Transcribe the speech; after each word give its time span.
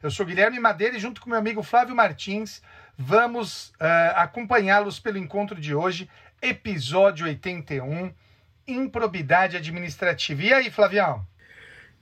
Eu 0.00 0.12
sou 0.12 0.24
Guilherme 0.24 0.60
Madeira 0.60 0.96
e 0.96 1.00
junto 1.00 1.20
com 1.20 1.28
meu 1.28 1.38
amigo 1.38 1.60
Flávio 1.60 1.94
Martins 1.94 2.62
vamos 2.96 3.72
eh, 3.80 4.12
acompanhá-los 4.14 5.00
pelo 5.00 5.18
encontro 5.18 5.60
de 5.60 5.74
hoje, 5.74 6.08
episódio 6.40 7.26
81, 7.26 8.12
Improbidade 8.66 9.56
Administrativa. 9.56 10.40
E 10.40 10.52
aí, 10.52 10.70
Flavião? 10.70 11.26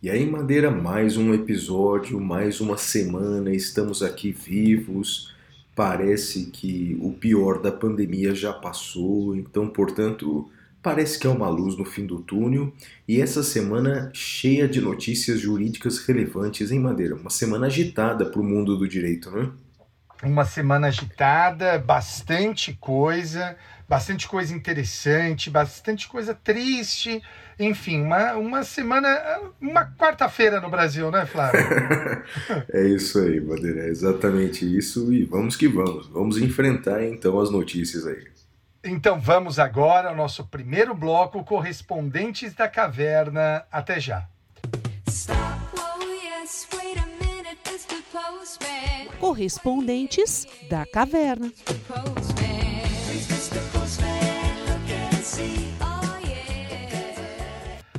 E 0.03 0.11
aí, 0.11 0.27
Madeira, 0.27 0.71
mais 0.71 1.17
um 1.17 1.33
episódio, 1.33 2.21
mais 2.21 2.61
uma 2.61 2.77
semana, 2.77 3.51
estamos 3.55 4.03
aqui 4.03 4.31
vivos. 4.31 5.35
Parece 5.75 6.51
que 6.51 6.99
o 7.01 7.15
pior 7.15 7.63
da 7.63 7.73
pandemia 7.73 8.35
já 8.35 8.53
passou, 8.53 9.35
então, 9.35 9.71
portanto, 9.71 10.51
parece 10.87 11.19
que 11.19 11.27
é 11.27 11.31
uma 11.31 11.49
luz 11.49 11.77
no 11.77 11.85
fim 11.85 12.07
do 12.07 12.21
túnel. 12.21 12.73
E 13.09 13.21
essa 13.21 13.43
semana 13.43 14.09
cheia 14.15 14.69
de 14.69 14.81
notícias 14.81 15.41
jurídicas 15.41 15.99
relevantes, 15.99 16.71
hein, 16.71 16.79
Madeira? 16.79 17.17
Uma 17.17 17.29
semana 17.29 17.67
agitada 17.67 18.25
para 18.25 18.41
o 18.41 18.45
mundo 18.45 18.77
do 18.77 18.87
direito, 18.87 19.29
né? 19.33 19.51
Uma 20.23 20.45
semana 20.45 20.87
agitada, 20.87 21.77
bastante 21.77 22.73
coisa, 22.81 23.57
bastante 23.89 24.29
coisa 24.29 24.55
interessante, 24.55 25.51
bastante 25.51 26.07
coisa 26.07 26.33
triste. 26.33 27.21
Enfim, 27.59 28.03
uma, 28.03 28.35
uma 28.35 28.63
semana, 28.63 29.09
uma 29.61 29.87
quarta-feira 29.87 30.61
no 30.61 30.71
Brasil, 30.71 31.11
né, 31.11 31.27
Flávio? 31.27 31.67
é 32.73 32.87
isso 32.87 33.19
aí, 33.19 33.41
Madeira, 33.41 33.81
é 33.81 33.89
exatamente 33.89 34.65
isso. 34.65 35.13
E 35.13 35.25
vamos 35.25 35.57
que 35.57 35.67
vamos, 35.67 36.07
vamos 36.07 36.39
enfrentar 36.39 37.05
então 37.05 37.41
as 37.41 37.51
notícias 37.51 38.07
aí. 38.07 38.37
Então 38.89 39.19
vamos 39.19 39.59
agora 39.59 40.11
ao 40.11 40.15
nosso 40.15 40.45
primeiro 40.47 40.95
bloco, 40.95 41.43
Correspondentes 41.43 42.55
da 42.55 42.69
Caverna. 42.69 43.67
Até 43.71 43.99
já. 43.99 44.29
Correspondentes 49.19 50.47
da 50.71 50.87
Caverna. 50.87 51.53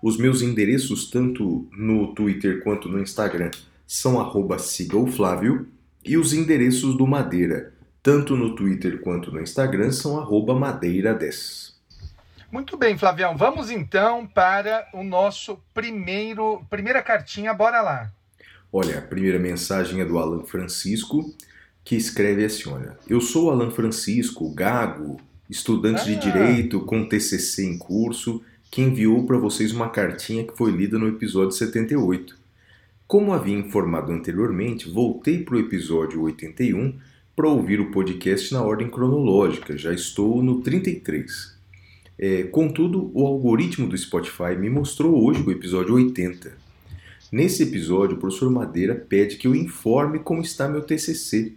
Os 0.02 0.18
meus 0.18 0.42
endereços 0.42 1.10
tanto 1.10 1.68
no 1.72 2.14
Twitter 2.14 2.64
quanto 2.64 2.88
no 2.88 3.02
Instagram 3.02 3.52
são 3.90 4.20
arroba 4.20 4.60
sigaoflávio 4.60 5.68
e 6.06 6.16
os 6.16 6.32
endereços 6.32 6.96
do 6.96 7.08
Madeira, 7.08 7.74
tanto 8.04 8.38
no 8.38 8.56
Twitter 8.56 9.02
quanto 9.02 9.32
no 9.32 9.42
Instagram, 9.42 9.92
são 9.92 10.20
arroba 10.20 10.54
madeira10. 10.54 11.74
Muito 12.52 12.78
bem, 12.78 12.96
Flavião. 13.00 13.36
Vamos 13.36 13.72
então 13.72 14.28
para 14.28 14.88
o 14.94 15.04
nosso 15.04 15.58
primeiro 15.74 16.64
primeira 16.70 17.02
cartinha. 17.02 17.52
Bora 17.52 17.82
lá. 17.82 18.12
Olha, 18.72 19.00
a 19.00 19.02
primeira 19.02 19.40
mensagem 19.40 20.02
é 20.02 20.06
do 20.06 20.20
Alan 20.20 20.44
Francisco, 20.44 21.34
que 21.84 21.96
escreve 21.96 22.46
assim, 22.46 22.70
olha, 22.70 22.96
eu 23.08 23.20
sou 23.20 23.50
Alan 23.50 23.72
Francisco, 23.72 24.54
gago, 24.54 25.20
estudante 25.50 26.06
de 26.06 26.14
Ah. 26.14 26.20
Direito 26.20 26.80
com 26.82 27.10
TCC 27.10 27.66
em 27.66 27.78
curso, 27.80 28.44
que 28.70 28.84
enviou 28.84 29.26
para 29.26 29.40
vocês 29.40 29.72
uma 29.72 29.90
cartinha 29.90 30.46
que 30.46 30.56
foi 30.56 30.72
lida 30.72 31.00
no 31.00 31.08
episódio 31.08 31.54
78. 31.54 32.39
Como 33.10 33.34
havia 33.34 33.58
informado 33.58 34.12
anteriormente, 34.12 34.88
voltei 34.88 35.40
para 35.44 35.56
o 35.56 35.60
episódio 35.60 36.22
81 36.22 36.94
para 37.36 37.50
ouvir 37.50 37.80
o 37.80 37.90
podcast 37.90 38.54
na 38.54 38.62
ordem 38.62 38.88
cronológica, 38.88 39.76
já 39.76 39.92
estou 39.92 40.44
no 40.44 40.62
33. 40.62 41.58
É, 42.20 42.44
contudo, 42.44 43.10
o 43.16 43.26
algoritmo 43.26 43.88
do 43.88 43.98
Spotify 43.98 44.56
me 44.56 44.70
mostrou 44.70 45.26
hoje 45.26 45.42
o 45.42 45.50
episódio 45.50 45.96
80. 45.96 46.56
Nesse 47.32 47.64
episódio, 47.64 48.16
o 48.16 48.20
professor 48.20 48.52
Madeira 48.52 48.94
pede 48.94 49.38
que 49.38 49.48
eu 49.48 49.56
informe 49.56 50.20
como 50.20 50.44
está 50.44 50.70
meu 50.70 50.84
TCC. 50.84 51.54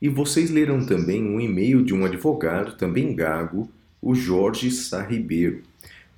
E 0.00 0.08
vocês 0.08 0.50
lerão 0.50 0.86
também 0.86 1.20
um 1.20 1.40
e-mail 1.40 1.82
de 1.84 1.92
um 1.92 2.04
advogado, 2.04 2.76
também 2.76 3.12
gago, 3.12 3.68
o 4.00 4.14
Jorge 4.14 4.70
Sá 4.70 5.02
Ribeiro. 5.02 5.62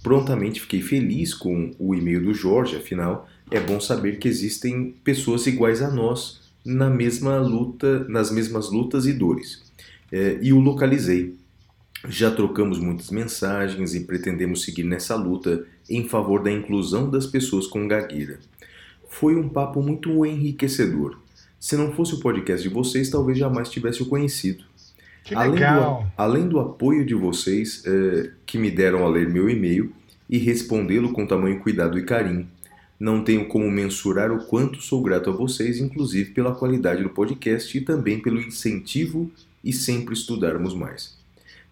Prontamente 0.03 0.61
fiquei 0.61 0.83
feliz 0.83 1.33
com 1.33 1.75
o 1.79 1.95
e-mail 1.95 2.23
do 2.23 2.35
Jorge, 2.35 2.77
afinal, 2.77 3.27
é 3.51 3.61
bom 3.61 3.81
saber 3.81 4.19
que 4.19 4.29
existem 4.29 4.95
pessoas 5.05 5.47
iguais 5.47 5.83
a 5.83 5.91
nós 5.91 6.41
na 6.65 6.91
mesma 6.91 7.39
luta, 7.39 8.05
nas 8.09 8.31
mesmas 8.31 8.71
lutas 8.71 9.07
e 9.07 9.13
dores. 9.13 9.63
É, 10.13 10.39
e 10.43 10.53
o 10.53 10.61
localizei. 10.61 11.37
Já 12.09 12.31
trocamos 12.31 12.79
muitas 12.79 13.11
mensagens 13.11 13.95
e 13.95 14.01
pretendemos 14.01 14.63
seguir 14.63 14.85
nessa 14.85 15.17
luta 15.17 15.65
em 15.89 16.07
favor 16.07 16.43
da 16.43 16.53
inclusão 16.53 17.11
das 17.11 17.27
pessoas 17.27 17.67
com 17.67 17.89
gagueira. 17.89 18.39
Foi 19.09 19.35
um 19.35 19.49
papo 19.49 19.83
muito 19.83 20.25
enriquecedor. 20.25 21.19
Se 21.59 21.77
não 21.77 21.93
fosse 21.93 22.15
o 22.15 22.21
podcast 22.21 22.67
de 22.67 22.73
vocês, 22.73 23.11
talvez 23.11 23.37
jamais 23.37 23.69
tivesse 23.69 24.03
o 24.03 24.07
conhecido. 24.07 24.65
Além 25.35 25.55
legal. 25.55 26.03
do, 26.03 26.13
além 26.17 26.49
do 26.49 26.61
apoio 26.61 27.05
de 27.05 27.15
vocês 27.15 27.83
eh, 27.85 28.31
que 28.47 28.57
me 28.59 28.71
deram 28.71 29.05
a 29.05 29.09
ler 29.09 29.29
meu 29.29 29.51
e-mail 29.51 29.93
e 30.31 30.39
respondê-lo 30.39 31.13
com 31.13 31.27
tamanho 31.27 31.59
cuidado 31.61 31.99
e 31.99 32.05
carinho. 32.05 32.49
Não 32.99 33.23
tenho 33.23 33.47
como 33.47 33.71
mensurar 33.71 34.33
o 34.33 34.45
quanto 34.47 34.81
sou 34.83 35.01
grato 35.03 35.31
a 35.31 35.33
vocês, 35.33 35.79
inclusive 35.79 36.31
pela 36.33 36.55
qualidade 36.55 37.03
do 37.03 37.11
podcast 37.11 37.77
e 37.77 37.81
também 37.81 38.21
pelo 38.21 38.41
incentivo 38.41 39.31
e 39.63 39.73
sempre 39.73 40.15
estudarmos 40.15 40.75
mais. 40.75 41.17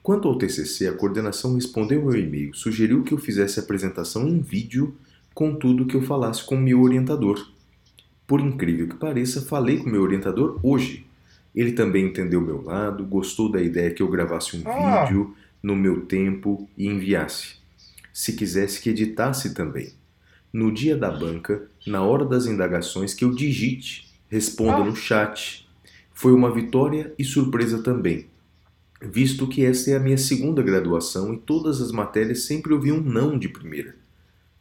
Quanto 0.03 0.29
ao 0.29 0.39
TCC, 0.39 0.87
a 0.87 0.93
coordenação 0.93 1.55
respondeu 1.55 2.05
meu 2.05 2.17
e-mail, 2.17 2.55
sugeriu 2.55 3.03
que 3.03 3.13
eu 3.13 3.19
fizesse 3.19 3.59
a 3.59 3.63
apresentação 3.63 4.29
em 4.29 4.39
vídeo 4.41 4.95
com 5.35 5.55
tudo 5.57 5.85
que 5.85 5.97
eu 5.97 6.03
falasse 6.03 6.45
com 6.45 6.57
meu 6.57 6.81
orientador. 6.81 7.45
Por 8.25 8.41
incrível 8.41 8.87
que 8.89 8.95
pareça, 8.97 9.43
falei 9.43 9.79
com 9.79 9.91
meu 9.91 10.03
orientador 10.03 10.61
hoje. 10.63 11.05
Ele 11.55 11.73
também 11.73 12.07
entendeu 12.07 12.41
meu 12.41 12.63
lado, 12.63 13.05
gostou 13.05 13.51
da 13.51 13.61
ideia 13.61 13.91
que 13.91 14.03
eu 14.03 14.09
gravasse 14.09 14.57
um 14.57 14.63
Ah. 14.69 15.05
vídeo 15.05 15.35
no 15.63 15.75
meu 15.75 16.03
tempo 16.03 16.69
e 16.79 16.87
enviasse. 16.87 17.57
Se 18.13 18.33
quisesse 18.35 18.81
que 18.81 18.91
editasse 18.91 19.55
também. 19.55 19.93
No 20.57 20.73
dia 20.73 20.97
da 20.97 21.11
banca, 21.11 21.69
na 21.87 22.03
hora 22.03 22.25
das 22.25 22.47
indagações, 22.47 23.13
que 23.13 23.27
eu 23.27 23.35
digite, 23.35 24.11
responda 24.27 24.83
no 24.83 24.97
chat. 24.97 25.69
Foi 26.15 26.33
uma 26.33 26.51
vitória 26.51 27.13
e 27.19 27.25
surpresa 27.25 27.83
também, 27.83 28.25
visto 29.03 29.47
que 29.47 29.67
esta 29.67 29.91
é 29.91 29.97
a 29.97 30.01
minha 30.01 30.17
segunda 30.17 30.63
graduação 30.63 31.35
e 31.35 31.37
todas 31.37 31.83
as 31.83 31.93
matérias 31.93 32.45
sempre 32.45 32.73
ouvi 32.73 32.91
um 32.91 33.03
não 33.03 33.39
de 33.39 33.51
primeira. 33.51 33.97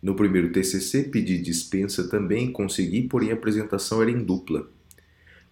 No 0.02 0.16
primeiro 0.16 0.52
TCC 0.52 1.04
pedi 1.04 1.42
dispensa 1.42 2.10
também, 2.10 2.52
consegui, 2.52 3.04
porém 3.04 3.32
a 3.32 3.36
apresentação 3.36 4.02
era 4.02 4.12
em 4.12 4.22
dupla. 4.22 4.68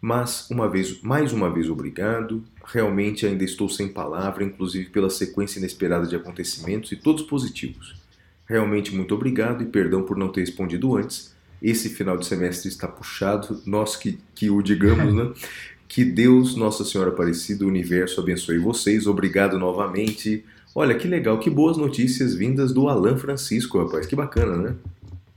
Mas, 0.01 0.49
uma 0.49 0.67
vez, 0.69 1.01
mais 1.01 1.31
uma 1.31 1.53
vez 1.53 1.69
obrigado, 1.69 2.43
realmente 2.65 3.25
ainda 3.25 3.45
estou 3.45 3.69
sem 3.69 3.87
palavra, 3.87 4.43
inclusive 4.43 4.89
pela 4.89 5.09
sequência 5.09 5.59
inesperada 5.59 6.05
de 6.05 6.17
acontecimentos 6.17 6.91
e 6.91 6.97
todos 6.97 7.23
positivos. 7.23 8.02
Realmente 8.53 8.93
muito 8.93 9.15
obrigado 9.15 9.63
e 9.63 9.65
perdão 9.65 10.03
por 10.03 10.15
não 10.15 10.31
ter 10.31 10.41
respondido 10.41 10.95
antes. 10.95 11.35
Esse 11.59 11.89
final 11.89 12.15
de 12.15 12.23
semestre 12.23 12.69
está 12.69 12.87
puxado, 12.87 13.59
nós 13.65 13.95
que, 13.95 14.19
que 14.35 14.47
o 14.51 14.61
digamos, 14.61 15.11
né? 15.11 15.33
Que 15.89 16.05
Deus, 16.05 16.55
Nossa 16.55 16.83
Senhora 16.83 17.09
Aparecida, 17.09 17.65
o 17.65 17.67
universo 17.67 18.21
abençoe 18.21 18.59
vocês. 18.59 19.07
Obrigado 19.07 19.57
novamente. 19.57 20.45
Olha 20.73 20.93
que 20.95 21.07
legal, 21.07 21.39
que 21.39 21.49
boas 21.49 21.77
notícias 21.77 22.35
vindas 22.35 22.71
do 22.71 22.87
Alan 22.87 23.17
Francisco, 23.17 23.83
rapaz. 23.83 24.05
Que 24.05 24.15
bacana, 24.15 24.55
né? 24.55 24.75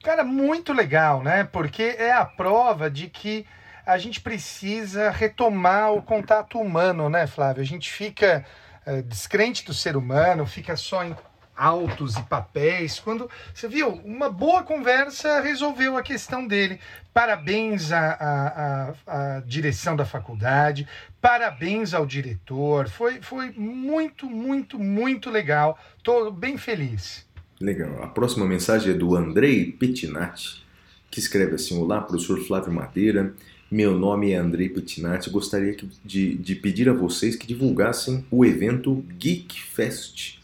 Cara, 0.02 0.22
muito 0.22 0.74
legal, 0.74 1.22
né? 1.22 1.44
Porque 1.44 1.82
é 1.82 2.12
a 2.12 2.24
prova 2.24 2.90
de 2.90 3.08
que 3.08 3.46
a 3.86 3.96
gente 3.96 4.20
precisa 4.20 5.10
retomar 5.10 5.92
o 5.92 6.02
contato 6.02 6.58
humano, 6.58 7.08
né, 7.08 7.26
Flávio? 7.26 7.62
A 7.62 7.66
gente 7.66 7.90
fica 7.90 8.44
eh, 8.84 9.00
descrente 9.02 9.64
do 9.64 9.72
ser 9.72 9.96
humano, 9.96 10.46
fica 10.46 10.76
só 10.76 11.02
em 11.02 11.14
autos 11.56 12.16
e 12.16 12.22
papéis. 12.22 13.00
Quando 13.00 13.30
você 13.54 13.66
viu, 13.66 13.88
uma 14.04 14.28
boa 14.28 14.62
conversa 14.62 15.40
resolveu 15.40 15.96
a 15.96 16.02
questão 16.02 16.46
dele. 16.46 16.78
Parabéns 17.14 17.92
à, 17.92 18.10
à, 18.10 18.94
à, 19.06 19.40
direção 19.40 19.96
da 19.96 20.04
faculdade, 20.04 20.86
parabéns 21.20 21.94
ao 21.94 22.04
diretor. 22.04 22.88
Foi, 22.88 23.22
foi 23.22 23.50
muito, 23.52 24.26
muito, 24.26 24.78
muito 24.78 25.30
legal. 25.30 25.78
Estou 25.96 26.30
bem 26.30 26.58
feliz. 26.58 27.26
Legal. 27.58 28.02
A 28.02 28.08
próxima 28.08 28.44
mensagem 28.44 28.92
é 28.92 28.94
do 28.94 29.16
Andrei 29.16 29.72
Pettinati, 29.72 30.62
que 31.10 31.18
escreve 31.18 31.54
assim: 31.54 31.78
Olá, 31.78 32.02
professor 32.02 32.38
Flávio 32.40 32.72
Madeira. 32.72 33.34
Meu 33.70 33.98
nome 33.98 34.30
é 34.30 34.36
Andrei 34.36 34.68
Pettinati. 34.68 35.28
Gostaria 35.28 35.74
de, 36.04 36.34
de 36.36 36.54
pedir 36.54 36.88
a 36.88 36.92
vocês 36.92 37.34
que 37.34 37.46
divulgassem 37.46 38.24
o 38.30 38.44
evento 38.44 39.04
Geek 39.18 39.60
Fest, 39.60 40.38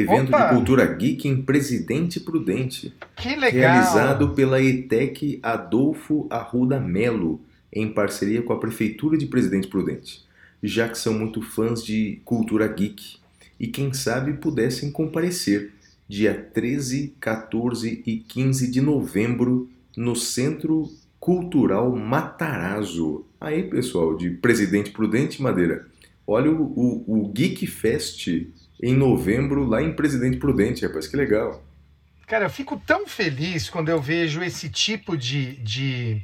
evento 0.00 0.28
Opa! 0.28 0.46
de 0.48 0.54
cultura 0.54 0.86
geek 0.86 1.26
em 1.28 1.42
Presidente 1.42 2.20
Prudente, 2.20 2.94
Que 3.16 3.30
legal. 3.30 3.50
realizado 3.50 4.30
pela 4.30 4.62
ETEC 4.62 5.38
Adolfo 5.42 6.26
Arruda 6.30 6.78
Melo, 6.78 7.40
em 7.72 7.88
parceria 7.92 8.42
com 8.42 8.52
a 8.52 8.58
Prefeitura 8.58 9.16
de 9.18 9.26
Presidente 9.26 9.68
Prudente, 9.68 10.24
já 10.62 10.88
que 10.88 10.98
são 10.98 11.14
muito 11.14 11.42
fãs 11.42 11.84
de 11.84 12.20
cultura 12.24 12.66
geek 12.68 13.18
e 13.58 13.66
quem 13.66 13.92
sabe 13.92 14.34
pudessem 14.34 14.90
comparecer 14.90 15.72
dia 16.08 16.32
13, 16.54 17.14
14 17.20 18.02
e 18.06 18.16
15 18.16 18.70
de 18.70 18.80
novembro 18.80 19.68
no 19.96 20.16
Centro 20.16 20.90
Cultural 21.20 21.94
Matarazzo. 21.94 23.26
Aí, 23.40 23.64
pessoal, 23.64 24.16
de 24.16 24.30
Presidente 24.30 24.90
Prudente 24.90 25.42
Madeira, 25.42 25.86
olha 26.26 26.50
o, 26.50 26.62
o, 26.62 27.24
o 27.24 27.28
Geek 27.28 27.66
Fest 27.66 28.28
em 28.82 28.94
novembro 28.94 29.64
lá 29.64 29.82
em 29.82 29.92
Presidente 29.92 30.36
Prudente, 30.36 30.86
rapaz, 30.86 31.06
que 31.06 31.16
legal. 31.16 31.62
Cara, 32.26 32.44
eu 32.44 32.50
fico 32.50 32.80
tão 32.86 33.06
feliz 33.06 33.70
quando 33.70 33.88
eu 33.88 34.00
vejo 34.00 34.42
esse 34.42 34.68
tipo 34.68 35.16
de, 35.16 35.56
de, 35.56 36.22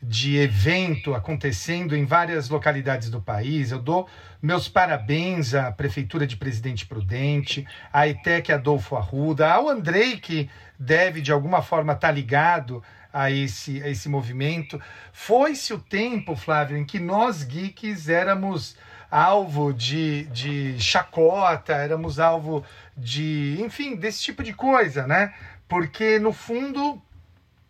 de 0.00 0.36
evento 0.36 1.12
acontecendo 1.12 1.96
em 1.96 2.04
várias 2.04 2.48
localidades 2.48 3.10
do 3.10 3.20
país. 3.20 3.72
Eu 3.72 3.80
dou 3.80 4.08
meus 4.40 4.68
parabéns 4.68 5.52
à 5.52 5.72
Prefeitura 5.72 6.26
de 6.26 6.36
Presidente 6.36 6.86
Prudente, 6.86 7.66
à 7.92 8.06
ETEC 8.06 8.52
Adolfo 8.52 8.94
Arruda, 8.96 9.50
ao 9.50 9.68
Andrei, 9.68 10.18
que 10.18 10.48
deve 10.78 11.20
de 11.20 11.32
alguma 11.32 11.62
forma 11.62 11.94
estar 11.94 12.12
ligado 12.12 12.82
a 13.12 13.30
esse, 13.30 13.82
a 13.82 13.88
esse 13.88 14.08
movimento. 14.08 14.80
Foi-se 15.12 15.74
o 15.74 15.78
tempo, 15.78 16.36
Flávio, 16.36 16.76
em 16.76 16.84
que 16.84 16.98
nós 16.98 17.42
geeks 17.42 18.08
éramos 18.08 18.76
alvo 19.10 19.72
de, 19.72 20.24
de 20.26 20.80
chacota, 20.80 21.72
éramos 21.72 22.20
alvo 22.20 22.64
de, 22.96 23.56
enfim, 23.60 23.96
desse 23.96 24.22
tipo 24.22 24.42
de 24.42 24.52
coisa, 24.52 25.06
né? 25.06 25.34
Porque 25.68 26.18
no 26.18 26.32
fundo 26.32 27.00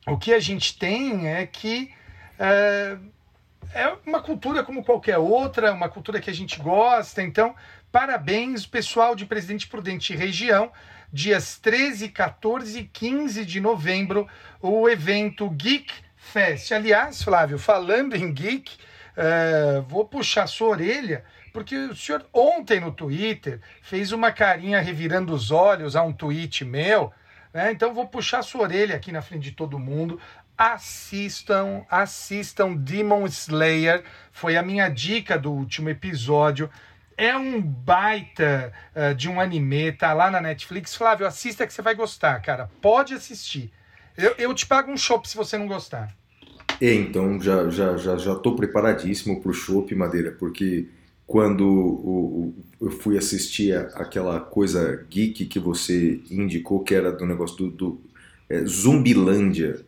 o 0.06 0.18
que 0.18 0.32
a 0.32 0.40
gente 0.40 0.78
tem 0.78 1.28
é 1.28 1.46
que 1.46 1.90
é, 2.38 2.96
é 3.72 3.96
uma 4.06 4.22
cultura 4.22 4.62
como 4.64 4.84
qualquer 4.84 5.18
outra, 5.18 5.72
uma 5.72 5.88
cultura 5.88 6.20
que 6.20 6.30
a 6.30 6.34
gente 6.34 6.58
gosta. 6.58 7.22
Então, 7.22 7.54
parabéns, 7.92 8.66
pessoal 8.66 9.14
de 9.14 9.26
Presidente 9.26 9.68
Prudente 9.68 10.12
e 10.12 10.16
região. 10.16 10.70
Dias 11.12 11.58
13, 11.58 12.08
14 12.10 12.78
e 12.78 12.84
15 12.84 13.44
de 13.44 13.60
novembro, 13.60 14.28
o 14.62 14.88
evento 14.88 15.50
Geek 15.50 15.92
Fest. 16.16 16.70
Aliás, 16.70 17.22
Flávio, 17.22 17.58
falando 17.58 18.14
em 18.14 18.32
geek, 18.32 18.76
é, 19.22 19.82
vou 19.86 20.06
puxar 20.06 20.46
sua 20.46 20.68
orelha, 20.68 21.22
porque 21.52 21.76
o 21.76 21.94
senhor 21.94 22.24
ontem 22.32 22.80
no 22.80 22.90
Twitter 22.90 23.60
fez 23.82 24.12
uma 24.12 24.32
carinha 24.32 24.80
revirando 24.80 25.34
os 25.34 25.50
olhos 25.50 25.94
a 25.94 26.02
um 26.02 26.10
tweet 26.10 26.64
meu, 26.64 27.12
né? 27.52 27.70
Então 27.70 27.92
vou 27.92 28.06
puxar 28.06 28.40
sua 28.40 28.62
orelha 28.62 28.96
aqui 28.96 29.12
na 29.12 29.20
frente 29.20 29.42
de 29.42 29.50
todo 29.52 29.78
mundo. 29.78 30.18
Assistam, 30.56 31.84
assistam 31.90 32.74
Demon 32.74 33.26
Slayer. 33.26 34.04
Foi 34.32 34.56
a 34.56 34.62
minha 34.62 34.88
dica 34.88 35.38
do 35.38 35.52
último 35.52 35.90
episódio. 35.90 36.70
É 37.14 37.36
um 37.36 37.60
baita 37.60 38.72
eh, 38.94 39.12
de 39.12 39.28
um 39.28 39.38
anime, 39.38 39.92
tá 39.92 40.14
lá 40.14 40.30
na 40.30 40.40
Netflix. 40.40 40.94
Flávio, 40.94 41.26
assista 41.26 41.66
que 41.66 41.74
você 41.74 41.82
vai 41.82 41.94
gostar, 41.94 42.40
cara. 42.40 42.70
Pode 42.80 43.12
assistir. 43.12 43.70
Eu, 44.16 44.34
eu 44.38 44.54
te 44.54 44.66
pago 44.66 44.90
um 44.90 44.96
chopp 44.96 45.28
se 45.28 45.36
você 45.36 45.58
não 45.58 45.66
gostar. 45.66 46.19
É, 46.80 46.94
então 46.94 47.40
já 47.40 47.68
já 47.68 47.96
já 47.96 48.16
já 48.16 48.34
tô 48.34 48.54
preparadíssimo 48.56 49.40
pro 49.42 49.52
Chopp 49.52 49.94
Madeira, 49.94 50.32
porque 50.38 50.86
quando 51.26 51.62
o- 51.68 52.54
o- 52.80 52.86
eu 52.86 52.90
fui 52.90 53.16
assistir 53.18 53.74
a- 53.76 53.82
aquela 53.96 54.40
coisa 54.40 55.04
geek 55.10 55.44
que 55.46 55.58
você 55.58 56.20
indicou 56.30 56.80
que 56.82 56.94
era 56.94 57.12
do 57.12 57.26
negócio 57.26 57.56
do, 57.56 57.70
do 57.70 58.00
é, 58.48 58.64
Zumbilândia. 58.64 59.80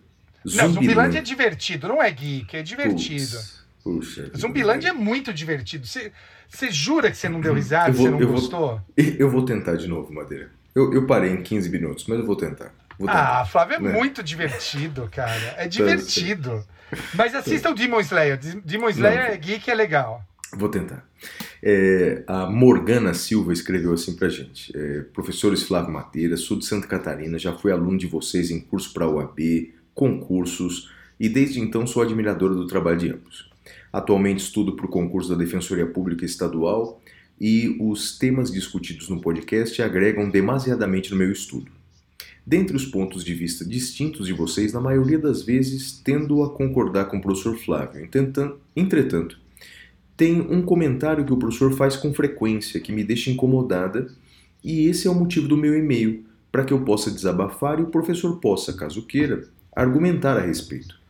Não, 0.44 0.68
Zumbilândia 0.72 1.18
é 1.18 1.22
divertido, 1.22 1.88
não 1.88 2.02
é 2.02 2.10
geek, 2.10 2.56
é 2.56 2.62
divertido. 2.62 3.36
Putz, 3.36 3.62
Puxa. 3.82 4.30
Zumbilândia 4.36 4.90
é 4.90 4.92
muito 4.92 5.32
divertido. 5.32 5.84
Você 5.86 6.70
jura 6.70 7.10
que 7.10 7.16
você 7.16 7.28
não 7.28 7.40
deu 7.40 7.54
risada, 7.54 7.90
vou- 7.90 8.04
você 8.06 8.10
não 8.10 8.20
eu 8.20 8.26
vou- 8.28 8.36
gostou? 8.36 8.80
Eu 8.96 9.28
vou 9.30 9.44
tentar 9.44 9.74
de 9.76 9.88
novo, 9.88 10.12
Madeira. 10.12 10.50
Eu, 10.74 10.92
eu 10.92 11.06
parei 11.06 11.32
em 11.32 11.42
15 11.42 11.68
minutos, 11.70 12.04
mas 12.06 12.18
eu 12.20 12.26
vou 12.26 12.36
tentar. 12.36 12.72
Ah, 13.08 13.44
Flávio, 13.44 13.76
é 13.76 13.80
né? 13.80 13.92
muito 13.92 14.22
divertido, 14.22 15.08
cara. 15.10 15.54
É 15.56 15.66
divertido. 15.68 16.64
Mas 17.14 17.34
assista 17.34 17.70
o 17.70 17.74
Demon 17.74 18.00
Slayer. 18.00 18.38
Demon 18.64 18.90
Slayer 18.90 19.28
Não. 19.28 19.34
é 19.34 19.36
geek, 19.36 19.70
é 19.70 19.74
legal. 19.74 20.22
Vou 20.54 20.68
tentar. 20.68 21.06
É, 21.62 22.24
a 22.26 22.46
Morgana 22.46 23.14
Silva 23.14 23.52
escreveu 23.52 23.94
assim 23.94 24.14
pra 24.14 24.28
gente. 24.28 24.76
É, 24.76 25.00
Professores 25.12 25.62
Flávio 25.62 25.92
Madeira, 25.92 26.36
sou 26.36 26.58
de 26.58 26.66
Santa 26.66 26.86
Catarina, 26.86 27.38
já 27.38 27.54
fui 27.54 27.72
aluno 27.72 27.96
de 27.96 28.06
vocês 28.06 28.50
em 28.50 28.60
curso 28.60 28.92
para 28.92 29.08
UAB, 29.08 29.72
concursos, 29.94 30.90
e 31.18 31.28
desde 31.28 31.60
então 31.60 31.86
sou 31.86 32.02
admiradora 32.02 32.54
do 32.54 32.66
trabalho 32.66 32.98
de 32.98 33.10
ambos. 33.10 33.50
Atualmente 33.92 34.40
estudo 34.40 34.74
para 34.74 34.86
o 34.86 34.90
concurso 34.90 35.30
da 35.30 35.36
Defensoria 35.36 35.86
Pública 35.86 36.24
Estadual 36.24 37.00
e 37.40 37.76
os 37.80 38.18
temas 38.18 38.50
discutidos 38.50 39.08
no 39.08 39.20
podcast 39.20 39.80
agregam 39.80 40.28
demasiadamente 40.28 41.10
no 41.10 41.16
meu 41.16 41.32
estudo. 41.32 41.70
Dentre 42.44 42.76
os 42.76 42.84
pontos 42.84 43.24
de 43.24 43.34
vista 43.34 43.64
distintos 43.64 44.26
de 44.26 44.32
vocês, 44.32 44.72
na 44.72 44.80
maioria 44.80 45.18
das 45.18 45.42
vezes 45.42 46.00
tendo 46.04 46.42
a 46.42 46.50
concordar 46.50 47.04
com 47.04 47.18
o 47.18 47.22
professor 47.22 47.56
Flávio. 47.56 48.08
Entretanto, 48.74 49.38
tem 50.16 50.40
um 50.40 50.62
comentário 50.62 51.24
que 51.24 51.32
o 51.32 51.36
professor 51.36 51.72
faz 51.72 51.96
com 51.96 52.12
frequência 52.12 52.80
que 52.80 52.92
me 52.92 53.04
deixa 53.04 53.30
incomodada, 53.30 54.08
e 54.62 54.86
esse 54.86 55.06
é 55.06 55.10
o 55.10 55.14
motivo 55.14 55.48
do 55.48 55.56
meu 55.56 55.76
e-mail, 55.76 56.24
para 56.50 56.64
que 56.64 56.72
eu 56.72 56.84
possa 56.84 57.10
desabafar 57.10 57.78
e 57.78 57.82
o 57.82 57.86
professor 57.86 58.38
possa, 58.38 58.72
caso 58.72 59.02
queira, 59.02 59.48
argumentar 59.74 60.36
a 60.36 60.40
respeito. 60.40 61.00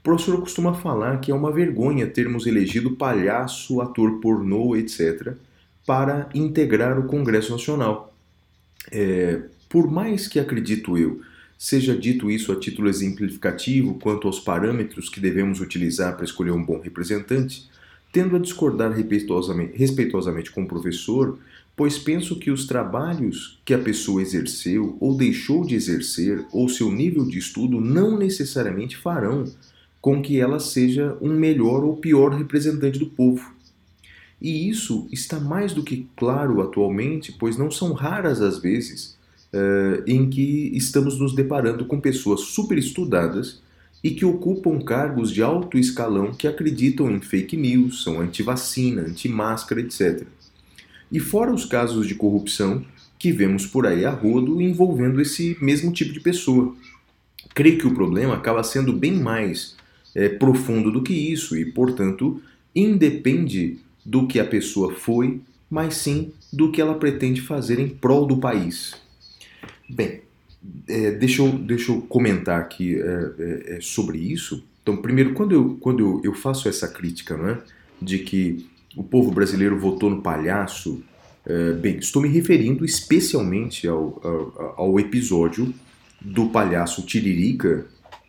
O 0.00 0.02
professor 0.02 0.40
costuma 0.40 0.74
falar 0.74 1.20
que 1.20 1.30
é 1.30 1.34
uma 1.34 1.52
vergonha 1.52 2.06
termos 2.06 2.46
elegido 2.46 2.96
palhaço, 2.96 3.80
ator 3.80 4.20
pornô, 4.20 4.76
etc., 4.76 5.34
para 5.86 6.28
integrar 6.34 6.98
o 6.98 7.06
Congresso 7.06 7.50
Nacional. 7.50 8.14
É, 8.90 9.42
por 9.72 9.90
mais 9.90 10.28
que 10.28 10.38
acredito 10.38 10.98
eu 10.98 11.22
seja 11.56 11.96
dito 11.96 12.30
isso 12.30 12.52
a 12.52 12.60
título 12.60 12.90
exemplificativo 12.90 13.94
quanto 13.94 14.26
aos 14.26 14.38
parâmetros 14.38 15.08
que 15.08 15.18
devemos 15.18 15.62
utilizar 15.62 16.14
para 16.14 16.26
escolher 16.26 16.50
um 16.50 16.62
bom 16.62 16.78
representante, 16.78 17.70
tendo 18.12 18.36
a 18.36 18.38
discordar 18.38 18.92
respeitosamente, 18.92 19.72
respeitosamente 19.74 20.50
com 20.50 20.64
o 20.64 20.68
professor, 20.68 21.38
pois 21.74 21.98
penso 21.98 22.38
que 22.38 22.50
os 22.50 22.66
trabalhos 22.66 23.62
que 23.64 23.72
a 23.72 23.78
pessoa 23.78 24.20
exerceu 24.20 24.98
ou 25.00 25.16
deixou 25.16 25.64
de 25.64 25.74
exercer 25.74 26.44
ou 26.52 26.68
seu 26.68 26.92
nível 26.92 27.24
de 27.24 27.38
estudo 27.38 27.80
não 27.80 28.18
necessariamente 28.18 28.98
farão 28.98 29.44
com 30.02 30.20
que 30.20 30.38
ela 30.38 30.60
seja 30.60 31.16
um 31.18 31.32
melhor 31.32 31.82
ou 31.82 31.96
pior 31.96 32.34
representante 32.34 32.98
do 32.98 33.06
povo. 33.06 33.54
E 34.38 34.68
isso 34.68 35.08
está 35.10 35.40
mais 35.40 35.72
do 35.72 35.82
que 35.82 36.06
claro 36.14 36.60
atualmente, 36.60 37.32
pois 37.32 37.56
não 37.56 37.70
são 37.70 37.94
raras 37.94 38.42
as 38.42 38.58
vezes 38.58 39.16
eh, 39.52 40.02
em 40.06 40.30
que 40.30 40.70
estamos 40.74 41.18
nos 41.18 41.34
deparando 41.34 41.84
com 41.84 42.00
pessoas 42.00 42.40
superestudadas 42.40 43.60
e 44.02 44.10
que 44.10 44.24
ocupam 44.24 44.80
cargos 44.80 45.30
de 45.30 45.42
alto 45.42 45.78
escalão 45.78 46.32
que 46.32 46.48
acreditam 46.48 47.10
em 47.10 47.20
fake 47.20 47.56
news, 47.56 48.02
são 48.02 48.20
anti-vacina, 48.20 49.02
anti-máscara, 49.02 49.80
etc. 49.80 50.26
E 51.10 51.20
fora 51.20 51.52
os 51.52 51.64
casos 51.64 52.08
de 52.08 52.14
corrupção 52.14 52.84
que 53.18 53.30
vemos 53.30 53.66
por 53.66 53.86
aí 53.86 54.04
a 54.04 54.10
rodo 54.10 54.60
envolvendo 54.60 55.20
esse 55.20 55.56
mesmo 55.60 55.92
tipo 55.92 56.12
de 56.12 56.20
pessoa. 56.20 56.74
Creio 57.54 57.78
que 57.78 57.86
o 57.86 57.94
problema 57.94 58.34
acaba 58.34 58.64
sendo 58.64 58.92
bem 58.92 59.12
mais 59.12 59.76
eh, 60.14 60.30
profundo 60.30 60.90
do 60.90 61.02
que 61.02 61.12
isso 61.12 61.56
e, 61.56 61.64
portanto, 61.64 62.42
independe 62.74 63.78
do 64.04 64.26
que 64.26 64.40
a 64.40 64.44
pessoa 64.44 64.94
foi, 64.94 65.40
mas 65.70 65.94
sim 65.94 66.32
do 66.52 66.72
que 66.72 66.80
ela 66.80 66.94
pretende 66.94 67.40
fazer 67.40 67.78
em 67.78 67.88
prol 67.88 68.26
do 68.26 68.38
país. 68.38 68.94
Bem, 69.92 70.22
é, 70.88 71.10
deixa, 71.10 71.42
eu, 71.42 71.52
deixa 71.52 71.92
eu 71.92 72.00
comentar 72.00 72.58
aqui 72.58 72.96
é, 72.96 73.32
é, 73.38 73.76
é, 73.76 73.78
sobre 73.82 74.16
isso. 74.16 74.64
Então, 74.82 74.96
primeiro, 74.96 75.34
quando 75.34 75.52
eu, 75.52 75.76
quando 75.80 76.20
eu, 76.24 76.32
faço 76.32 76.66
essa 76.66 76.88
crítica, 76.88 77.36
não 77.36 77.48
é? 77.50 77.62
De 78.00 78.18
que 78.18 78.66
o 78.96 79.02
povo 79.02 79.30
brasileiro 79.30 79.78
votou 79.78 80.08
no 80.08 80.22
palhaço, 80.22 81.02
é, 81.44 81.72
bem, 81.74 81.98
estou 81.98 82.22
me 82.22 82.28
referindo 82.28 82.86
especialmente 82.86 83.86
ao, 83.86 84.18
ao, 84.24 84.74
ao 84.78 85.00
episódio 85.00 85.74
do 86.20 86.48
palhaço 86.48 87.04
Tiririca, 87.04 87.86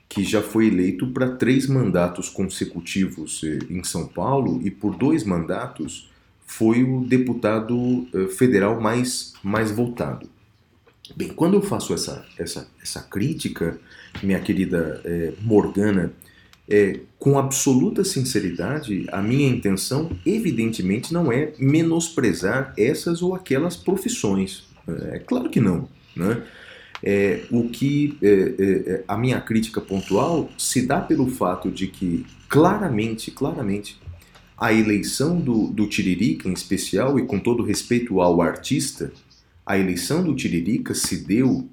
que 0.09 0.23
já 0.23 0.41
foi 0.41 0.67
eleito 0.67 1.07
para 1.07 1.37
três 1.37 1.65
mandatos 1.65 2.27
consecutivos 2.29 3.41
eh, 3.43 3.59
em 3.67 3.83
São 3.83 4.05
Paulo 4.05 4.61
e 4.63 4.69
por 4.69 4.95
dois 4.95 5.23
mandatos 5.23 6.11
foi 6.45 6.83
o 6.83 7.01
deputado 7.01 8.07
federal 8.37 8.79
mais, 8.79 9.33
mais 9.43 9.71
votado. 9.71 10.29
Bem, 11.15 11.29
quando 11.29 11.55
eu 11.55 11.61
faço 11.61 11.93
essa, 11.93 12.25
essa, 12.37 12.67
essa 12.81 13.01
crítica, 13.01 13.77
minha 14.21 14.39
querida 14.39 15.01
eh, 15.03 15.33
Morgana, 15.41 16.13
é, 16.67 17.01
com 17.19 17.37
absoluta 17.37 18.03
sinceridade, 18.03 19.05
a 19.11 19.21
minha 19.21 19.49
intenção, 19.49 20.11
evidentemente, 20.25 21.13
não 21.13 21.31
é 21.31 21.53
menosprezar 21.59 22.73
essas 22.77 23.21
ou 23.21 23.35
aquelas 23.35 23.75
profissões. 23.75 24.63
É 25.11 25.19
claro 25.19 25.49
que 25.49 25.59
não. 25.59 25.89
Né? 26.15 26.41
É, 27.03 27.41
o 27.51 27.67
que 27.69 28.17
é, 28.21 28.53
é, 28.57 29.03
a 29.07 29.17
minha 29.17 29.41
crítica 29.41 29.81
pontual 29.81 30.49
se 30.57 30.85
dá 30.85 31.01
pelo 31.01 31.27
fato 31.27 31.69
de 31.69 31.87
que 31.87 32.25
claramente, 32.47 33.29
claramente, 33.29 33.99
a 34.57 34.71
eleição 34.71 35.39
do, 35.39 35.67
do 35.67 35.87
Tiririca 35.87 36.47
em 36.47 36.53
especial, 36.53 37.19
e 37.19 37.25
com 37.25 37.39
todo 37.39 37.63
respeito 37.63 38.21
ao 38.21 38.41
artista, 38.41 39.11
a 39.65 39.77
eleição 39.77 40.23
do 40.23 40.35
Tiririca 40.35 40.93
se 40.93 41.17
deu 41.17 41.69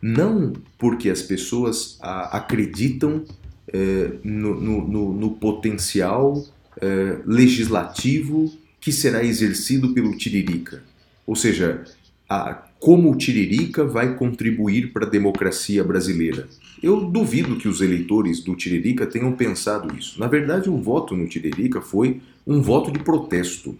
não 0.00 0.52
porque 0.76 1.08
as 1.08 1.22
pessoas 1.22 1.96
a, 2.00 2.36
acreditam 2.36 3.24
é, 3.72 4.12
no, 4.24 4.60
no, 4.60 5.12
no, 5.12 5.30
potencial 5.30 6.44
é, 6.80 7.18
legislativo 7.24 8.52
que 8.80 8.90
será 8.90 9.24
exercido 9.24 9.94
pelo 9.94 10.16
Tiririca. 10.16 10.82
Ou 11.24 11.36
seja, 11.36 11.84
a, 12.28 12.54
como 12.80 13.12
o 13.12 13.16
Tiririca 13.16 13.84
vai 13.84 14.16
contribuir 14.16 14.92
para 14.92 15.06
a 15.06 15.08
democracia 15.08 15.84
brasileira. 15.84 16.48
Eu 16.82 17.08
duvido 17.08 17.56
que 17.56 17.68
os 17.68 17.80
eleitores 17.80 18.42
do 18.42 18.56
Tiririca 18.56 19.06
tenham 19.06 19.32
pensado 19.32 19.96
isso. 19.96 20.18
Na 20.18 20.26
verdade, 20.26 20.68
o 20.68 20.76
voto 20.76 21.16
no 21.16 21.28
Tiririca 21.28 21.80
foi 21.80 22.20
um 22.44 22.60
voto 22.60 22.90
de 22.90 22.98
protesto. 22.98 23.78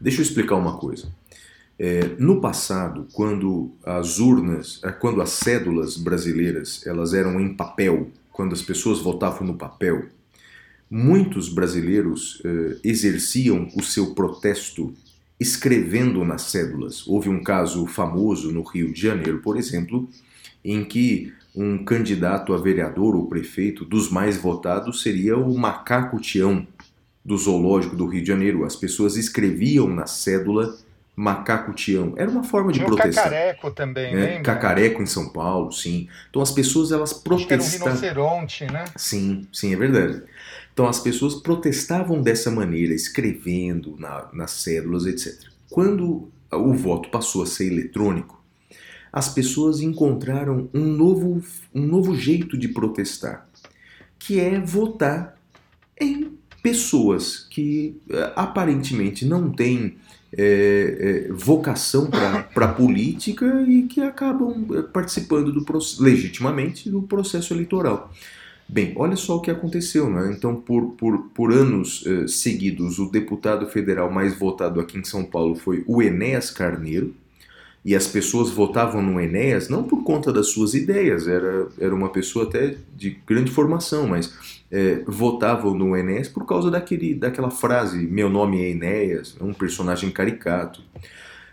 Deixa 0.00 0.20
eu 0.20 0.24
explicar 0.24 0.56
uma 0.56 0.78
coisa. 0.78 1.12
É, 1.78 2.14
no 2.18 2.40
passado, 2.40 3.08
quando 3.12 3.72
as 3.84 4.18
urnas, 4.18 4.80
é, 4.84 4.92
quando 4.92 5.20
as 5.20 5.30
cédulas 5.30 5.96
brasileiras 5.96 6.86
elas 6.86 7.14
eram 7.14 7.40
em 7.40 7.54
papel, 7.54 8.10
quando 8.30 8.52
as 8.52 8.62
pessoas 8.62 9.00
votavam 9.00 9.46
no 9.46 9.54
papel, 9.54 10.06
muitos 10.90 11.48
brasileiros 11.48 12.40
é, 12.44 12.76
exerciam 12.84 13.68
o 13.74 13.82
seu 13.82 14.14
protesto 14.14 14.92
escrevendo 15.40 16.24
nas 16.24 16.42
cédulas. 16.42 17.06
Houve 17.06 17.28
um 17.28 17.42
caso 17.42 17.86
famoso 17.86 18.52
no 18.52 18.62
Rio 18.62 18.92
de 18.92 19.00
Janeiro, 19.00 19.38
por 19.38 19.56
exemplo, 19.56 20.08
em 20.64 20.84
que 20.84 21.32
um 21.54 21.84
candidato 21.84 22.54
a 22.54 22.58
vereador 22.58 23.14
ou 23.14 23.26
prefeito 23.26 23.84
dos 23.84 24.10
mais 24.10 24.36
votados 24.36 25.02
seria 25.02 25.36
o 25.36 25.58
macaco 25.58 26.20
Tião 26.20 26.66
do 27.24 27.36
zoológico 27.36 27.96
do 27.96 28.06
Rio 28.06 28.22
de 28.22 28.28
Janeiro. 28.28 28.64
As 28.64 28.76
pessoas 28.76 29.16
escreviam 29.16 29.88
na 29.88 30.06
cédula 30.06 30.76
macaco 31.14 31.72
Tião. 31.74 32.14
Era 32.16 32.30
uma 32.30 32.42
forma 32.42 32.72
de 32.72 32.78
Tinha 32.78 32.86
protestar. 32.86 33.24
cacareco 33.24 33.70
também, 33.70 34.14
né? 34.14 34.20
lembra? 34.26 34.42
Cacareco 34.42 35.02
em 35.02 35.06
São 35.06 35.28
Paulo, 35.28 35.70
sim. 35.72 36.08
Então 36.30 36.40
as 36.40 36.50
pessoas 36.50 36.90
elas 36.90 37.12
protestavam. 37.12 37.66
Era 37.66 37.84
um 37.84 37.94
rinoceronte, 37.94 38.64
né? 38.66 38.84
Sim, 38.96 39.46
sim, 39.52 39.72
é 39.72 39.76
verdade. 39.76 40.22
Então 40.72 40.86
as 40.86 40.98
pessoas 40.98 41.34
protestavam 41.34 42.22
dessa 42.22 42.50
maneira, 42.50 42.94
escrevendo 42.94 43.96
na, 43.98 44.28
nas 44.32 44.52
cédulas, 44.52 45.06
etc. 45.06 45.50
Quando 45.70 46.30
o 46.50 46.74
voto 46.74 47.10
passou 47.10 47.42
a 47.42 47.46
ser 47.46 47.70
eletrônico, 47.70 48.42
as 49.12 49.28
pessoas 49.28 49.80
encontraram 49.80 50.70
um 50.72 50.84
novo, 50.84 51.42
um 51.74 51.82
novo 51.86 52.16
jeito 52.16 52.56
de 52.56 52.68
protestar, 52.68 53.46
que 54.18 54.40
é 54.40 54.58
votar 54.58 55.36
em 56.00 56.38
pessoas 56.62 57.46
que 57.50 58.00
eh, 58.08 58.32
aparentemente 58.36 59.26
não 59.26 59.50
têm 59.50 59.98
é, 60.36 61.26
é, 61.28 61.32
vocação 61.32 62.08
para 62.08 62.66
a 62.66 62.72
política 62.72 63.64
e 63.68 63.82
que 63.82 64.00
acabam 64.00 64.66
eh, 64.74 64.82
participando 64.82 65.52
do, 65.52 65.64
legitimamente 66.00 66.90
do 66.90 67.02
processo 67.02 67.52
eleitoral. 67.52 68.10
Bem, 68.66 68.94
olha 68.96 69.16
só 69.16 69.36
o 69.36 69.40
que 69.40 69.50
aconteceu, 69.50 70.08
né? 70.08 70.32
Então, 70.34 70.56
por, 70.56 70.92
por, 70.92 71.18
por 71.34 71.52
anos 71.52 72.04
eh, 72.06 72.26
seguidos, 72.26 72.98
o 72.98 73.10
deputado 73.10 73.66
federal 73.66 74.10
mais 74.10 74.38
votado 74.38 74.80
aqui 74.80 74.96
em 74.96 75.04
São 75.04 75.24
Paulo 75.24 75.54
foi 75.54 75.84
o 75.86 76.00
Enéas 76.00 76.50
Carneiro, 76.50 77.14
e 77.84 77.96
as 77.96 78.06
pessoas 78.06 78.50
votavam 78.50 79.02
no 79.02 79.20
Enéas 79.20 79.68
não 79.68 79.82
por 79.82 80.04
conta 80.04 80.32
das 80.32 80.48
suas 80.48 80.72
ideias, 80.72 81.26
era, 81.26 81.66
era 81.78 81.94
uma 81.94 82.10
pessoa 82.10 82.44
até 82.44 82.76
de 82.96 83.18
grande 83.26 83.50
formação, 83.50 84.06
mas 84.06 84.32
eh, 84.70 85.02
votavam 85.06 85.74
no 85.74 85.96
Enéas 85.96 86.28
por 86.28 86.46
causa 86.46 86.70
daquele, 86.70 87.14
daquela 87.14 87.50
frase: 87.50 88.06
Meu 88.06 88.30
nome 88.30 88.62
é 88.62 88.70
Enéas, 88.70 89.36
é 89.40 89.44
um 89.44 89.52
personagem 89.52 90.10
caricato. 90.10 90.82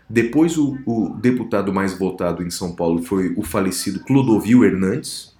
Depois, 0.08 0.56
o, 0.56 0.78
o 0.86 1.16
deputado 1.20 1.72
mais 1.72 1.96
votado 1.96 2.42
em 2.42 2.50
São 2.50 2.74
Paulo 2.74 3.02
foi 3.02 3.32
o 3.36 3.42
falecido 3.42 4.00
Clodovil 4.00 4.64
Hernandes, 4.64 5.36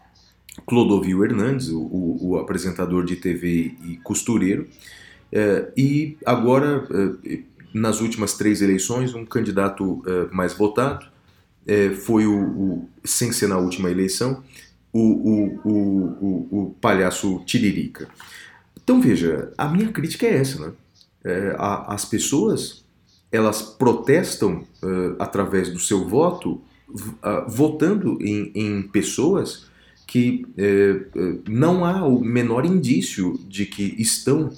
Clodovil 0.66 1.24
Hernandes, 1.24 1.68
o, 1.68 1.80
o, 1.80 2.28
o 2.30 2.36
apresentador 2.36 3.04
de 3.04 3.16
TV 3.16 3.74
e 3.84 3.96
costureiro, 4.02 4.68
é, 5.32 5.72
e 5.76 6.16
agora, 6.26 6.86
é, 7.24 7.40
nas 7.72 8.00
últimas 8.00 8.34
três 8.34 8.62
eleições, 8.62 9.14
um 9.14 9.24
candidato 9.24 10.02
é, 10.06 10.34
mais 10.34 10.52
votado 10.52 11.06
é, 11.66 11.90
foi 11.90 12.26
o, 12.26 12.42
o, 12.42 12.88
sem 13.04 13.32
ser 13.32 13.48
na 13.48 13.58
última 13.58 13.90
eleição, 13.90 14.42
o, 14.92 15.58
o, 15.64 16.48
o, 16.50 16.76
palhaço 16.80 17.42
Tiririca. 17.44 18.08
Então 18.82 19.00
veja, 19.00 19.52
a 19.56 19.68
minha 19.68 19.92
crítica 19.92 20.26
é 20.26 20.36
essa, 20.36 20.66
né? 20.66 20.72
É, 21.22 21.54
a, 21.58 21.94
as 21.94 22.04
pessoas 22.04 22.84
elas 23.30 23.62
protestam 23.62 24.64
uh, 24.82 25.14
através 25.20 25.72
do 25.72 25.78
seu 25.78 26.08
voto, 26.08 26.60
uh, 26.88 27.48
votando 27.48 28.18
em, 28.20 28.50
em 28.52 28.82
pessoas 28.82 29.70
que 30.08 30.44
não 31.48 31.84
há 31.84 32.04
o 32.04 32.18
menor 32.18 32.64
indício 32.64 33.38
de 33.46 33.64
que 33.64 33.94
estão 33.96 34.50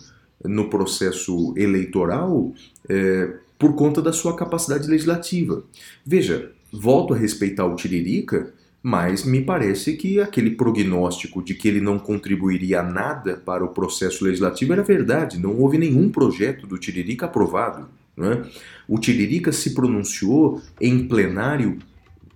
no 0.43 0.71
processo 0.71 1.53
eleitoral 1.59 2.55
é, 2.89 3.35
por 3.59 3.75
conta 3.75 4.03
da 4.03 4.13
sua 4.13 4.37
capacidade 4.37 4.89
legislativa. 4.89 5.65
Veja, 6.05 6.51
volto 6.73 7.15
a 7.15 7.17
respeitar 7.17 7.65
o 7.65 7.77
Tiririca, 7.77 8.53
mas 8.83 9.25
me 9.25 9.41
parece 9.43 9.93
que 9.93 10.21
aquele 10.21 10.51
prognóstico 10.51 11.43
de 11.43 11.55
que 11.55 11.69
ele 11.69 11.81
não 11.81 11.99
contribuiria 11.99 12.83
nada 12.83 13.37
para 13.37 13.65
o 13.65 13.69
processo 13.69 14.25
legislativo 14.25 14.73
era 14.73 14.83
verdade. 14.83 15.39
Não 15.39 15.57
houve 15.57 15.79
nenhum 15.79 16.11
projeto 16.11 16.67
do 16.67 16.79
Tiririca 16.79 17.27
aprovado. 17.27 17.89
Né? 18.17 18.45
O 18.89 18.99
Tiririca 18.99 19.53
se 19.53 19.75
pronunciou 19.75 20.61
em 20.81 21.07
plenário 21.07 21.79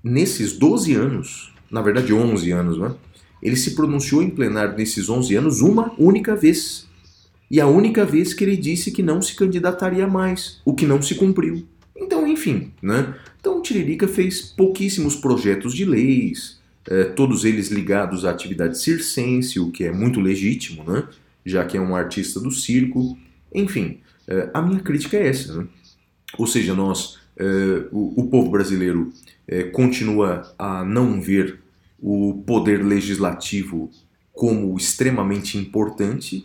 nesses 0.02 0.52
12 0.52 0.94
anos, 0.94 1.52
na 1.68 1.82
verdade 1.82 2.14
11 2.14 2.50
anos, 2.52 2.78
né? 2.78 2.94
ele 3.42 3.56
se 3.56 3.74
pronunciou 3.74 4.22
em 4.22 4.30
plenário 4.30 4.76
nesses 4.76 5.08
11 5.08 5.34
anos 5.34 5.60
uma 5.60 5.92
única 5.98 6.36
vez. 6.36 6.86
E 7.50 7.60
a 7.60 7.66
única 7.66 8.04
vez 8.04 8.34
que 8.34 8.44
ele 8.44 8.56
disse 8.56 8.90
que 8.90 9.02
não 9.02 9.22
se 9.22 9.34
candidataria 9.34 10.06
mais, 10.06 10.60
o 10.64 10.74
que 10.74 10.86
não 10.86 11.00
se 11.00 11.14
cumpriu. 11.14 11.66
Então, 11.96 12.26
enfim, 12.26 12.72
né? 12.82 13.14
Então, 13.40 13.62
Tiririca 13.62 14.08
fez 14.08 14.42
pouquíssimos 14.42 15.14
projetos 15.14 15.72
de 15.72 15.84
leis, 15.84 16.60
eh, 16.88 17.04
todos 17.04 17.44
eles 17.44 17.68
ligados 17.68 18.24
à 18.24 18.30
atividade 18.30 18.78
circense, 18.78 19.58
o 19.58 19.70
que 19.70 19.84
é 19.84 19.92
muito 19.92 20.20
legítimo, 20.20 20.84
né? 20.84 21.04
Já 21.44 21.64
que 21.64 21.76
é 21.76 21.80
um 21.80 21.96
artista 21.96 22.40
do 22.40 22.50
circo. 22.50 23.16
Enfim, 23.54 23.98
eh, 24.26 24.50
a 24.52 24.62
minha 24.62 24.80
crítica 24.80 25.16
é 25.16 25.28
essa, 25.28 25.62
né? 25.62 25.66
Ou 26.38 26.46
seja, 26.46 26.74
nós, 26.74 27.18
eh, 27.36 27.86
o, 27.90 28.20
o, 28.20 28.28
povo 28.28 28.50
brasileiro 28.50 29.12
continua 29.72 30.52
a 30.58 30.84
não 30.84 31.20
ver 31.20 31.60
o 32.00 32.42
poder 32.44 32.84
legislativo 32.84 33.88
como 34.32 34.76
extremamente 34.76 35.56
importante, 35.56 36.44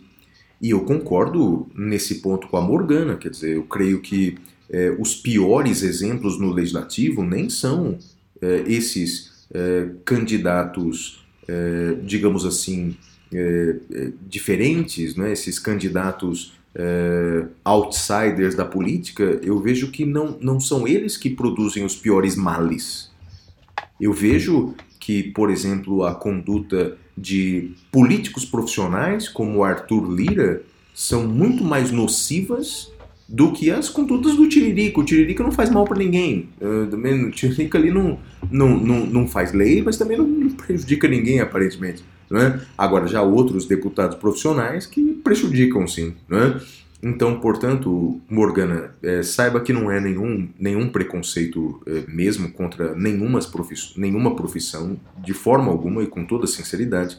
e 0.62 0.70
eu 0.70 0.82
concordo 0.82 1.66
nesse 1.74 2.22
ponto 2.22 2.46
com 2.46 2.56
a 2.56 2.60
Morgana, 2.60 3.16
quer 3.16 3.30
dizer, 3.30 3.56
eu 3.56 3.64
creio 3.64 4.00
que 4.00 4.38
é, 4.70 4.94
os 4.96 5.16
piores 5.16 5.82
exemplos 5.82 6.38
no 6.38 6.52
legislativo 6.52 7.24
nem 7.24 7.50
são 7.50 7.98
é, 8.40 8.62
esses 8.66 9.46
é, 9.52 9.88
candidatos, 10.04 11.24
é, 11.48 11.96
digamos 12.04 12.46
assim, 12.46 12.96
é, 13.34 13.76
é, 13.92 14.12
diferentes, 14.28 15.16
né, 15.16 15.32
esses 15.32 15.58
candidatos 15.58 16.54
outsiders 17.62 18.54
da 18.54 18.64
política, 18.64 19.38
eu 19.42 19.60
vejo 19.60 19.90
que 19.90 20.06
não, 20.06 20.38
não 20.40 20.58
são 20.58 20.88
eles 20.88 21.18
que 21.18 21.28
produzem 21.28 21.84
os 21.84 21.94
piores 21.94 22.34
males. 22.34 23.10
Eu 24.00 24.10
vejo 24.14 24.74
que, 24.98 25.22
por 25.22 25.50
exemplo, 25.50 26.02
a 26.02 26.14
conduta 26.14 26.96
de 27.16 27.72
políticos 27.90 28.44
profissionais, 28.44 29.28
como 29.28 29.64
Arthur 29.64 30.10
Lira, 30.10 30.62
são 30.94 31.26
muito 31.26 31.64
mais 31.64 31.90
nocivas 31.90 32.90
do 33.28 33.52
que 33.52 33.70
as 33.70 33.88
condutas 33.88 34.36
do 34.36 34.48
Tiririca. 34.48 35.00
O 35.00 35.04
Tiririca 35.04 35.42
não 35.42 35.52
faz 35.52 35.70
mal 35.70 35.84
para 35.84 35.98
ninguém. 35.98 36.50
Uh, 36.60 36.86
também, 36.88 37.24
o 37.24 37.30
Tiririca 37.30 37.78
ali 37.78 37.90
não, 37.90 38.18
não, 38.50 38.76
não, 38.76 39.06
não 39.06 39.28
faz 39.28 39.52
lei, 39.52 39.82
mas 39.82 39.96
também 39.96 40.18
não 40.18 40.50
prejudica 40.50 41.08
ninguém, 41.08 41.40
aparentemente. 41.40 42.04
Né? 42.30 42.60
Agora, 42.76 43.06
já 43.06 43.22
outros 43.22 43.66
deputados 43.66 44.16
profissionais 44.16 44.86
que 44.86 45.12
prejudicam, 45.24 45.86
sim. 45.86 46.14
Né? 46.28 46.60
Então, 47.02 47.40
portanto, 47.40 48.20
Morgana, 48.30 48.94
é, 49.02 49.24
saiba 49.24 49.60
que 49.60 49.72
não 49.72 49.90
é 49.90 50.00
nenhum, 50.00 50.48
nenhum 50.56 50.88
preconceito 50.88 51.82
é, 51.84 52.04
mesmo 52.06 52.52
contra 52.52 52.94
nenhuma, 52.94 53.40
profiss 53.40 53.94
nenhuma 53.96 54.36
profissão, 54.36 54.96
de 55.18 55.34
forma 55.34 55.70
alguma 55.72 56.04
e 56.04 56.06
com 56.06 56.24
toda 56.24 56.46
sinceridade, 56.46 57.18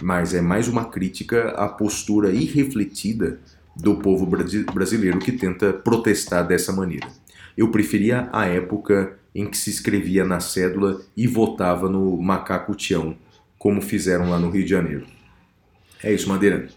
mas 0.00 0.32
é 0.32 0.40
mais 0.40 0.68
uma 0.68 0.84
crítica 0.84 1.48
à 1.50 1.68
postura 1.68 2.30
irrefletida 2.30 3.40
do 3.74 3.96
povo 3.96 4.26
brasileiro 4.26 5.18
que 5.18 5.32
tenta 5.32 5.72
protestar 5.72 6.46
dessa 6.46 6.72
maneira. 6.72 7.08
Eu 7.56 7.70
preferia 7.72 8.28
a 8.32 8.46
época 8.46 9.18
em 9.34 9.46
que 9.46 9.56
se 9.56 9.70
escrevia 9.70 10.24
na 10.24 10.38
cédula 10.38 11.00
e 11.16 11.26
votava 11.26 11.90
no 11.90 12.16
macaco 12.16 12.76
Tião, 12.76 13.16
como 13.58 13.82
fizeram 13.82 14.30
lá 14.30 14.38
no 14.38 14.50
Rio 14.50 14.62
de 14.62 14.70
Janeiro. 14.70 15.06
É 16.02 16.12
isso, 16.12 16.28
Madeira. 16.28 16.68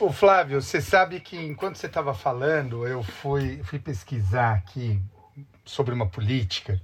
Ô 0.00 0.12
Flávio, 0.12 0.62
você 0.62 0.80
sabe 0.80 1.18
que 1.18 1.36
enquanto 1.36 1.74
você 1.74 1.86
estava 1.86 2.14
falando, 2.14 2.86
eu 2.86 3.02
fui, 3.02 3.60
fui 3.64 3.80
pesquisar 3.80 4.52
aqui 4.52 5.02
sobre 5.64 5.92
uma 5.92 6.06
política. 6.06 6.80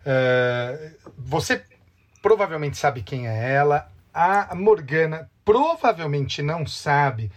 Uh, 0.00 0.96
você 1.16 1.62
provavelmente 2.20 2.76
sabe 2.76 3.02
quem 3.02 3.28
é 3.28 3.52
ela. 3.52 3.88
A 4.12 4.52
Morgana 4.56 5.30
provavelmente 5.44 6.42
não 6.42 6.66
sabe, 6.66 7.30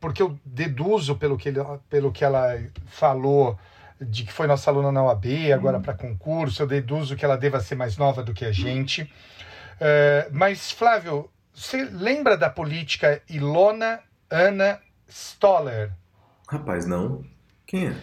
porque 0.00 0.22
eu 0.22 0.38
deduzo 0.42 1.16
pelo 1.16 1.36
que, 1.36 1.50
ele, 1.50 1.60
pelo 1.90 2.10
que 2.10 2.24
ela 2.24 2.58
falou 2.86 3.58
de 4.00 4.24
que 4.24 4.32
foi 4.32 4.46
nossa 4.46 4.70
aluna 4.70 4.90
na 4.90 5.02
OAB, 5.02 5.52
agora 5.52 5.78
para 5.80 5.92
concurso, 5.92 6.62
eu 6.62 6.66
deduzo 6.66 7.14
que 7.14 7.26
ela 7.26 7.36
deva 7.36 7.60
ser 7.60 7.74
mais 7.74 7.98
nova 7.98 8.22
do 8.22 8.32
que 8.32 8.46
a 8.46 8.52
gente. 8.52 9.02
Uh, 9.02 10.30
mas, 10.32 10.70
Flávio, 10.70 11.30
você 11.52 11.84
lembra 11.84 12.38
da 12.38 12.48
política 12.48 13.20
Ilona 13.28 14.00
Ana 14.30 14.80
Stoller. 15.08 15.92
Rapaz, 16.48 16.86
não. 16.86 17.24
Quem 17.66 17.88
é? 17.88 17.96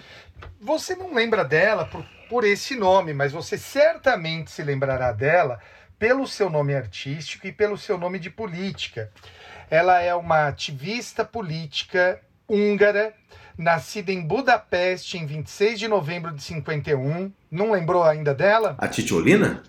Você 0.60 0.96
não 0.96 1.14
lembra 1.14 1.44
dela 1.44 1.86
por, 1.86 2.06
por 2.30 2.44
esse 2.44 2.76
nome, 2.76 3.14
mas 3.14 3.32
você 3.32 3.58
certamente 3.58 4.52
se 4.52 4.64
lembrará 4.64 5.12
dela 5.12 5.60
pelo 5.98 6.28
seu 6.28 6.50
nome 6.50 6.76
artístico 6.76 7.48
e 7.48 7.52
pelo 7.52 7.78
seu 7.78 7.98
nome 7.98 8.20
de 8.20 8.30
política. 8.30 9.12
Ela 9.70 10.02
é 10.02 10.14
uma 10.14 10.48
ativista 10.48 11.26
política 11.26 12.22
húngara, 12.48 13.14
nascida 13.58 14.12
em 14.12 14.22
Budapeste 14.22 15.18
em 15.18 15.26
26 15.26 15.80
de 15.80 15.88
novembro 15.88 16.34
de 16.34 16.44
51. 16.44 17.32
Não 17.50 17.72
lembrou 17.72 18.04
ainda 18.04 18.34
dela? 18.34 18.76
A 18.78 18.88
Titiolina? 18.88 19.64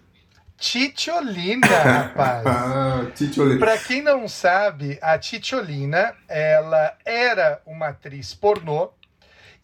Titiolina, 0.58 1.66
rapaz. 1.70 2.44
Ah, 2.44 3.06
Titiolina. 3.14 3.60
Para 3.60 3.78
quem 3.78 4.02
não 4.02 4.26
sabe, 4.26 4.98
a 5.00 5.16
Titiolina, 5.16 6.14
ela 6.26 6.96
era 7.04 7.62
uma 7.64 7.88
atriz 7.88 8.34
pornô 8.34 8.90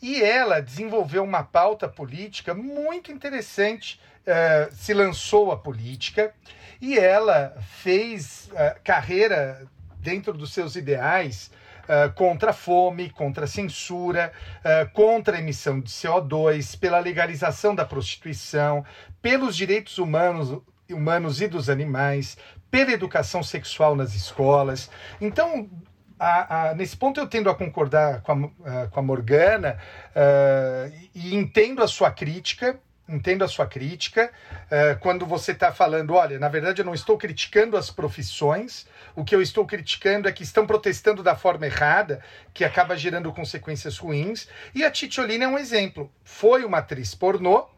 e 0.00 0.22
ela 0.22 0.60
desenvolveu 0.62 1.24
uma 1.24 1.42
pauta 1.42 1.88
política 1.88 2.54
muito 2.54 3.10
interessante. 3.10 4.00
Uh, 4.24 4.74
se 4.74 4.94
lançou 4.94 5.52
a 5.52 5.56
política 5.56 6.32
e 6.80 6.96
ela 6.98 7.54
fez 7.82 8.48
uh, 8.52 8.80
carreira 8.82 9.66
dentro 9.98 10.32
dos 10.32 10.52
seus 10.52 10.76
ideais 10.76 11.50
Uh, 11.84 12.10
contra 12.14 12.48
a 12.48 12.54
fome, 12.54 13.10
contra 13.10 13.44
a 13.44 13.46
censura, 13.46 14.32
uh, 14.60 14.90
contra 14.94 15.36
a 15.36 15.38
emissão 15.38 15.78
de 15.78 15.90
CO2, 15.90 16.78
pela 16.78 16.98
legalização 16.98 17.74
da 17.74 17.84
prostituição, 17.84 18.82
pelos 19.20 19.54
direitos 19.54 19.98
humanos 19.98 20.62
humanos 20.92 21.40
e 21.40 21.48
dos 21.48 21.70
animais, 21.70 22.36
pela 22.70 22.92
educação 22.92 23.42
sexual 23.42 23.94
nas 23.94 24.14
escolas. 24.14 24.90
Então, 25.20 25.68
a, 26.18 26.70
a, 26.70 26.74
nesse 26.74 26.96
ponto 26.96 27.20
eu 27.20 27.26
tendo 27.26 27.50
a 27.50 27.54
concordar 27.54 28.22
com 28.22 28.50
a, 28.64 28.86
com 28.88 29.00
a 29.00 29.02
Morgana 29.02 29.78
uh, 30.10 30.92
e 31.14 31.34
entendo 31.34 31.82
a 31.82 31.88
sua 31.88 32.10
crítica, 32.10 32.78
entendo 33.08 33.44
a 33.44 33.48
sua 33.48 33.66
crítica 33.66 34.30
uh, 34.66 34.98
quando 35.00 35.26
você 35.26 35.52
está 35.52 35.72
falando, 35.72 36.14
olha, 36.14 36.38
na 36.38 36.48
verdade 36.48 36.80
eu 36.80 36.84
não 36.84 36.94
estou 36.94 37.18
criticando 37.18 37.76
as 37.76 37.90
profissões, 37.90 38.86
o 39.14 39.24
que 39.24 39.34
eu 39.34 39.42
estou 39.42 39.66
criticando 39.66 40.28
é 40.28 40.32
que 40.32 40.42
estão 40.42 40.66
protestando 40.66 41.22
da 41.22 41.36
forma 41.36 41.66
errada, 41.66 42.22
que 42.52 42.64
acaba 42.64 42.96
gerando 42.96 43.32
consequências 43.32 43.98
ruins. 43.98 44.48
E 44.74 44.84
a 44.84 44.90
Titiolina 44.90 45.44
é 45.44 45.48
um 45.48 45.58
exemplo. 45.58 46.10
Foi 46.24 46.64
uma 46.64 46.78
atriz 46.78 47.14
pornô, 47.14 47.68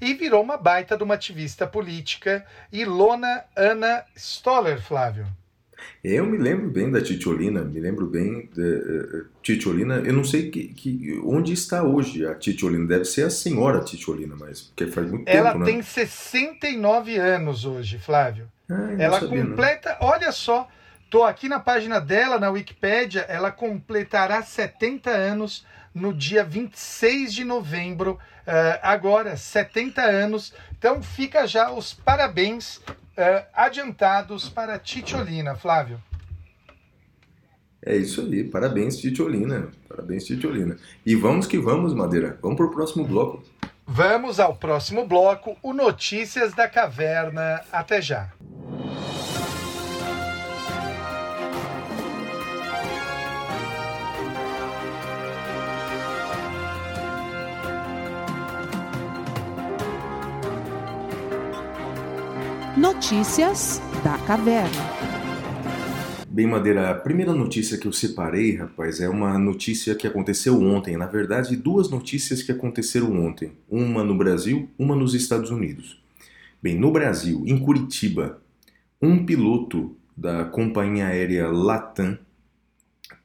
e 0.00 0.14
virou 0.14 0.42
uma 0.42 0.56
baita 0.56 0.96
de 0.96 1.02
uma 1.02 1.14
ativista 1.14 1.66
política, 1.66 2.44
Ilona 2.72 3.44
Ana 3.56 4.04
Stoller, 4.16 4.80
Flávio. 4.80 5.26
Eu 6.02 6.26
me 6.26 6.36
lembro 6.36 6.68
bem 6.68 6.90
da 6.90 7.00
Titiolina, 7.00 7.62
me 7.62 7.80
lembro 7.80 8.06
bem 8.06 8.48
da 8.54 8.62
uh, 8.62 9.26
Titiolina. 9.42 9.96
Eu 9.96 10.12
não 10.12 10.24
sei 10.24 10.50
que, 10.50 10.68
que, 10.68 11.20
onde 11.24 11.52
está 11.52 11.82
hoje 11.82 12.26
a 12.26 12.34
Titiolina. 12.34 12.86
Deve 12.86 13.04
ser 13.04 13.22
a 13.22 13.30
senhora 13.30 13.80
Titiolina, 13.80 14.36
mas 14.38 14.62
porque 14.62 14.86
faz 14.86 15.10
muito 15.10 15.28
Ela 15.28 15.52
tempo, 15.52 15.64
né? 15.64 15.72
tem 15.72 15.82
69 15.82 17.16
anos 17.16 17.64
hoje, 17.64 17.98
Flávio. 17.98 18.48
Ah, 18.68 18.94
ela 18.98 19.20
sabia, 19.20 19.44
completa, 19.44 19.96
não. 20.00 20.08
olha 20.08 20.32
só, 20.32 20.68
tô 21.10 21.22
aqui 21.22 21.48
na 21.48 21.60
página 21.60 22.00
dela, 22.00 22.38
na 22.38 22.50
Wikipédia, 22.50 23.22
ela 23.22 23.50
completará 23.50 24.42
70 24.42 25.10
anos 25.10 25.66
no 25.94 26.12
dia 26.12 26.42
26 26.42 27.32
de 27.32 27.44
novembro, 27.44 28.18
uh, 28.46 28.80
agora 28.82 29.36
70 29.36 30.02
anos. 30.02 30.52
Então 30.76 31.02
fica 31.02 31.46
já 31.46 31.70
os 31.70 31.94
parabéns 31.94 32.78
uh, 32.78 33.46
adiantados 33.54 34.48
para 34.48 34.78
Titiolina, 34.78 35.54
Flávio. 35.54 36.02
É 37.86 37.94
isso 37.96 38.22
aí, 38.22 38.42
parabéns 38.42 38.96
Titiolina, 38.96 39.68
parabéns 39.88 40.24
Titiolina. 40.24 40.76
E 41.04 41.14
vamos 41.14 41.46
que 41.46 41.58
vamos, 41.58 41.94
Madeira, 41.94 42.38
vamos 42.42 42.56
para 42.56 42.66
o 42.66 42.70
próximo 42.70 43.04
bloco. 43.04 43.42
Vamos 43.86 44.40
ao 44.40 44.56
próximo 44.56 45.06
bloco, 45.06 45.58
o 45.62 45.74
Notícias 45.74 46.54
da 46.54 46.66
Caverna. 46.66 47.60
Até 47.70 48.00
já. 48.00 48.32
Notícias 62.84 63.80
da 64.04 64.18
Caverna. 64.26 64.68
Bem, 66.28 66.46
Madeira, 66.46 66.90
a 66.90 66.94
primeira 66.94 67.32
notícia 67.32 67.78
que 67.78 67.88
eu 67.88 67.92
separei, 67.94 68.56
rapaz, 68.56 69.00
é 69.00 69.08
uma 69.08 69.38
notícia 69.38 69.94
que 69.94 70.06
aconteceu 70.06 70.60
ontem. 70.60 70.94
Na 70.94 71.06
verdade, 71.06 71.56
duas 71.56 71.88
notícias 71.88 72.42
que 72.42 72.52
aconteceram 72.52 73.24
ontem. 73.24 73.52
Uma 73.70 74.04
no 74.04 74.14
Brasil, 74.14 74.68
uma 74.78 74.94
nos 74.94 75.14
Estados 75.14 75.48
Unidos. 75.50 75.98
Bem, 76.62 76.78
no 76.78 76.92
Brasil, 76.92 77.42
em 77.46 77.58
Curitiba, 77.58 78.38
um 79.00 79.24
piloto 79.24 79.96
da 80.14 80.44
companhia 80.44 81.06
aérea 81.06 81.48
Latam 81.48 82.18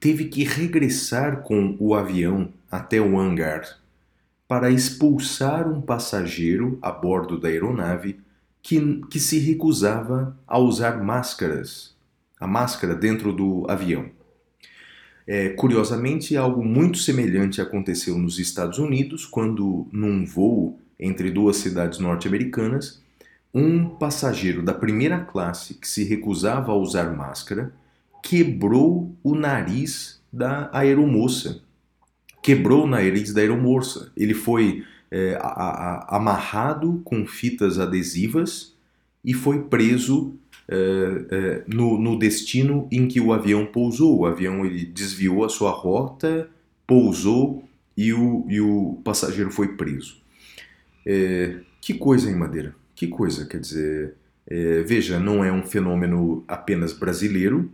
teve 0.00 0.24
que 0.24 0.42
regressar 0.42 1.42
com 1.42 1.76
o 1.78 1.94
avião 1.94 2.50
até 2.70 2.98
o 2.98 3.20
hangar 3.20 3.78
para 4.48 4.70
expulsar 4.70 5.70
um 5.70 5.82
passageiro 5.82 6.78
a 6.80 6.90
bordo 6.90 7.38
da 7.38 7.48
aeronave 7.48 8.20
que, 8.62 9.00
que 9.10 9.18
se 9.18 9.38
recusava 9.38 10.36
a 10.46 10.58
usar 10.58 11.02
máscaras, 11.02 11.94
a 12.38 12.46
máscara 12.46 12.94
dentro 12.94 13.32
do 13.32 13.66
avião. 13.68 14.10
É, 15.26 15.50
curiosamente, 15.50 16.36
algo 16.36 16.64
muito 16.64 16.98
semelhante 16.98 17.60
aconteceu 17.60 18.18
nos 18.18 18.38
Estados 18.38 18.78
Unidos, 18.78 19.24
quando, 19.24 19.86
num 19.92 20.24
voo 20.24 20.78
entre 20.98 21.30
duas 21.30 21.56
cidades 21.56 21.98
norte-americanas, 21.98 23.02
um 23.52 23.88
passageiro 23.88 24.62
da 24.62 24.74
primeira 24.74 25.20
classe 25.20 25.74
que 25.74 25.88
se 25.88 26.04
recusava 26.04 26.72
a 26.72 26.76
usar 26.76 27.14
máscara 27.16 27.72
quebrou 28.22 29.14
o 29.22 29.34
nariz 29.34 30.20
da 30.32 30.70
aeromoça. 30.72 31.62
Quebrou 32.42 32.84
o 32.84 32.86
nariz 32.86 33.32
da 33.32 33.40
aeromoça. 33.40 34.12
Ele 34.16 34.34
foi 34.34 34.84
é, 35.10 35.36
a, 35.40 35.48
a, 35.48 36.16
amarrado 36.16 37.00
com 37.04 37.26
fitas 37.26 37.78
adesivas 37.78 38.74
e 39.24 39.34
foi 39.34 39.64
preso 39.64 40.34
é, 40.68 40.76
é, 41.30 41.64
no, 41.66 41.98
no, 41.98 42.18
destino 42.18 42.86
em 42.92 43.08
que 43.08 43.20
o 43.20 43.32
avião 43.32 43.66
pousou. 43.66 44.20
O 44.20 44.26
avião 44.26 44.64
ele 44.64 44.84
desviou 44.84 45.44
a 45.44 45.48
sua 45.48 45.72
rota, 45.72 46.48
pousou 46.86 47.64
e 47.96 48.12
o, 48.12 48.46
e 48.48 48.60
o 48.60 49.00
passageiro 49.04 49.50
foi 49.50 49.76
preso. 49.76 50.20
É, 51.04 51.58
que 51.80 51.94
coisa, 51.94 52.30
hein, 52.30 52.36
Madeira? 52.36 52.74
Que 52.94 53.08
coisa, 53.08 53.46
quer 53.46 53.60
dizer, 53.60 54.14
É, 54.46 54.82
veja, 54.82 55.20
não 55.20 55.44
é 55.44 55.52
um 55.52 55.62
fenômeno 55.62 56.44
apenas 56.48 56.92
brasileiro, 56.92 57.70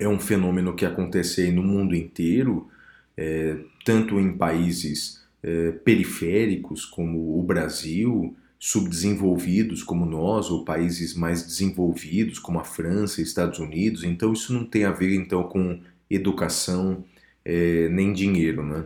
é 0.00 0.08
um 0.08 0.18
fenômeno 0.18 0.74
que 0.74 0.84
acontece 0.84 1.50
no 1.52 1.62
mundo 1.62 1.94
inteiro, 1.94 2.68
é, 3.16 3.58
tanto 3.84 4.18
em 4.18 4.36
países 4.36 5.21
é, 5.42 5.72
periféricos 5.72 6.84
como 6.84 7.38
o 7.38 7.42
Brasil, 7.42 8.36
subdesenvolvidos 8.58 9.82
como 9.82 10.06
nós, 10.06 10.50
ou 10.50 10.64
países 10.64 11.14
mais 11.14 11.42
desenvolvidos 11.42 12.38
como 12.38 12.60
a 12.60 12.64
França 12.64 13.20
e 13.20 13.24
Estados 13.24 13.58
Unidos. 13.58 14.04
Então 14.04 14.32
isso 14.32 14.52
não 14.52 14.64
tem 14.64 14.84
a 14.84 14.92
ver 14.92 15.14
então 15.14 15.42
com 15.44 15.80
educação 16.08 17.04
é, 17.44 17.88
nem 17.88 18.12
dinheiro, 18.12 18.64
né? 18.64 18.84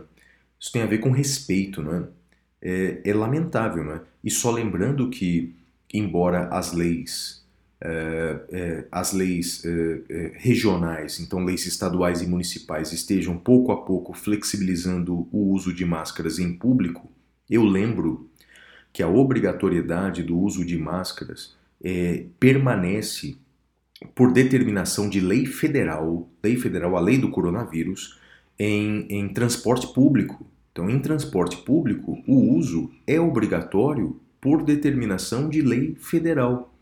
Isso 0.59 0.71
tem 0.71 0.81
a 0.81 0.87
ver 0.87 0.97
com 0.99 1.11
respeito, 1.11 1.83
né? 1.83 2.07
É, 2.61 3.01
é 3.05 3.13
lamentável, 3.13 3.83
né? 3.83 4.01
E 4.23 4.31
só 4.31 4.49
lembrando 4.51 5.09
que, 5.09 5.55
embora 5.93 6.47
as 6.49 6.73
leis 6.73 7.36
as 8.91 9.13
leis 9.13 9.63
é, 9.63 10.31
regionais, 10.35 11.19
então 11.19 11.45
leis 11.45 11.65
estaduais 11.65 12.21
e 12.21 12.27
municipais, 12.27 12.91
estejam 12.91 13.37
pouco 13.37 13.71
a 13.71 13.77
pouco 13.85 14.13
flexibilizando 14.13 15.27
o 15.31 15.51
uso 15.51 15.71
de 15.71 15.85
máscaras 15.85 16.39
em 16.39 16.53
público, 16.53 17.11
eu 17.49 17.63
lembro 17.63 18.29
que 18.91 19.03
a 19.03 19.07
obrigatoriedade 19.07 20.23
do 20.23 20.37
uso 20.37 20.65
de 20.65 20.77
máscaras 20.77 21.55
é, 21.83 22.25
permanece 22.39 23.37
por 24.13 24.33
determinação 24.33 25.09
de 25.09 25.19
lei 25.19 25.45
federal, 25.45 26.29
lei 26.43 26.57
federal, 26.57 26.95
a 26.95 26.99
lei 26.99 27.17
do 27.17 27.29
coronavírus, 27.29 28.19
em, 28.59 29.05
em 29.09 29.29
transporte 29.29 29.87
público. 29.93 30.45
Então, 30.71 30.89
em 30.89 30.99
transporte 30.99 31.57
público, 31.57 32.21
o 32.27 32.55
uso 32.55 32.91
é 33.05 33.19
obrigatório 33.19 34.19
por 34.39 34.63
determinação 34.63 35.49
de 35.49 35.61
lei 35.61 35.95
federal. 35.99 36.73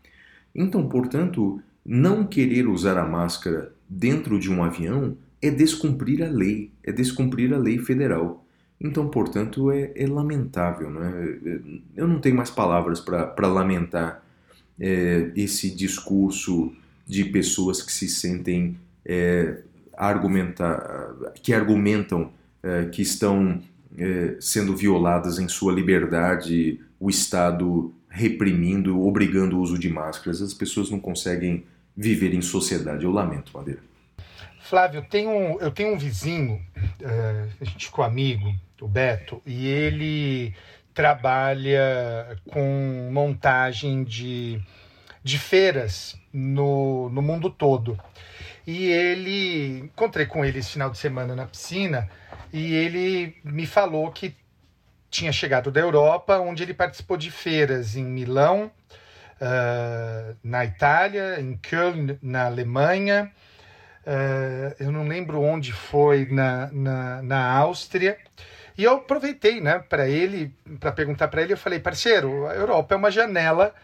Então, 0.56 0.88
portanto, 0.88 1.60
não 1.84 2.26
querer 2.26 2.66
usar 2.66 2.96
a 2.96 3.06
máscara 3.06 3.72
dentro 3.88 4.40
de 4.40 4.50
um 4.50 4.64
avião 4.64 5.16
é 5.42 5.50
descumprir 5.50 6.24
a 6.24 6.28
lei, 6.28 6.72
é 6.82 6.90
descumprir 6.90 7.52
a 7.52 7.58
lei 7.58 7.78
federal. 7.78 8.42
Então, 8.80 9.08
portanto, 9.08 9.70
é, 9.70 9.92
é 9.94 10.06
lamentável. 10.06 10.90
Né? 10.90 11.60
Eu 11.94 12.08
não 12.08 12.20
tenho 12.20 12.34
mais 12.34 12.50
palavras 12.50 13.00
para 13.00 13.46
lamentar 13.46 14.22
é, 14.80 15.30
esse 15.36 15.70
discurso 15.70 16.72
de 17.06 17.24
pessoas 17.26 17.82
que 17.82 17.92
se 17.92 18.08
sentem 18.08 18.76
é, 19.04 19.62
argumentar, 19.96 21.14
que 21.42 21.52
argumentam 21.52 22.30
é, 22.62 22.86
que 22.86 23.02
estão 23.02 23.62
é, 23.96 24.36
sendo 24.40 24.76
violadas 24.76 25.38
em 25.38 25.48
sua 25.48 25.72
liberdade, 25.72 26.80
o 26.98 27.08
Estado 27.08 27.94
reprimindo, 28.16 29.06
obrigando 29.06 29.58
o 29.58 29.60
uso 29.60 29.78
de 29.78 29.90
máscaras. 29.90 30.40
As 30.40 30.54
pessoas 30.54 30.90
não 30.90 30.98
conseguem 30.98 31.64
viver 31.94 32.32
em 32.32 32.40
sociedade. 32.40 33.04
Eu 33.04 33.12
lamento, 33.12 33.52
Madeira. 33.54 33.80
Flávio, 34.60 34.98
eu 34.98 35.04
tenho, 35.04 35.60
eu 35.60 35.70
tenho 35.70 35.94
um 35.94 35.98
vizinho, 35.98 36.60
é, 37.00 37.46
a 37.60 37.64
gente 37.64 37.86
ficou 37.86 38.04
amigo, 38.04 38.52
o 38.80 38.88
Beto, 38.88 39.40
e 39.46 39.68
ele 39.68 40.54
trabalha 40.92 42.36
com 42.50 43.10
montagem 43.12 44.02
de, 44.02 44.60
de 45.22 45.38
feiras 45.38 46.18
no, 46.32 47.08
no 47.10 47.22
mundo 47.22 47.48
todo. 47.48 47.96
E 48.66 48.86
ele, 48.86 49.78
encontrei 49.84 50.26
com 50.26 50.44
ele 50.44 50.58
esse 50.58 50.70
final 50.70 50.90
de 50.90 50.98
semana 50.98 51.36
na 51.36 51.46
piscina, 51.46 52.10
e 52.52 52.74
ele 52.74 53.36
me 53.44 53.66
falou 53.66 54.10
que 54.10 54.34
tinha 55.16 55.32
chegado 55.32 55.70
da 55.70 55.80
Europa, 55.80 56.38
onde 56.38 56.62
ele 56.62 56.74
participou 56.74 57.16
de 57.16 57.30
feiras 57.30 57.96
em 57.96 58.04
Milão, 58.04 58.70
uh, 59.40 60.36
na 60.44 60.64
Itália, 60.64 61.40
em 61.40 61.56
Köln, 61.56 62.18
na 62.20 62.44
Alemanha, 62.44 63.32
uh, 64.06 64.76
eu 64.78 64.92
não 64.92 65.08
lembro 65.08 65.40
onde 65.40 65.72
foi, 65.72 66.26
na, 66.30 66.68
na, 66.70 67.22
na 67.22 67.50
Áustria. 67.50 68.18
E 68.76 68.84
eu 68.84 68.96
aproveitei, 68.96 69.58
né, 69.58 69.78
para 69.78 70.06
ele, 70.06 70.54
para 70.78 70.92
perguntar 70.92 71.28
para 71.28 71.40
ele, 71.40 71.54
eu 71.54 71.58
falei, 71.58 71.80
parceiro, 71.80 72.46
a 72.46 72.54
Europa 72.54 72.94
é 72.94 72.98
uma 72.98 73.10
janela 73.10 73.74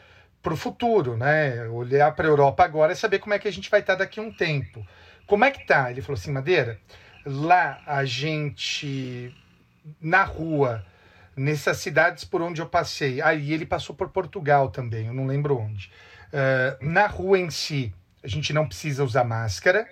para 0.42 0.52
o 0.52 0.56
futuro, 0.56 1.16
né? 1.16 1.66
Olhar 1.68 2.14
para 2.14 2.26
a 2.26 2.28
Europa 2.28 2.62
agora 2.64 2.92
é 2.92 2.94
saber 2.94 3.20
como 3.20 3.32
é 3.32 3.38
que 3.38 3.48
a 3.48 3.52
gente 3.52 3.70
vai 3.70 3.80
estar 3.80 3.94
daqui 3.94 4.20
a 4.20 4.22
um 4.22 4.32
tempo. 4.32 4.86
Como 5.26 5.44
é 5.44 5.50
que 5.50 5.64
tá? 5.64 5.90
Ele 5.90 6.02
falou 6.02 6.18
assim, 6.18 6.32
Madeira, 6.32 6.78
lá 7.24 7.80
a 7.86 8.04
gente 8.04 9.34
na 10.00 10.24
rua, 10.24 10.84
nessas 11.36 11.78
cidades 11.78 12.24
por 12.24 12.42
onde 12.42 12.60
eu 12.60 12.66
passei. 12.66 13.20
Aí 13.20 13.50
ah, 13.50 13.54
ele 13.54 13.66
passou 13.66 13.94
por 13.94 14.08
Portugal 14.08 14.70
também, 14.70 15.06
eu 15.06 15.14
não 15.14 15.26
lembro 15.26 15.58
onde. 15.58 15.90
Uh, 16.32 16.84
na 16.84 17.06
rua 17.06 17.38
em 17.38 17.50
si, 17.50 17.92
a 18.22 18.28
gente 18.28 18.52
não 18.52 18.66
precisa 18.66 19.04
usar 19.04 19.24
máscara, 19.24 19.86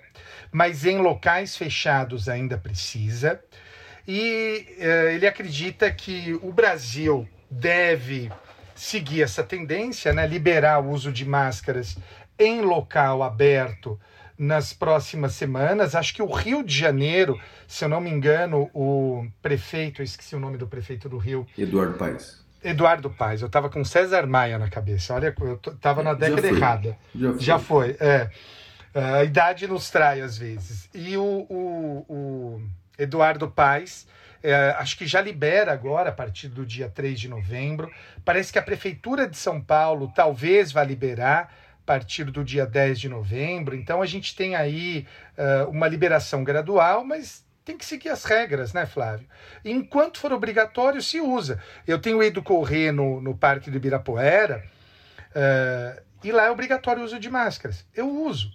mas 0.51 0.85
em 0.85 0.97
locais 0.97 1.55
fechados 1.55 2.27
ainda 2.29 2.57
precisa 2.57 3.39
e 4.07 4.75
uh, 4.79 5.09
ele 5.09 5.27
acredita 5.27 5.91
que 5.91 6.33
o 6.41 6.51
Brasil 6.51 7.27
deve 7.49 8.31
seguir 8.73 9.21
essa 9.21 9.43
tendência, 9.43 10.11
né, 10.11 10.25
liberar 10.25 10.79
o 10.79 10.89
uso 10.89 11.11
de 11.11 11.25
máscaras 11.25 11.97
em 12.39 12.61
local 12.61 13.21
aberto 13.21 13.99
nas 14.41 14.73
próximas 14.73 15.33
semanas. 15.33 15.93
Acho 15.93 16.15
que 16.15 16.21
o 16.21 16.25
Rio 16.25 16.63
de 16.63 16.75
Janeiro, 16.75 17.39
se 17.67 17.85
eu 17.85 17.89
não 17.89 18.01
me 18.01 18.09
engano, 18.09 18.71
o 18.73 19.27
prefeito, 19.39 20.01
eu 20.01 20.03
esqueci 20.03 20.35
o 20.35 20.39
nome 20.39 20.57
do 20.57 20.65
prefeito 20.65 21.07
do 21.07 21.19
Rio. 21.19 21.45
Eduardo 21.55 21.93
Paes. 21.93 22.41
Eduardo 22.63 23.09
Paes, 23.11 23.41
eu 23.41 23.47
estava 23.47 23.69
com 23.69 23.85
César 23.85 24.25
Maia 24.25 24.57
na 24.57 24.67
cabeça. 24.67 25.13
Olha, 25.13 25.33
eu 25.39 25.59
estava 25.71 26.01
na 26.01 26.15
década 26.15 26.41
Já 26.41 26.47
errada. 26.47 26.97
Já 27.13 27.29
foi. 27.29 27.39
Já 27.39 27.59
foi, 27.59 27.97
é. 27.99 28.31
A 28.93 29.23
idade 29.23 29.67
nos 29.67 29.91
trai 29.91 30.21
às 30.21 30.37
vezes. 30.37 30.89
E 30.91 31.15
o, 31.15 31.45
o, 31.47 32.05
o 32.09 32.61
Eduardo 32.97 33.47
Paes, 33.47 34.07
é, 34.41 34.75
acho 34.79 34.97
que 34.97 35.05
já 35.05 35.21
libera 35.21 35.71
agora, 35.71 36.09
a 36.09 36.13
partir 36.13 36.47
do 36.47 36.65
dia 36.65 36.89
3 36.89 37.19
de 37.19 37.29
novembro. 37.29 37.91
Parece 38.25 38.51
que 38.51 38.57
a 38.57 38.63
Prefeitura 38.63 39.27
de 39.27 39.37
São 39.37 39.61
Paulo 39.61 40.11
talvez 40.15 40.71
vá 40.71 40.83
liberar 40.83 41.53
partir 41.91 42.23
do 42.23 42.41
dia 42.41 42.65
10 42.65 43.01
de 43.01 43.09
novembro. 43.09 43.75
Então 43.75 44.01
a 44.01 44.05
gente 44.05 44.33
tem 44.33 44.55
aí 44.55 45.05
uh, 45.37 45.69
uma 45.69 45.89
liberação 45.89 46.41
gradual, 46.41 47.03
mas 47.03 47.45
tem 47.65 47.77
que 47.77 47.83
seguir 47.83 48.07
as 48.07 48.23
regras, 48.23 48.71
né, 48.71 48.85
Flávio? 48.85 49.27
Enquanto 49.65 50.17
for 50.17 50.31
obrigatório, 50.31 51.01
se 51.01 51.19
usa. 51.19 51.61
Eu 51.85 51.99
tenho 51.99 52.23
ido 52.23 52.41
correr 52.41 52.93
no, 52.93 53.19
no 53.19 53.35
Parque 53.35 53.69
do 53.69 53.75
Ibirapuera 53.75 54.63
uh, 55.35 56.01
e 56.23 56.31
lá 56.31 56.45
é 56.45 56.49
obrigatório 56.49 57.01
o 57.01 57.05
uso 57.05 57.19
de 57.19 57.29
máscaras. 57.29 57.85
Eu 57.93 58.09
uso. 58.09 58.49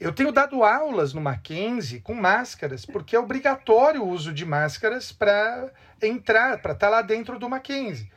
Eu 0.00 0.12
tenho 0.12 0.32
dado 0.32 0.64
aulas 0.64 1.14
no 1.14 1.20
Mackenzie 1.20 2.00
com 2.00 2.14
máscaras, 2.14 2.84
porque 2.84 3.14
é 3.14 3.18
obrigatório 3.20 4.02
o 4.02 4.08
uso 4.08 4.32
de 4.32 4.44
máscaras 4.44 5.12
para 5.12 5.70
entrar, 6.02 6.60
para 6.60 6.72
estar 6.72 6.88
lá 6.88 7.00
dentro 7.00 7.38
do 7.38 7.48
Mackenzie. 7.48 8.10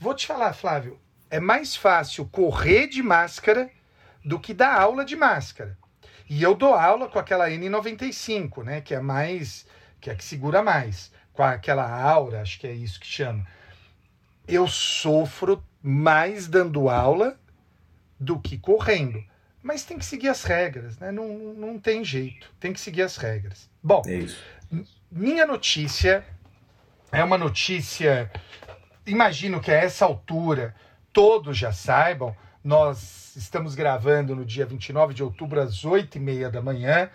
Vou 0.00 0.14
te 0.14 0.26
falar, 0.26 0.54
Flávio, 0.54 0.98
é 1.30 1.38
mais 1.38 1.76
fácil 1.76 2.24
correr 2.24 2.86
de 2.86 3.02
máscara 3.02 3.70
do 4.26 4.40
que 4.40 4.52
dar 4.52 4.74
aula 4.74 5.04
de 5.04 5.14
máscara. 5.14 5.78
E 6.28 6.42
eu 6.42 6.56
dou 6.56 6.74
aula 6.74 7.08
com 7.08 7.18
aquela 7.18 7.48
N95, 7.48 8.64
né, 8.64 8.80
que 8.80 8.92
é 8.92 9.00
mais, 9.00 9.64
que 10.00 10.10
é 10.10 10.12
a 10.12 10.16
que 10.16 10.24
segura 10.24 10.62
mais, 10.64 11.12
com 11.32 11.44
aquela 11.44 11.88
aura, 11.88 12.42
acho 12.42 12.58
que 12.58 12.66
é 12.66 12.72
isso 12.72 12.98
que 12.98 13.06
chama. 13.06 13.46
Eu 14.48 14.66
sofro 14.66 15.62
mais 15.80 16.48
dando 16.48 16.88
aula 16.88 17.38
do 18.18 18.40
que 18.40 18.58
correndo. 18.58 19.22
Mas 19.62 19.84
tem 19.84 19.98
que 19.98 20.04
seguir 20.04 20.28
as 20.28 20.42
regras, 20.42 20.98
né? 20.98 21.12
Não, 21.12 21.28
não 21.54 21.78
tem 21.78 22.04
jeito. 22.04 22.52
Tem 22.58 22.72
que 22.72 22.80
seguir 22.80 23.02
as 23.02 23.16
regras. 23.16 23.70
Bom, 23.82 24.02
É 24.06 24.26
minha 25.10 25.46
notícia 25.46 26.24
é 27.12 27.22
uma 27.22 27.38
notícia. 27.38 28.30
Imagino 29.06 29.60
que 29.60 29.70
a 29.70 29.74
essa 29.74 30.04
altura 30.04 30.74
todos 31.12 31.56
já 31.56 31.72
saibam. 31.72 32.36
Nós 32.66 33.34
estamos 33.36 33.76
gravando 33.76 34.34
no 34.34 34.44
dia 34.44 34.66
29 34.66 35.14
de 35.14 35.22
outubro, 35.22 35.60
às 35.60 35.84
8h30 35.84 36.50
da 36.50 36.60
manhã. 36.60 37.08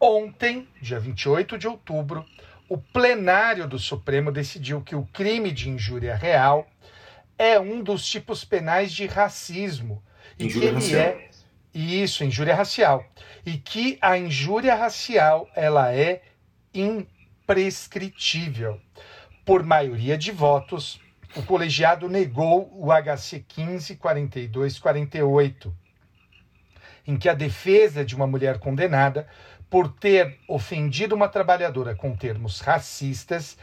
Ontem, 0.00 0.66
dia 0.80 0.98
28 0.98 1.56
de 1.56 1.68
outubro, 1.68 2.26
o 2.68 2.76
plenário 2.76 3.68
do 3.68 3.78
Supremo 3.78 4.32
decidiu 4.32 4.80
que 4.80 4.96
o 4.96 5.06
crime 5.12 5.52
de 5.52 5.70
injúria 5.70 6.16
real 6.16 6.66
é 7.38 7.60
um 7.60 7.80
dos 7.80 8.04
tipos 8.04 8.44
penais 8.44 8.90
de 8.90 9.06
racismo. 9.06 10.02
E 10.36 10.46
Injúria 10.46 10.72
que 10.72 10.74
ele 10.74 10.84
racial. 10.84 11.00
é 11.00 11.30
isso, 11.72 12.24
injúria 12.24 12.56
racial. 12.56 13.06
E 13.46 13.58
que 13.58 13.98
a 14.00 14.18
injúria 14.18 14.74
racial 14.74 15.48
ela 15.54 15.94
é 15.94 16.22
imprescritível. 16.74 18.80
Por 19.44 19.62
maioria 19.62 20.18
de 20.18 20.32
votos, 20.32 21.00
o 21.36 21.42
colegiado 21.42 22.08
negou 22.08 22.70
o 22.74 22.88
HC 22.92 23.44
154248, 23.56 25.74
em 27.06 27.16
que 27.16 27.28
a 27.28 27.34
defesa 27.34 28.04
de 28.04 28.14
uma 28.14 28.26
mulher 28.26 28.58
condenada 28.58 29.26
por 29.72 29.88
ter 29.88 30.38
ofendido 30.46 31.14
uma 31.14 31.28
trabalhadora 31.28 31.94
com 31.94 32.14
termos 32.14 32.60
racistas, 32.60 33.56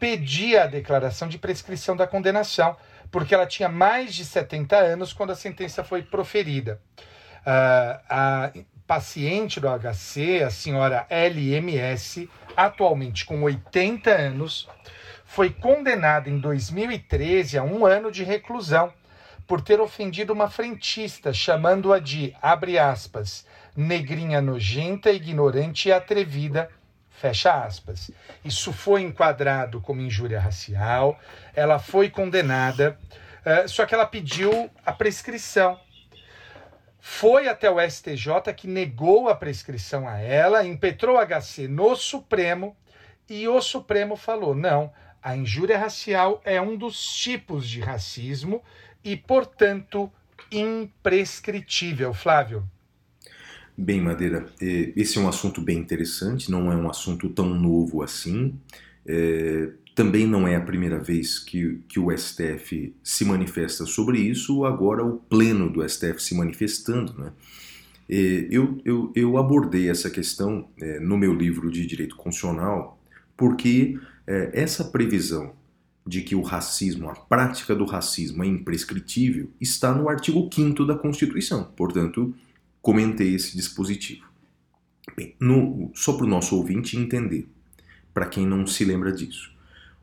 pedia 0.00 0.64
a 0.64 0.66
declaração 0.66 1.28
de 1.28 1.38
prescrição 1.38 1.94
da 1.94 2.04
condenação, 2.04 2.76
porque 3.12 3.32
ela 3.32 3.46
tinha 3.46 3.68
mais 3.68 4.12
de 4.12 4.24
70 4.24 4.76
anos 4.76 5.12
quando 5.12 5.30
a 5.30 5.36
sentença 5.36 5.84
foi 5.84 6.02
proferida. 6.02 6.80
Ah, 7.46 8.00
a 8.08 8.52
paciente 8.88 9.60
do 9.60 9.68
HC, 9.68 10.42
a 10.44 10.50
senhora 10.50 11.06
LMS, 11.08 12.28
atualmente 12.56 13.24
com 13.24 13.40
80 13.42 14.10
anos, 14.10 14.68
foi 15.32 15.48
condenada 15.48 16.28
em 16.28 16.38
2013 16.38 17.56
a 17.56 17.62
um 17.62 17.86
ano 17.86 18.12
de 18.12 18.22
reclusão 18.22 18.92
por 19.46 19.62
ter 19.62 19.80
ofendido 19.80 20.30
uma 20.30 20.50
frentista, 20.50 21.32
chamando-a 21.32 21.98
de, 21.98 22.36
abre 22.42 22.78
aspas, 22.78 23.46
negrinha 23.74 24.42
nojenta, 24.42 25.10
ignorante 25.10 25.88
e 25.88 25.92
atrevida, 25.92 26.68
fecha 27.08 27.64
aspas. 27.64 28.10
Isso 28.44 28.74
foi 28.74 29.00
enquadrado 29.00 29.80
como 29.80 30.02
injúria 30.02 30.38
racial, 30.38 31.18
ela 31.56 31.78
foi 31.78 32.10
condenada, 32.10 32.98
eh, 33.42 33.66
só 33.66 33.86
que 33.86 33.94
ela 33.94 34.04
pediu 34.04 34.70
a 34.84 34.92
prescrição. 34.92 35.80
Foi 37.00 37.48
até 37.48 37.70
o 37.70 37.80
STJ 37.80 38.52
que 38.54 38.68
negou 38.68 39.30
a 39.30 39.34
prescrição 39.34 40.06
a 40.06 40.18
ela, 40.18 40.62
impetrou 40.62 41.16
HC 41.16 41.68
no 41.68 41.96
Supremo 41.96 42.76
e 43.30 43.48
o 43.48 43.62
Supremo 43.62 44.14
falou: 44.14 44.54
não, 44.54 44.92
a 45.22 45.36
injúria 45.36 45.78
racial 45.78 46.40
é 46.44 46.60
um 46.60 46.76
dos 46.76 47.02
tipos 47.14 47.68
de 47.68 47.80
racismo 47.80 48.62
e, 49.04 49.16
portanto, 49.16 50.10
imprescritível. 50.50 52.12
Flávio. 52.12 52.64
Bem, 53.76 54.00
Madeira, 54.00 54.46
eh, 54.60 54.92
esse 54.96 55.18
é 55.18 55.20
um 55.20 55.28
assunto 55.28 55.60
bem 55.62 55.78
interessante, 55.78 56.50
não 56.50 56.70
é 56.70 56.76
um 56.76 56.90
assunto 56.90 57.28
tão 57.30 57.48
novo 57.54 58.02
assim. 58.02 58.58
Eh, 59.06 59.70
também 59.94 60.26
não 60.26 60.46
é 60.46 60.56
a 60.56 60.60
primeira 60.60 60.98
vez 60.98 61.38
que, 61.38 61.80
que 61.88 61.98
o 62.00 62.10
STF 62.16 62.94
se 63.02 63.24
manifesta 63.24 63.84
sobre 63.86 64.18
isso, 64.18 64.64
agora 64.64 65.04
o 65.04 65.18
pleno 65.18 65.70
do 65.70 65.86
STF 65.88 66.22
se 66.22 66.34
manifestando. 66.34 67.14
Né? 67.18 67.32
Eh, 68.08 68.48
Eu, 68.50 68.78
eu, 68.84 69.12
eu 69.14 69.38
abordei 69.38 69.88
essa 69.88 70.10
questão 70.10 70.68
eh, 70.80 71.00
no 71.00 71.16
meu 71.16 71.34
livro 71.34 71.70
de 71.70 71.86
Direito 71.86 72.16
Constitucional 72.16 72.98
porque 73.36 73.98
eh, 74.26 74.50
essa 74.54 74.84
previsão 74.84 75.52
de 76.06 76.22
que 76.22 76.34
o 76.34 76.42
racismo, 76.42 77.08
a 77.08 77.14
prática 77.14 77.74
do 77.74 77.84
racismo 77.84 78.42
é 78.42 78.46
imprescritível, 78.46 79.50
está 79.60 79.94
no 79.94 80.08
artigo 80.08 80.48
5 80.52 80.84
da 80.84 80.96
Constituição. 80.96 81.64
Portanto, 81.76 82.34
comentei 82.80 83.34
esse 83.34 83.56
dispositivo. 83.56 84.24
Bem, 85.16 85.34
no- 85.40 85.90
só 85.94 86.12
para 86.14 86.26
o 86.26 86.28
nosso 86.28 86.56
ouvinte 86.56 86.96
entender, 86.96 87.48
para 88.12 88.26
quem 88.26 88.46
não 88.46 88.66
se 88.66 88.84
lembra 88.84 89.12
disso. 89.12 89.52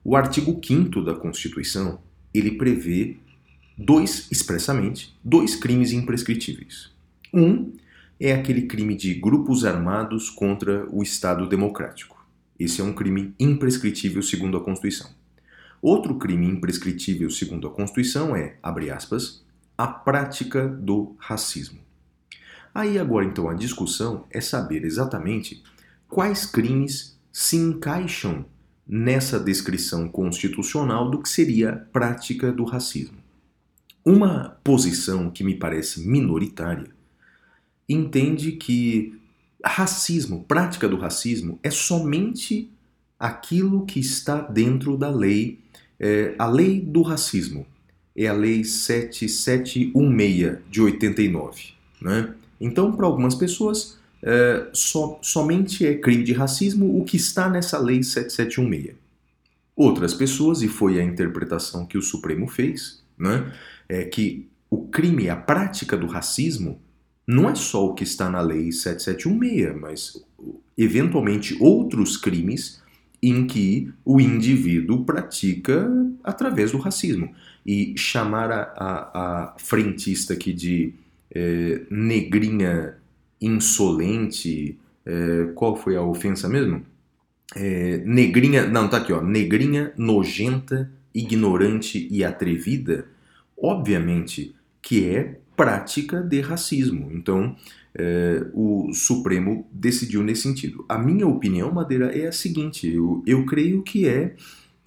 O 0.03 0.15
artigo 0.15 0.59
5 0.63 1.01
da 1.01 1.13
Constituição, 1.13 1.99
ele 2.33 2.51
prevê 2.51 3.17
dois, 3.77 4.27
expressamente, 4.31 5.17
dois 5.23 5.55
crimes 5.55 5.91
imprescritíveis. 5.91 6.91
Um 7.33 7.73
é 8.19 8.33
aquele 8.33 8.63
crime 8.63 8.95
de 8.95 9.13
grupos 9.13 9.63
armados 9.65 10.29
contra 10.29 10.85
o 10.89 11.01
Estado 11.03 11.47
Democrático. 11.47 12.18
Esse 12.59 12.81
é 12.81 12.83
um 12.83 12.93
crime 12.93 13.33
imprescritível 13.39 14.21
segundo 14.21 14.57
a 14.57 14.63
Constituição. 14.63 15.09
Outro 15.81 16.15
crime 16.15 16.45
imprescritível 16.45 17.29
segundo 17.29 17.67
a 17.67 17.71
Constituição 17.71 18.35
é, 18.35 18.57
abre 18.61 18.91
aspas, 18.91 19.45
a 19.77 19.87
prática 19.87 20.67
do 20.67 21.15
racismo. 21.17 21.79
Aí 22.73 22.99
agora 22.99 23.25
então 23.25 23.49
a 23.49 23.53
discussão 23.53 24.25
é 24.29 24.41
saber 24.41 24.83
exatamente 24.83 25.63
quais 26.07 26.45
crimes 26.45 27.17
se 27.31 27.55
encaixam 27.55 28.45
nessa 28.85 29.39
descrição 29.39 30.09
constitucional 30.09 31.09
do 31.09 31.21
que 31.21 31.29
seria 31.29 31.87
prática 31.93 32.51
do 32.51 32.65
racismo. 32.65 33.17
Uma 34.03 34.57
posição 34.63 35.29
que 35.29 35.43
me 35.43 35.55
parece 35.55 36.07
minoritária 36.07 36.91
entende 37.87 38.53
que 38.53 39.18
racismo, 39.63 40.43
prática 40.47 40.87
do 40.87 40.97
racismo, 40.97 41.59
é 41.61 41.69
somente 41.69 42.71
aquilo 43.19 43.85
que 43.85 43.99
está 43.99 44.41
dentro 44.41 44.95
da 44.97 45.09
lei, 45.09 45.59
é, 45.99 46.33
a 46.37 46.47
lei 46.47 46.79
do 46.79 47.01
racismo. 47.01 47.65
É 48.15 48.27
a 48.27 48.33
lei 48.33 48.63
7716 48.63 50.57
de 50.69 50.81
89. 50.81 51.63
Né? 52.01 52.33
Então, 52.59 52.91
para 52.91 53.05
algumas 53.05 53.35
pessoas, 53.35 53.97
é, 54.21 54.67
só- 54.73 55.19
somente 55.21 55.85
é 55.85 55.95
crime 55.95 56.23
de 56.23 56.33
racismo 56.33 56.99
o 56.99 57.05
que 57.05 57.15
está 57.17 57.49
nessa 57.49 57.77
lei 57.77 58.03
7716. 58.03 58.95
Outras 59.75 60.13
pessoas, 60.13 60.61
e 60.61 60.67
foi 60.67 60.99
a 60.99 61.03
interpretação 61.03 61.85
que 61.85 61.97
o 61.97 62.01
Supremo 62.01 62.47
fez, 62.47 63.01
né, 63.17 63.49
é 63.87 64.03
que 64.03 64.49
o 64.69 64.87
crime, 64.87 65.29
a 65.29 65.37
prática 65.37 65.95
do 65.95 66.05
racismo, 66.05 66.81
não 67.29 67.47
é 67.47 67.53
só 67.53 67.85
o 67.85 67.93
que 67.93 68.03
está 68.03 68.27
na 68.27 68.41
lei 68.41 68.71
7716, 68.71 69.79
mas 69.79 70.25
eventualmente 70.75 71.55
outros 71.59 72.17
crimes 72.17 72.81
em 73.21 73.45
que 73.45 73.93
o 74.03 74.19
indivíduo 74.19 75.05
pratica 75.05 75.87
através 76.23 76.71
do 76.71 76.79
racismo. 76.79 77.31
E 77.63 77.93
chamar 77.95 78.51
a, 78.51 78.61
a, 78.75 79.19
a 79.21 79.55
frentista 79.59 80.33
aqui 80.33 80.51
de 80.51 80.91
eh, 81.29 81.83
negrinha 81.91 82.95
insolente, 83.39 84.79
eh, 85.05 85.51
qual 85.53 85.75
foi 85.75 85.95
a 85.95 86.01
ofensa 86.01 86.49
mesmo? 86.49 86.83
Eh, 87.55 88.01
negrinha, 88.07 88.65
não, 88.65 88.89
tá 88.89 88.97
aqui, 88.97 89.13
ó, 89.13 89.21
negrinha 89.21 89.93
nojenta, 89.95 90.91
ignorante 91.13 92.07
e 92.09 92.23
atrevida, 92.23 93.05
obviamente 93.55 94.55
que 94.81 95.05
é 95.05 95.37
prática 95.59 96.21
de 96.21 96.39
racismo. 96.39 97.11
Então, 97.11 97.53
eh, 97.93 98.47
o 98.53 98.93
Supremo 98.93 99.67
decidiu 99.73 100.23
nesse 100.23 100.43
sentido. 100.43 100.85
A 100.87 100.97
minha 100.97 101.27
opinião, 101.27 101.69
Madeira, 101.69 102.17
é 102.17 102.27
a 102.27 102.31
seguinte: 102.31 102.87
eu, 102.87 103.21
eu 103.27 103.45
creio 103.45 103.83
que 103.83 104.07
é, 104.07 104.37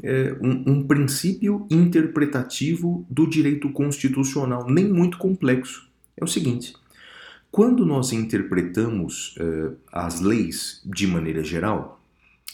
é, 0.03 0.35
um, 0.41 0.73
um 0.73 0.87
princípio 0.87 1.67
interpretativo 1.71 3.05
do 3.11 3.29
direito 3.29 3.71
constitucional, 3.71 4.67
nem 4.71 4.91
muito 4.91 5.19
complexo. 5.19 5.87
É 6.17 6.25
o 6.25 6.27
seguinte: 6.27 6.73
quando 7.51 7.85
nós 7.85 8.11
interpretamos 8.11 9.35
eh, 9.39 9.73
as 9.93 10.23
leis 10.23 10.81
de 10.87 11.07
maneira 11.07 11.45
geral, 11.45 12.01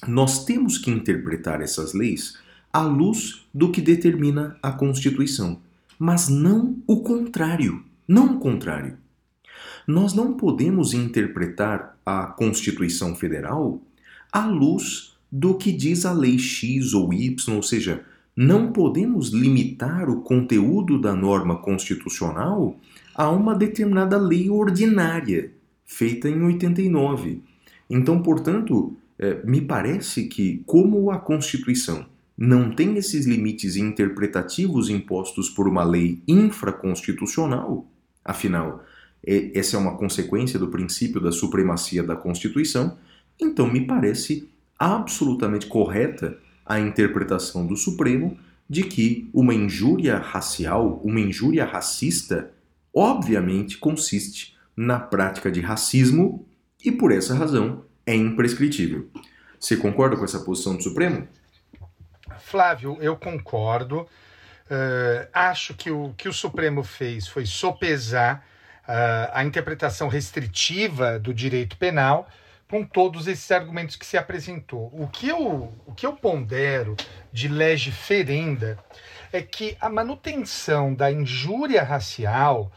nós 0.09 0.45
temos 0.45 0.77
que 0.77 0.91
interpretar 0.91 1.61
essas 1.61 1.95
leis 1.95 2.37
à 2.73 2.81
luz 2.81 3.47
do 3.55 3.71
que 3.71 3.81
determina 3.81 4.57
a 4.61 4.73
Constituição, 4.73 5.61
mas 5.97 6.29
não 6.29 6.83
o 6.85 7.01
contrário. 7.01 7.87
Não 8.09 8.37
o 8.37 8.39
contrário. 8.39 8.97
Nós 9.87 10.15
não 10.15 10.33
podemos 10.33 10.95
interpretar 10.95 11.99
a 12.07 12.25
Constituição 12.27 13.15
Federal 13.15 13.83
à 14.33 14.47
luz 14.47 15.15
do 15.31 15.55
que 15.55 15.71
diz 15.71 16.07
a 16.07 16.13
lei 16.13 16.39
X 16.39 16.95
ou 16.95 17.13
Y, 17.13 17.55
ou 17.55 17.63
seja, 17.63 18.03
não 18.35 18.73
podemos 18.73 19.29
limitar 19.29 20.09
o 20.09 20.23
conteúdo 20.23 20.99
da 20.99 21.15
norma 21.15 21.57
constitucional 21.57 22.79
a 23.15 23.29
uma 23.29 23.55
determinada 23.55 24.17
lei 24.17 24.49
ordinária, 24.49 25.53
feita 25.85 26.31
em 26.31 26.43
89. 26.43 27.43
Então, 27.91 28.23
portanto, 28.23 28.97
eh, 29.19 29.43
me 29.45 29.61
parece 29.61 30.29
que, 30.29 30.63
como 30.65 31.11
a 31.11 31.19
Constituição 31.19 32.07
não 32.39 32.71
tem 32.71 32.97
esses 32.97 33.27
limites 33.27 33.77
interpretativos 33.77 34.89
impostos 34.89 35.51
por 35.51 35.67
uma 35.67 35.83
lei 35.83 36.23
infraconstitucional, 36.27 37.87
afinal, 38.29 38.85
essa 39.27 39.77
é 39.77 39.79
uma 39.79 39.97
consequência 39.97 40.59
do 40.59 40.69
princípio 40.69 41.21
da 41.21 41.33
supremacia 41.33 42.03
da 42.03 42.15
Constituição, 42.15 42.97
então 43.41 43.67
me 43.67 43.87
parece 43.87 44.49
absolutamente 44.79 45.67
correta 45.67 46.39
a 46.65 46.79
interpretação 46.79 47.67
do 47.67 47.77
Supremo 47.77 48.39
de 48.69 48.83
que 48.83 49.29
uma 49.33 49.55
injúria 49.55 50.19
racial, 50.19 51.01
uma 51.03 51.19
injúria 51.19 51.65
racista, 51.65 52.53
obviamente 52.95 53.79
consiste 53.79 54.57
na 54.77 55.01
prática 55.01 55.51
de 55.51 55.61
racismo 55.61 56.47
e, 56.85 56.93
por 56.93 57.11
essa 57.11 57.35
razão, 57.35 57.85
é 58.07 58.15
imprescritível. 58.15 59.09
Você 59.59 59.77
concorda 59.77 60.17
com 60.17 60.25
essa 60.25 60.41
posição 60.41 60.77
do 60.77 60.83
Supremo? 60.83 61.27
Flávio, 62.39 62.99
eu 63.01 63.17
concordo. 63.17 64.07
Eh, 64.71 65.29
acho 65.33 65.75
que 65.75 65.91
o 65.91 66.13
que 66.17 66.29
o 66.29 66.33
Supremo 66.33 66.83
fez 66.83 67.27
foi 67.27 67.47
sopesar 67.47 68.45
ah, 68.87 69.31
a 69.33 69.45
interpretação 69.45 70.09
restritiva 70.09 71.19
do 71.19 71.33
direito 71.33 71.77
penal 71.77 72.29
com 72.69 72.85
todos 72.85 73.27
esses 73.27 73.51
argumentos 73.51 73.97
que 73.97 74.05
se 74.05 74.19
apresentou. 74.19 74.91
O 74.93 75.09
que 75.09 75.29
eu, 75.29 75.73
o 75.87 75.95
que 75.95 76.07
eu 76.07 76.13
pondero 76.13 76.97
de 77.33 77.49
lege 77.49 77.91
ferenda 77.91 78.79
é 79.33 79.41
que 79.41 79.77
a 79.81 79.89
manutenção 79.89 80.95
da 80.95 81.11
injúria 81.11 81.83
racial 81.83 82.71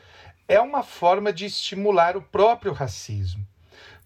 é 0.48 0.60
uma 0.60 0.84
forma 0.84 1.32
de 1.34 1.46
estimular 1.46 2.16
o 2.16 2.22
próprio 2.22 2.72
racismo, 2.72 3.46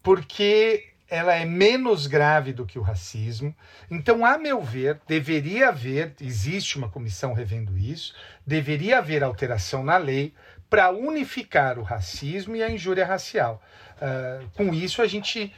porque 0.01 0.94
ela 1.09 1.35
é 1.35 1.45
menos 1.45 2.07
grave 2.07 2.51
do 2.51 2.65
que 2.65 2.79
o 2.79 2.81
racismo. 2.81 3.55
Então, 3.89 4.25
a 4.25 4.37
meu 4.37 4.61
ver, 4.61 4.99
deveria 5.07 5.69
haver, 5.69 6.13
existe 6.19 6.77
uma 6.77 6.89
comissão 6.89 7.33
revendo 7.33 7.77
isso, 7.77 8.13
deveria 8.45 8.97
haver 8.97 9.23
alteração 9.23 9.83
na 9.83 9.97
lei 9.97 10.33
para 10.69 10.91
unificar 10.91 11.77
o 11.77 11.83
racismo 11.83 12.55
e 12.55 12.63
a 12.63 12.69
injúria 12.69 13.05
racial. 13.05 13.61
Ah, 14.01 14.41
com 14.55 14.73
isso, 14.73 15.01
a 15.01 15.07
gente 15.07 15.53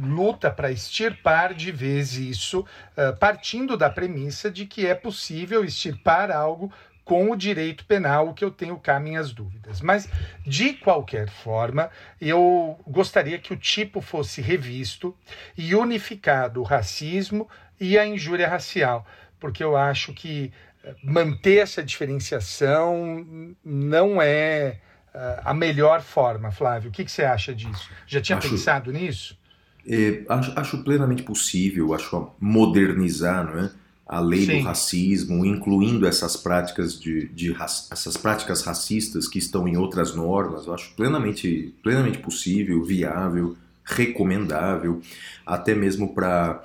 luta 0.00 0.50
para 0.50 0.70
extirpar 0.70 1.54
de 1.54 1.72
vez 1.72 2.14
isso, 2.14 2.64
ah, 2.96 3.12
partindo 3.18 3.76
da 3.76 3.90
premissa 3.90 4.50
de 4.50 4.66
que 4.66 4.86
é 4.86 4.94
possível 4.94 5.64
extirpar 5.64 6.30
algo 6.30 6.72
com 7.08 7.30
o 7.30 7.36
direito 7.36 7.86
penal, 7.86 8.28
o 8.28 8.34
que 8.34 8.44
eu 8.44 8.50
tenho 8.50 8.76
cá 8.78 9.00
minhas 9.00 9.32
dúvidas. 9.32 9.80
Mas, 9.80 10.06
de 10.46 10.74
qualquer 10.74 11.26
forma, 11.30 11.88
eu 12.20 12.78
gostaria 12.86 13.38
que 13.38 13.50
o 13.52 13.56
tipo 13.56 14.02
fosse 14.02 14.42
revisto 14.42 15.16
e 15.56 15.74
unificado 15.74 16.60
o 16.60 16.64
racismo 16.64 17.48
e 17.80 17.96
a 17.98 18.06
injúria 18.06 18.46
racial, 18.46 19.06
porque 19.40 19.64
eu 19.64 19.74
acho 19.74 20.12
que 20.12 20.52
eh, 20.84 20.94
manter 21.02 21.58
essa 21.62 21.82
diferenciação 21.82 23.24
não 23.64 24.20
é 24.20 24.78
ah, 25.14 25.42
a 25.46 25.54
melhor 25.54 26.02
forma, 26.02 26.50
Flávio. 26.50 26.90
O 26.90 26.92
que, 26.92 27.04
que 27.06 27.10
você 27.10 27.24
acha 27.24 27.54
disso? 27.54 27.90
Já 28.06 28.20
tinha 28.20 28.36
Acho- 28.36 28.50
pensado 28.50 28.92
nisso? 28.92 29.38
É, 29.86 30.24
acho, 30.28 30.52
acho 30.58 30.84
plenamente 30.84 31.22
possível, 31.22 31.94
acho 31.94 32.32
modernizar 32.38 33.44
não 33.46 33.64
é? 33.64 33.70
A 34.08 34.20
lei 34.20 34.46
Sim. 34.46 34.58
do 34.58 34.64
racismo, 34.64 35.44
incluindo 35.44 36.06
essas 36.06 36.34
práticas 36.34 36.98
de, 36.98 37.28
de 37.28 37.54
essas 37.92 38.16
práticas 38.16 38.62
racistas 38.62 39.28
que 39.28 39.38
estão 39.38 39.68
em 39.68 39.76
outras 39.76 40.14
normas. 40.14 40.66
Eu 40.66 40.74
acho 40.74 40.94
plenamente, 40.94 41.74
plenamente 41.82 42.18
possível, 42.18 42.82
viável, 42.82 43.54
recomendável, 43.84 45.02
até 45.44 45.74
mesmo 45.74 46.14
para 46.14 46.64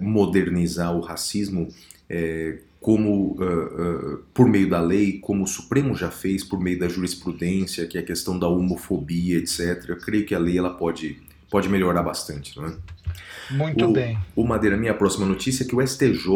modernizar 0.00 0.94
o 0.94 1.00
racismo 1.00 1.68
é, 2.08 2.58
como 2.80 3.36
ah, 3.40 3.44
ah, 3.44 4.18
por 4.34 4.48
meio 4.48 4.68
da 4.68 4.80
lei, 4.80 5.18
como 5.18 5.44
o 5.44 5.46
Supremo 5.46 5.94
já 5.94 6.10
fez 6.10 6.42
por 6.42 6.58
meio 6.58 6.78
da 6.78 6.88
jurisprudência, 6.88 7.86
que 7.86 7.96
é 7.96 8.00
a 8.00 8.04
questão 8.04 8.38
da 8.38 8.48
homofobia, 8.48 9.38
etc. 9.38 9.84
Eu 9.88 9.96
creio 9.98 10.26
que 10.26 10.34
a 10.34 10.38
lei 10.38 10.58
ela 10.58 10.70
pode 10.70 11.18
pode 11.50 11.68
melhorar 11.68 12.02
bastante, 12.02 12.56
não 12.56 12.66
é? 12.66 12.76
Muito 13.50 13.84
o, 13.86 13.92
bem. 13.92 14.18
O 14.34 14.44
Madeira, 14.44 14.76
minha 14.76 14.94
próxima 14.94 15.26
notícia 15.26 15.64
é 15.64 15.66
que 15.66 15.74
o 15.74 15.86
STJ, 15.86 16.30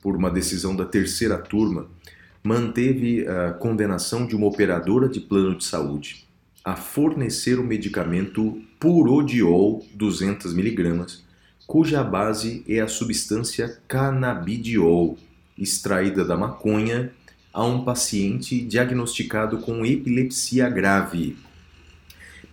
por 0.00 0.16
uma 0.16 0.30
decisão 0.30 0.74
da 0.74 0.84
terceira 0.84 1.38
turma, 1.38 1.86
manteve 2.42 3.26
a 3.28 3.52
condenação 3.52 4.26
de 4.26 4.34
uma 4.34 4.46
operadora 4.46 5.08
de 5.08 5.20
plano 5.20 5.56
de 5.56 5.64
saúde 5.64 6.26
a 6.64 6.76
fornecer 6.76 7.58
o 7.58 7.64
medicamento 7.64 8.60
Purodiol 8.78 9.84
200mg, 9.96 11.20
cuja 11.66 12.02
base 12.02 12.64
é 12.68 12.80
a 12.80 12.88
substância 12.88 13.78
canabidiol, 13.88 15.18
extraída 15.56 16.24
da 16.24 16.36
maconha, 16.36 17.12
a 17.52 17.64
um 17.64 17.84
paciente 17.84 18.60
diagnosticado 18.60 19.58
com 19.58 19.84
epilepsia 19.84 20.68
grave. 20.68 21.36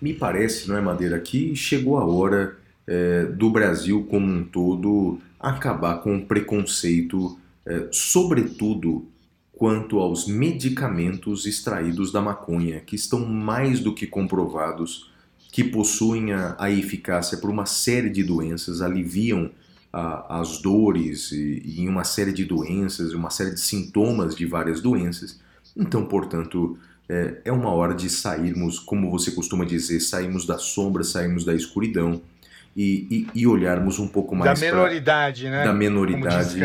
Me 0.01 0.13
parece, 0.13 0.67
não 0.67 0.77
é, 0.77 0.81
Madeira, 0.81 1.19
que 1.19 1.55
chegou 1.55 1.97
a 1.97 2.05
hora 2.05 2.57
é, 2.87 3.25
do 3.25 3.49
Brasil 3.49 4.05
como 4.09 4.25
um 4.25 4.43
todo 4.43 5.19
acabar 5.39 6.01
com 6.01 6.17
o 6.17 6.25
preconceito, 6.25 7.37
é, 7.65 7.87
sobretudo 7.91 9.05
quanto 9.53 9.99
aos 9.99 10.27
medicamentos 10.27 11.45
extraídos 11.45 12.11
da 12.11 12.21
maconha, 12.21 12.79
que 12.79 12.95
estão 12.95 13.25
mais 13.25 13.79
do 13.79 13.93
que 13.93 14.05
comprovados 14.05 15.11
que 15.51 15.63
possuem 15.63 16.33
a, 16.33 16.55
a 16.59 16.69
eficácia 16.71 17.37
por 17.37 17.49
uma 17.49 17.65
série 17.65 18.09
de 18.09 18.23
doenças, 18.23 18.81
aliviam 18.81 19.49
a- 19.91 20.39
as 20.41 20.61
dores 20.61 21.31
e, 21.31 21.63
e 21.65 21.87
uma 21.87 22.03
série 22.03 22.31
de 22.33 22.45
doenças, 22.45 23.13
uma 23.13 23.29
série 23.29 23.51
de 23.51 23.59
sintomas 23.61 24.35
de 24.35 24.45
várias 24.45 24.81
doenças. 24.81 25.39
Então, 25.75 26.05
portanto, 26.05 26.77
é, 27.09 27.41
é 27.45 27.51
uma 27.51 27.69
hora 27.71 27.95
de 27.95 28.09
sairmos, 28.09 28.77
como 28.79 29.09
você 29.09 29.31
costuma 29.31 29.65
dizer, 29.65 29.99
sairmos 30.01 30.45
da 30.45 30.57
sombra, 30.57 31.03
sairmos 31.03 31.43
da 31.43 31.55
escuridão 31.55 32.21
e, 32.77 33.07
e- 33.33 33.41
e 33.41 33.47
olharmos 33.47 33.97
um 33.97 34.07
pouco 34.07 34.37
Da 34.37 34.45
mais 34.45 34.59
pra- 34.59 34.71
menoridade, 34.71 35.49
né? 35.49 35.63
da 35.63 35.73
menoridade 35.73 36.63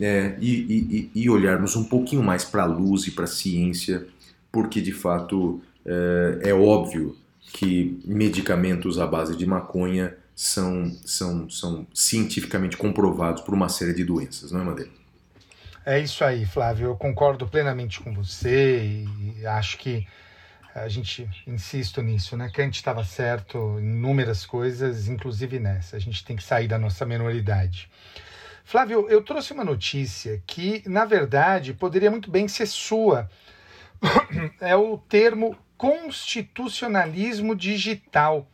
é, 0.00 0.36
e- 0.40 1.10
e 1.12 1.28
olharmos 1.28 1.74
um 1.74 1.82
pouquinho 1.84 2.22
mais 2.22 2.44
para 2.44 2.62
a 2.62 2.66
luz 2.66 3.08
e 3.08 3.10
para 3.10 3.24
a 3.24 3.26
ciência, 3.26 4.06
porque 4.52 4.80
de 4.80 4.92
fato 4.92 5.60
é, 5.84 6.50
é 6.50 6.54
óbvio 6.54 7.16
que 7.52 7.98
medicamentos 8.04 8.98
à 8.98 9.06
base 9.06 9.36
de 9.36 9.44
maconha 9.46 10.14
são, 10.36 10.92
são, 11.04 11.50
são 11.50 11.86
cientificamente 11.92 12.76
comprovados 12.76 13.42
por 13.42 13.52
uma 13.54 13.68
série 13.68 13.92
de 13.94 14.04
doenças, 14.04 14.52
não 14.52 14.60
é, 14.60 14.64
Madeira? 14.64 14.90
É 15.84 15.98
isso 15.98 16.22
aí, 16.22 16.44
Flávio. 16.44 16.88
Eu 16.88 16.96
concordo 16.96 17.46
plenamente 17.48 17.98
com 18.00 18.12
você 18.14 19.04
e 19.40 19.46
acho 19.46 19.78
que 19.78 20.06
a 20.82 20.88
gente 20.88 21.28
insisto 21.46 22.02
nisso, 22.02 22.36
né? 22.36 22.50
Kant 22.52 22.74
estava 22.76 23.04
certo 23.04 23.78
em 23.80 23.92
inúmeras 23.92 24.46
coisas, 24.46 25.08
inclusive 25.08 25.58
nessa. 25.58 25.96
A 25.96 26.00
gente 26.00 26.24
tem 26.24 26.36
que 26.36 26.42
sair 26.42 26.68
da 26.68 26.78
nossa 26.78 27.04
menoridade. 27.04 27.90
Flávio, 28.64 29.08
eu 29.08 29.22
trouxe 29.22 29.52
uma 29.52 29.64
notícia 29.64 30.42
que, 30.46 30.82
na 30.86 31.04
verdade, 31.06 31.72
poderia 31.72 32.10
muito 32.10 32.30
bem 32.30 32.46
ser 32.46 32.66
sua. 32.66 33.30
É 34.60 34.76
o 34.76 34.98
termo 34.98 35.56
constitucionalismo 35.76 37.56
digital. 37.56 38.46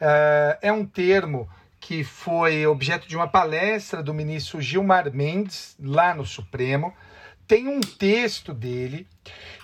Eh, 0.00 0.58
é 0.62 0.72
um 0.72 0.86
termo 0.86 1.48
que 1.80 2.04
foi 2.04 2.66
objeto 2.66 3.08
de 3.08 3.16
uma 3.16 3.26
palestra 3.26 4.02
do 4.02 4.14
ministro 4.14 4.60
Gilmar 4.60 5.12
Mendes, 5.12 5.74
lá 5.80 6.14
no 6.14 6.24
Supremo. 6.24 6.94
Tem 7.46 7.66
um 7.66 7.80
texto 7.80 8.54
dele 8.54 9.08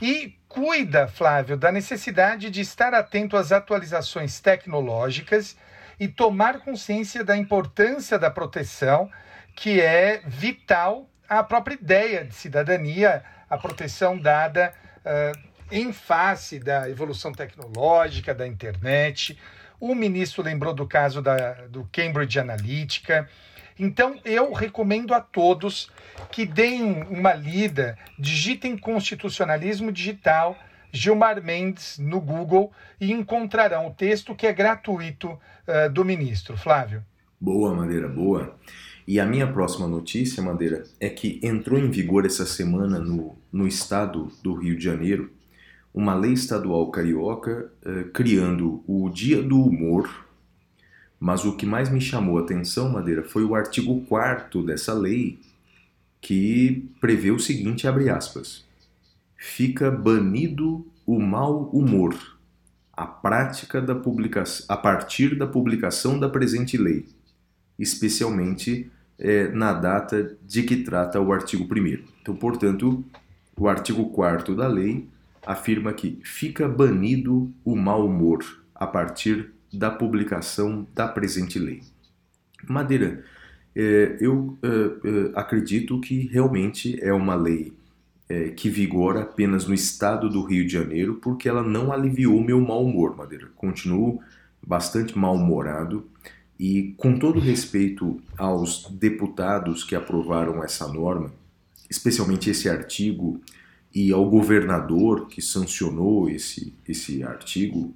e 0.02 0.34
cuida, 0.56 1.06
Flávio, 1.06 1.54
da 1.54 1.70
necessidade 1.70 2.48
de 2.48 2.62
estar 2.62 2.94
atento 2.94 3.36
às 3.36 3.52
atualizações 3.52 4.40
tecnológicas 4.40 5.54
e 6.00 6.08
tomar 6.08 6.60
consciência 6.60 7.22
da 7.22 7.36
importância 7.36 8.18
da 8.18 8.30
proteção, 8.30 9.10
que 9.54 9.82
é 9.82 10.22
vital 10.26 11.10
à 11.28 11.44
própria 11.44 11.74
ideia 11.74 12.24
de 12.24 12.34
cidadania, 12.34 13.22
a 13.50 13.58
proteção 13.58 14.18
dada 14.18 14.72
ah, 15.04 15.32
em 15.70 15.92
face 15.92 16.58
da 16.58 16.88
evolução 16.88 17.32
tecnológica, 17.32 18.34
da 18.34 18.46
internet. 18.46 19.38
O 19.78 19.94
ministro 19.94 20.42
lembrou 20.42 20.72
do 20.72 20.86
caso 20.86 21.20
da, 21.20 21.66
do 21.68 21.86
Cambridge 21.92 22.40
Analytica. 22.40 23.28
Então, 23.78 24.18
eu 24.24 24.52
recomendo 24.52 25.12
a 25.12 25.20
todos 25.20 25.90
que 26.30 26.46
deem 26.46 27.02
uma 27.10 27.34
lida, 27.34 27.98
digitem 28.18 28.76
constitucionalismo 28.76 29.92
digital, 29.92 30.56
Gilmar 30.92 31.42
Mendes 31.42 31.98
no 31.98 32.20
Google 32.20 32.72
e 33.00 33.12
encontrarão 33.12 33.88
o 33.88 33.94
texto 33.94 34.34
que 34.34 34.46
é 34.46 34.52
gratuito 34.52 35.38
eh, 35.66 35.88
do 35.88 36.04
ministro. 36.04 36.56
Flávio. 36.56 37.02
Boa, 37.38 37.74
Madeira, 37.74 38.08
boa. 38.08 38.56
E 39.06 39.20
a 39.20 39.26
minha 39.26 39.46
próxima 39.46 39.86
notícia, 39.86 40.42
Madeira, 40.42 40.84
é 40.98 41.08
que 41.08 41.38
entrou 41.42 41.78
em 41.78 41.90
vigor 41.90 42.24
essa 42.24 42.46
semana 42.46 42.98
no, 42.98 43.38
no 43.52 43.68
estado 43.68 44.32
do 44.42 44.54
Rio 44.54 44.76
de 44.76 44.84
Janeiro 44.84 45.30
uma 45.96 46.14
lei 46.14 46.34
estadual 46.34 46.90
carioca 46.90 47.72
eh, 47.82 48.04
criando 48.12 48.84
o 48.86 49.08
Dia 49.08 49.42
do 49.42 49.58
Humor. 49.58 50.25
Mas 51.18 51.44
o 51.44 51.56
que 51.56 51.64
mais 51.64 51.88
me 51.88 52.00
chamou 52.00 52.38
a 52.38 52.42
atenção, 52.42 52.90
Madeira, 52.90 53.22
foi 53.22 53.44
o 53.44 53.54
artigo 53.54 54.00
4 54.02 54.62
dessa 54.62 54.92
lei, 54.92 55.38
que 56.20 56.88
prevê 57.00 57.30
o 57.30 57.38
seguinte, 57.38 57.86
abre 57.86 58.10
aspas, 58.10 58.64
fica 59.36 59.90
banido 59.90 60.86
o 61.06 61.20
mau 61.20 61.70
humor, 61.70 62.14
a 62.92 63.06
prática 63.06 63.80
da 63.80 63.94
publicação, 63.94 64.66
a 64.68 64.76
partir 64.76 65.36
da 65.36 65.46
publicação 65.46 66.18
da 66.18 66.28
presente 66.28 66.76
lei, 66.76 67.06
especialmente 67.78 68.90
eh, 69.18 69.48
na 69.48 69.72
data 69.72 70.36
de 70.46 70.62
que 70.62 70.76
trata 70.78 71.20
o 71.20 71.32
artigo 71.32 71.64
1 71.64 72.04
Então, 72.20 72.34
portanto, 72.34 73.04
o 73.56 73.68
artigo 73.68 74.10
4 74.10 74.54
da 74.54 74.66
lei 74.66 75.08
afirma 75.44 75.92
que 75.92 76.18
fica 76.24 76.68
banido 76.68 77.50
o 77.64 77.76
mau 77.76 78.06
humor 78.06 78.44
a 78.74 78.86
partir 78.86 79.52
da 79.76 79.90
publicação 79.90 80.86
da 80.94 81.06
presente 81.06 81.58
lei. 81.58 81.82
Madeira, 82.68 83.24
eh, 83.74 84.16
eu 84.20 84.58
eh, 84.62 84.68
eh, 84.68 85.32
acredito 85.34 86.00
que 86.00 86.26
realmente 86.28 86.98
é 87.02 87.12
uma 87.12 87.34
lei 87.34 87.74
que 88.56 88.68
vigora 88.68 89.22
apenas 89.22 89.68
no 89.68 89.72
estado 89.72 90.28
do 90.28 90.42
Rio 90.42 90.66
de 90.66 90.72
Janeiro, 90.72 91.14
porque 91.22 91.48
ela 91.48 91.62
não 91.62 91.92
aliviou 91.92 92.42
meu 92.42 92.60
mau 92.60 92.84
humor, 92.84 93.16
Madeira. 93.16 93.46
Continuo 93.54 94.20
bastante 94.66 95.16
mal-humorado 95.16 96.04
e, 96.58 96.92
com 96.96 97.16
todo 97.16 97.38
respeito 97.38 98.20
aos 98.36 98.90
deputados 98.90 99.84
que 99.84 99.94
aprovaram 99.94 100.64
essa 100.64 100.88
norma, 100.88 101.32
especialmente 101.88 102.50
esse 102.50 102.68
artigo, 102.68 103.40
e 103.94 104.12
ao 104.12 104.28
governador 104.28 105.28
que 105.28 105.40
sancionou 105.40 106.28
esse, 106.28 106.74
esse 106.88 107.22
artigo, 107.22 107.94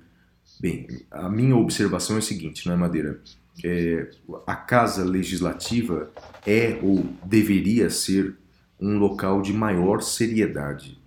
Bem, 0.61 0.87
a 1.11 1.27
minha 1.31 1.57
observação 1.57 2.17
é 2.17 2.19
o 2.19 2.23
seguinte, 2.23 2.67
não 2.67 2.75
é 2.75 2.77
Madeira? 2.77 3.19
É, 3.65 4.11
a 4.47 4.55
casa 4.55 5.03
legislativa 5.03 6.11
é 6.47 6.79
ou 6.83 7.07
deveria 7.25 7.89
ser 7.89 8.35
um 8.79 8.99
local 8.99 9.41
de 9.41 9.55
maior 9.55 10.03
seriedade. 10.03 10.99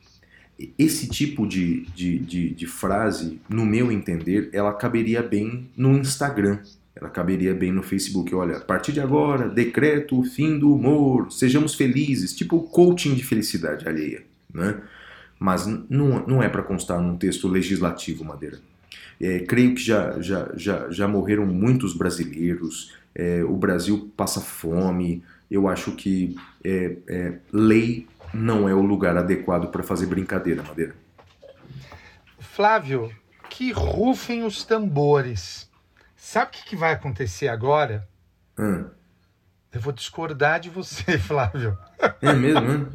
Esse 0.78 1.08
tipo 1.08 1.46
de, 1.48 1.82
de, 1.96 2.18
de, 2.18 2.50
de 2.50 2.66
frase, 2.66 3.40
no 3.48 3.64
meu 3.64 3.92
entender, 3.92 4.50
ela 4.52 4.74
caberia 4.74 5.22
bem 5.22 5.70
no 5.78 5.96
Instagram, 6.00 6.58
ela 6.96 7.10
caberia 7.10 7.54
bem 7.54 7.72
no 7.72 7.84
Facebook. 7.84 8.34
Olha, 8.34 8.58
a 8.58 8.62
partir 8.62 8.92
de 8.92 9.02
agora, 9.02 9.50
decreto 9.50 10.20
o 10.20 10.24
fim 10.24 10.58
do 10.58 10.74
humor, 10.74 11.32
sejamos 11.32 11.76
felizes, 11.76 12.36
tipo 12.36 12.60
coaching 12.60 13.14
de 13.14 13.24
felicidade 13.24 13.88
alheia, 13.88 14.24
né? 14.52 14.82
Mas 15.40 15.68
não, 15.68 16.26
não 16.26 16.42
é 16.42 16.50
para 16.50 16.64
constar 16.64 17.00
num 17.00 17.18
texto 17.18 17.48
legislativo, 17.48 18.24
Madeira. 18.24 18.58
É, 19.22 19.40
creio 19.40 19.76
que 19.76 19.82
já, 19.82 20.20
já, 20.22 20.50
já, 20.56 20.90
já 20.90 21.08
morreram 21.08 21.46
muitos 21.46 21.96
brasileiros, 21.96 22.94
é, 23.16 23.44
o 23.44 23.56
Brasil 23.56 24.12
passa 24.18 24.42
fome. 24.42 25.24
Eu 25.50 25.68
acho 25.68 25.92
que 25.96 26.36
é, 26.64 26.98
é, 27.08 27.34
lei 27.52 28.08
não 28.34 28.68
é 28.68 28.74
o 28.74 28.82
lugar 28.82 29.16
adequado 29.18 29.70
para 29.70 29.84
fazer 29.84 30.08
brincadeira, 30.08 30.64
Madeira. 30.64 30.96
Flávio, 32.40 33.12
que 33.50 33.72
rufem 33.72 34.44
os 34.44 34.64
tambores. 34.64 35.70
Sabe 36.16 36.50
o 36.50 36.54
que, 36.54 36.70
que 36.70 36.76
vai 36.76 36.94
acontecer 36.94 37.48
agora? 37.48 38.08
Hã? 38.58 38.92
Eu 39.72 39.82
vou 39.82 39.94
discordar 39.94 40.60
de 40.60 40.70
você, 40.70 41.18
Flávio. 41.20 41.78
é 42.22 42.34
mesmo, 42.34 42.62
né? 42.62 42.88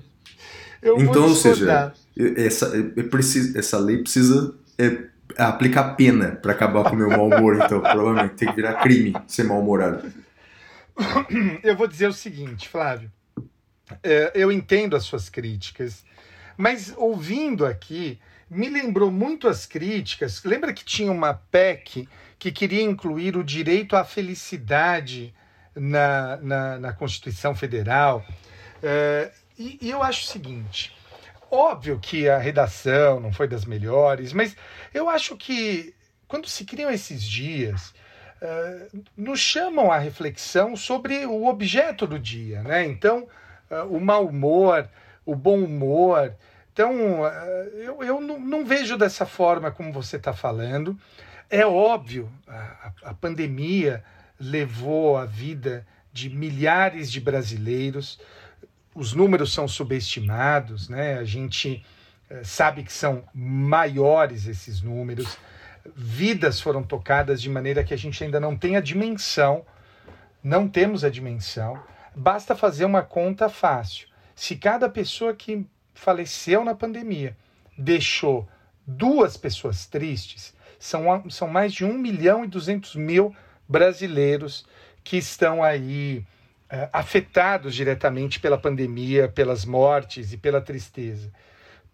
Eu 0.81 1.01
Então, 1.01 1.23
vou 1.23 1.29
ou 1.31 1.35
seja, 1.35 1.93
essa, 2.37 2.73
é 2.97 3.03
preciso, 3.03 3.59
essa 3.59 3.79
lei 3.79 3.99
precisa 3.99 4.55
é, 4.79 5.09
aplicar 5.37 5.95
pena 5.95 6.33
para 6.33 6.53
acabar 6.53 6.85
com 6.85 6.97
o 6.97 6.99
meu 6.99 7.11
mau 7.11 7.26
humor, 7.26 7.57
então, 7.57 7.81
provavelmente. 7.81 8.35
Tem 8.35 8.49
que 8.49 8.55
virar 8.55 8.74
crime 8.83 9.14
ser 9.26 9.45
mal-humorado. 9.45 10.12
Eu 11.62 11.76
vou 11.76 11.87
dizer 11.87 12.09
o 12.09 12.12
seguinte, 12.12 12.68
Flávio. 12.68 13.11
É, 14.03 14.33
eu 14.35 14.53
entendo 14.53 14.97
as 14.97 15.05
suas 15.05 15.29
críticas, 15.29 16.05
mas 16.57 16.93
ouvindo 16.97 17.64
aqui, 17.64 18.18
me 18.51 18.68
lembrou 18.68 19.11
muito 19.11 19.49
as 19.49 19.64
críticas. 19.64 20.43
Lembra 20.45 20.72
que 20.72 20.85
tinha 20.85 21.11
uma 21.11 21.35
PEC 21.35 22.09
que 22.39 22.53
queria 22.53 22.83
incluir 22.83 23.37
o 23.37 23.45
direito 23.45 23.97
à 23.97 24.05
felicidade 24.05 25.35
na, 25.74 26.37
na, 26.39 26.79
na 26.79 26.93
Constituição 26.93 27.55
Federal? 27.55 28.24
É, 28.83 29.31
e, 29.59 29.79
e 29.81 29.91
eu 29.91 30.03
acho 30.03 30.24
o 30.24 30.29
seguinte: 30.29 30.95
óbvio 31.51 31.99
que 32.01 32.29
a 32.29 32.39
redação 32.39 33.21
não 33.21 33.33
foi 33.33 33.49
das 33.49 33.65
melhores, 33.65 34.33
mas 34.33 34.57
eu 34.93 35.09
acho 35.09 35.37
que 35.37 35.95
quando 36.27 36.49
se 36.49 36.65
criam 36.65 36.91
esses 36.91 37.23
dias, 37.23 37.95
eh, 38.41 38.89
nos 39.17 39.41
chamam 39.41 39.91
à 39.91 39.99
reflexão 39.99 40.77
sobre 40.77 41.25
o 41.27 41.47
objeto 41.47 42.07
do 42.07 42.19
dia, 42.19 42.63
né? 42.63 42.85
Então, 42.87 43.27
eh, 43.71 43.83
o 43.83 43.99
mau 44.01 44.27
humor, 44.27 44.89
o 45.25 45.35
bom 45.35 45.59
humor. 45.65 46.35
Então, 46.73 47.27
eh, 47.27 47.71
eu, 47.77 48.03
eu 48.03 48.21
não, 48.21 48.39
não 48.39 48.65
vejo 48.65 48.97
dessa 48.97 49.27
forma 49.27 49.71
como 49.71 49.93
você 49.93 50.17
está 50.17 50.33
falando. 50.33 50.97
É 51.51 51.65
óbvio, 51.67 52.31
a- 52.47 52.93
a 53.05 53.15
pandemia 53.15 54.05
levou 54.39 55.17
a 55.17 55.25
vida 55.25 55.87
de 56.13 56.29
milhares 56.31 57.11
de 57.11 57.21
brasileiros. 57.21 58.21
Os 58.99 59.13
números 59.13 59.53
são 59.53 59.69
subestimados, 59.69 60.89
né? 60.89 61.19
A 61.19 61.25
gente 61.25 61.87
eh, 62.29 62.43
sabe 62.43 62.83
que 62.83 62.93
são 62.93 63.23
maiores 63.33 64.49
esses 64.49 64.83
números. 64.83 65.39
Vidas 65.95 66.61
foram 66.61 66.83
tocadas 66.83 67.41
de 67.41 67.49
maneira 67.49 67.85
que 67.85 67.95
a 67.95 67.97
gente 67.97 68.25
ainda 68.25 68.41
não 68.41 68.57
tem 68.57 68.75
a 68.75 68.81
dimensão, 68.81 69.65
não 70.43 70.67
temos 70.67 71.05
a 71.05 71.09
dimensão. 71.09 71.81
Basta 72.13 72.57
fazer 72.57 72.87
uma 72.87 73.01
conta 73.01 73.49
fácil. 73.49 74.09
Se 74.35 74.57
cada 74.57 74.89
pessoa 74.89 75.33
que 75.33 75.65
faleceu 75.95 76.65
na 76.65 76.75
pandemia 76.75 77.37
deixou 77.79 78.49
duas 78.85 79.37
pessoas 79.37 79.87
tristes, 79.87 80.53
são, 80.77 81.31
são 81.31 81.47
mais 81.47 81.73
de 81.73 81.85
1 81.85 81.97
milhão 81.97 82.45
e 82.45 82.49
200 82.49 82.97
mil 82.97 83.33
brasileiros 83.69 84.67
que 85.05 85.19
estão 85.19 85.63
aí 85.63 86.27
afetados 86.93 87.75
diretamente 87.75 88.39
pela 88.41 88.59
pandemia, 88.59 89.29
pelas 89.29 89.64
mortes 89.64 90.33
e 90.33 90.37
pela 90.37 90.61
tristeza. 90.61 91.33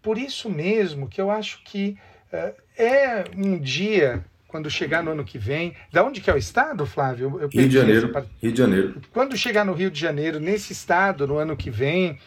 Por 0.02 0.18
isso 0.18 0.50
mesmo 0.50 1.08
que 1.08 1.20
eu 1.20 1.30
acho 1.30 1.62
que 1.64 1.96
eh, 2.32 2.54
é 2.76 3.24
um 3.36 3.58
dia, 3.58 4.24
quando 4.48 4.70
chegar 4.70 5.02
no 5.02 5.12
ano 5.12 5.24
que 5.24 5.38
vem. 5.38 5.74
Da 5.92 6.04
onde 6.04 6.20
que 6.20 6.30
é 6.30 6.34
o 6.34 6.36
estado, 6.38 6.84
Flávio? 6.84 7.38
Eu 7.40 7.48
Rio 7.48 7.68
de 7.68 7.74
Janeiro. 7.74 8.08
parte 8.10 8.28
Rio 8.40 8.52
de 8.52 8.58
Janeiro. 8.58 9.00
quando 9.12 9.36
chegar 9.36 9.64
no 9.64 9.72
Rio 9.72 9.90
de 9.90 9.98
Janeiro, 9.98 10.38
nesse 10.38 10.72
estado, 10.72 11.26
no 11.26 11.36
ano 11.36 11.56
que 11.56 11.70
vem, 11.70 12.18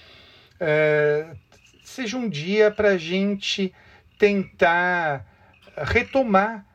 é, 0.60 1.28
seja 1.84 2.18
um 2.18 2.28
dia 2.28 2.72
para 2.72 2.90
a 2.90 2.98
gente 2.98 3.74
tentar 4.18 5.26
retomar 5.78 6.66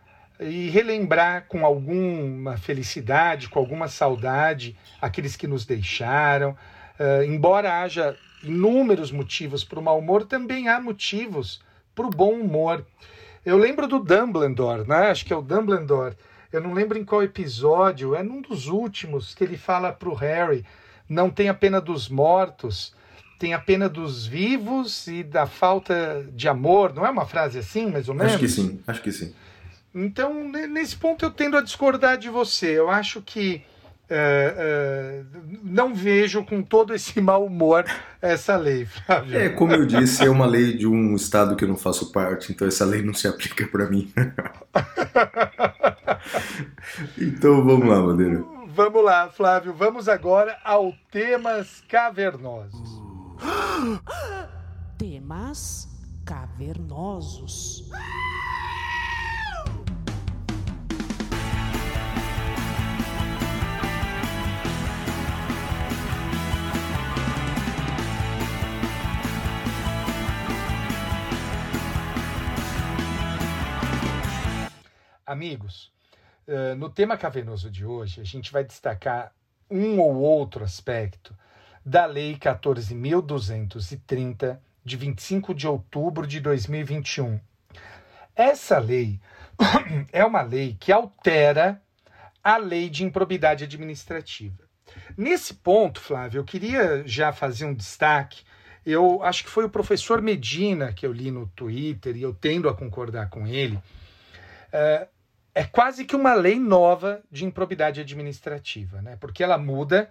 e 0.45 0.69
relembrar 0.71 1.47
com 1.49 1.65
alguma 1.65 2.57
felicidade, 2.57 3.49
com 3.49 3.59
alguma 3.59 3.89
saudade, 3.89 4.77
aqueles 5.01 5.37
que 5.37 5.47
nos 5.47 5.65
deixaram. 5.65 6.57
É, 6.99 7.25
embora 7.25 7.83
haja 7.83 8.17
inúmeros 8.43 9.11
motivos 9.11 9.65
para 9.65 9.79
o 9.79 9.83
mau 9.83 9.99
humor, 9.99 10.25
também 10.25 10.69
há 10.69 10.81
motivos 10.81 11.63
para 11.95 12.07
o 12.07 12.11
bom 12.11 12.33
humor. 12.33 12.85
Eu 13.45 13.57
lembro 13.57 13.87
do 13.87 13.99
Dumbledore, 13.99 14.87
né? 14.87 15.11
acho 15.11 15.25
que 15.25 15.33
é 15.33 15.37
o 15.37 15.43
Dumbledore. 15.43 16.17
Eu 16.53 16.61
não 16.61 16.75
lembro 16.75 16.99
em 16.99 17.05
qual 17.05 17.23
episódio, 17.23 18.15
é 18.15 18.23
num 18.23 18.43
dos 18.43 18.69
últimos, 18.69 19.35
que 19.35 19.43
ele 19.43 19.57
fala 19.57 19.91
para 19.91 20.09
o 20.09 20.15
Harry: 20.15 20.65
não 21.09 21.31
tem 21.31 21.49
a 21.49 21.55
pena 21.55 21.81
dos 21.81 22.09
mortos, 22.09 22.95
tem 23.39 23.55
a 23.55 23.59
pena 23.59 23.89
dos 23.89 24.27
vivos 24.27 25.07
e 25.07 25.23
da 25.23 25.47
falta 25.47 26.25
de 26.33 26.47
amor. 26.49 26.95
Não 26.95 27.07
é 27.07 27.11
uma 27.11 27.27
frase 27.27 27.59
assim, 27.59 27.91
mais 27.91 28.09
ou 28.09 28.15
menos? 28.15 28.35
Acho 28.35 28.41
que 28.41 28.49
sim, 28.49 28.81
acho 28.87 29.03
que 29.03 29.11
sim. 29.11 29.35
Então, 29.95 30.49
ne- 30.49 30.67
nesse 30.67 30.97
ponto, 30.97 31.25
eu 31.25 31.31
tendo 31.31 31.57
a 31.57 31.63
discordar 31.63 32.17
de 32.17 32.29
você. 32.31 32.79
Eu 32.79 32.91
acho 32.91 33.21
que 33.21 33.63
é, 34.09 34.55
é, 34.59 35.23
não 35.63 35.95
vejo 35.95 36.45
com 36.45 36.63
todo 36.63 36.95
esse 36.95 37.21
mau 37.21 37.45
humor 37.47 37.85
essa 38.21 38.57
lei, 38.57 38.85
Flávio. 38.85 39.39
É, 39.39 39.49
como 39.49 39.73
eu 39.73 39.87
disse, 39.87 40.25
é 40.25 40.31
uma 40.31 40.47
lei 40.47 40.77
de 40.77 40.87
um 40.87 41.15
estado 41.17 41.57
que 41.57 41.65
eu 41.65 41.69
não 41.69 41.77
faço 41.77 42.13
parte, 42.13 42.53
então 42.53 42.69
essa 42.69 42.85
lei 42.85 43.03
não 43.03 43.15
se 43.15 43.27
aplica 43.27 43.67
para 43.67 43.89
mim. 43.89 44.13
então 47.19 47.65
vamos 47.65 47.89
lá, 47.89 48.01
Madeira. 48.03 48.45
Vamos 48.75 49.05
lá, 49.05 49.29
Flávio. 49.29 49.75
Vamos 49.75 50.09
agora 50.09 50.57
ao 50.65 50.95
temas 51.11 51.83
cavernosos. 51.89 52.89
Temas 54.99 55.89
cavernosos. 56.25 57.85
Amigos, 75.25 75.93
eh, 76.47 76.75
no 76.75 76.91
tema 76.91 77.17
cavernoso 77.17 77.71
de 77.71 77.87
hoje, 77.87 78.21
a 78.21 78.25
gente 78.25 78.51
vai 78.51 78.65
destacar 78.65 79.33
um 79.71 80.01
ou 80.01 80.17
outro 80.17 80.65
aspecto 80.65 81.33
da 81.85 82.07
Lei 82.07 82.37
14.230, 82.37 84.59
de 84.85 84.97
25 84.97 85.55
de 85.55 85.69
outubro 85.69 86.27
de 86.27 86.41
2021. 86.41 87.39
Essa 88.35 88.79
lei 88.79 89.21
é 90.13 90.25
uma 90.25 90.43
lei 90.43 90.77
que 90.79 90.91
altera 90.91 91.81
a 92.43 92.57
lei 92.57 92.91
de 92.91 93.05
improbidade 93.05 93.63
administrativa. 93.63 94.59
Nesse 95.17 95.55
ponto, 95.55 96.01
Flávio, 96.01 96.41
eu 96.41 96.45
queria 96.45 97.07
já 97.07 97.33
fazer 97.33 97.65
um 97.65 97.75
destaque. 97.75 98.43
Eu 98.85 99.23
acho 99.23 99.45
que 99.45 99.51
foi 99.51 99.65
o 99.65 99.71
professor 99.71 100.21
Medina 100.21 100.93
que 100.93 101.07
eu 101.07 101.13
li 101.13 101.31
no 101.31 101.47
Twitter 101.47 102.17
e 102.17 102.23
eu 102.23 102.35
tendo 102.35 102.69
a 102.69 102.75
concordar 102.75 103.31
com 103.31 103.47
ele. 103.47 103.79
É, 104.73 105.09
é 105.55 105.65
quase 105.65 106.05
que 106.05 106.17
uma 106.17 106.35
lei 106.35 106.59
nova 106.59 107.23
de 107.31 107.45
improbidade 107.45 108.01
administrativa, 108.01 109.03
né? 109.03 109.17
porque 109.21 109.45
ela 109.45 109.59
muda 109.59 110.11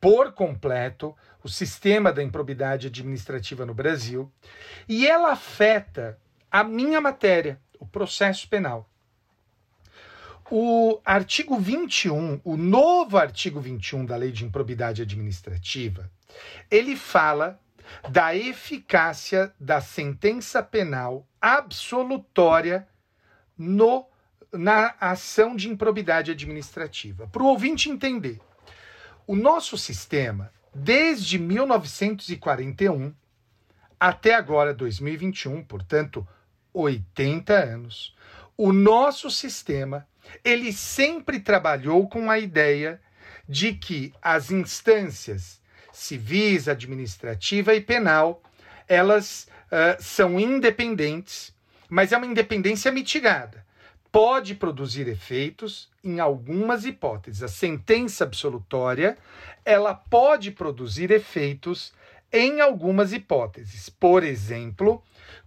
por 0.00 0.32
completo 0.32 1.14
o 1.44 1.48
sistema 1.48 2.10
da 2.12 2.22
improbidade 2.22 2.86
administrativa 2.86 3.66
no 3.66 3.74
Brasil 3.74 4.32
e 4.88 5.06
ela 5.06 5.32
afeta 5.32 6.18
a 6.50 6.64
minha 6.64 7.00
matéria, 7.00 7.60
o 7.78 7.86
processo 7.86 8.48
penal. 8.48 8.88
O 10.50 11.00
artigo 11.04 11.58
21, 11.58 12.40
o 12.42 12.56
novo 12.56 13.16
artigo 13.16 13.60
21 13.60 14.04
da 14.04 14.16
Lei 14.16 14.32
de 14.32 14.44
Improbidade 14.44 15.02
Administrativa, 15.02 16.10
ele 16.68 16.96
fala 16.96 17.60
da 18.08 18.34
eficácia 18.34 19.52
da 19.60 19.80
sentença 19.80 20.62
penal 20.62 21.26
absolutória 21.40 22.88
no 23.60 24.06
na 24.52 24.94
ação 24.98 25.54
de 25.54 25.68
improbidade 25.68 26.32
administrativa. 26.32 27.28
Para 27.28 27.42
o 27.42 27.46
ouvinte 27.46 27.88
entender, 27.88 28.40
o 29.24 29.36
nosso 29.36 29.78
sistema, 29.78 30.50
desde 30.74 31.38
1941 31.38 33.14
até 33.98 34.34
agora, 34.34 34.74
2021, 34.74 35.62
portanto, 35.62 36.26
80 36.72 37.52
anos, 37.52 38.16
o 38.56 38.72
nosso 38.72 39.30
sistema, 39.30 40.08
ele 40.42 40.72
sempre 40.72 41.38
trabalhou 41.38 42.08
com 42.08 42.30
a 42.30 42.38
ideia 42.38 43.00
de 43.48 43.74
que 43.74 44.12
as 44.22 44.50
instâncias 44.50 45.60
civis, 45.92 46.66
administrativa 46.66 47.74
e 47.74 47.80
penal, 47.80 48.42
elas 48.88 49.46
ah, 49.70 49.96
são 50.00 50.40
independentes, 50.40 51.54
mas 51.90 52.12
é 52.12 52.16
uma 52.16 52.26
independência 52.26 52.92
mitigada. 52.92 53.66
Pode 54.12 54.54
produzir 54.54 55.08
efeitos 55.08 55.90
em 56.02 56.20
algumas 56.20 56.84
hipóteses. 56.84 57.42
A 57.42 57.48
sentença 57.48 58.24
absolutória, 58.24 59.18
ela 59.64 59.94
pode 59.94 60.50
produzir 60.52 61.10
efeitos 61.10 61.92
em 62.32 62.60
algumas 62.60 63.12
hipóteses. 63.12 63.88
Por 63.88 64.22
exemplo, 64.22 65.02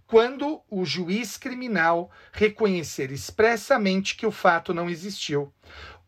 quando 0.06 0.60
o 0.70 0.84
juiz 0.84 1.36
criminal 1.36 2.10
reconhecer 2.32 3.10
expressamente 3.10 4.14
que 4.16 4.26
o 4.26 4.30
fato 4.30 4.72
não 4.72 4.88
existiu, 4.88 5.52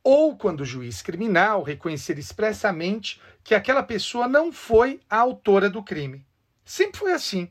ou 0.05 0.37
quando 0.37 0.61
o 0.61 0.67
juiz 0.67 1.03
criminal 1.03 1.63
reconhecer 1.63 2.19
expressamente 2.19 3.21
que 3.43 3.55
aquela 3.55 3.83
pessoa 3.83 4.29
não 4.29 4.53
foi 4.53 5.01
a 5.11 5.17
autora 5.17 5.69
do 5.69 5.83
crime. 5.83 6.25
Sempre 6.65 6.99
foi 6.99 7.13
assim. 7.13 7.51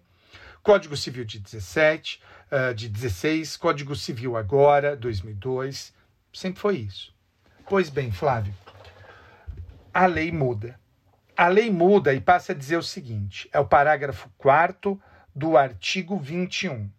Código 0.63 0.95
Civil 0.97 1.25
de 1.25 1.39
17, 1.39 2.21
ah, 2.51 2.73
de 2.73 2.87
16, 2.87 3.57
Código 3.57 3.95
Civil 3.95 4.37
agora, 4.37 4.95
2002, 4.95 5.93
sempre 6.33 6.59
foi 6.59 6.77
isso. 6.77 7.13
Pois 7.67 7.89
bem, 7.89 8.11
Flávio, 8.11 8.53
a 9.93 10.05
lei 10.05 10.31
muda. 10.31 10.79
A 11.35 11.47
lei 11.47 11.69
muda 11.69 12.13
e 12.13 12.21
passa 12.21 12.51
a 12.51 12.55
dizer 12.55 12.77
o 12.77 12.83
seguinte: 12.83 13.49
é 13.51 13.59
o 13.59 13.65
parágrafo 13.65 14.29
4 14.37 15.01
do 15.35 15.57
artigo 15.57 16.17
21. 16.17 16.89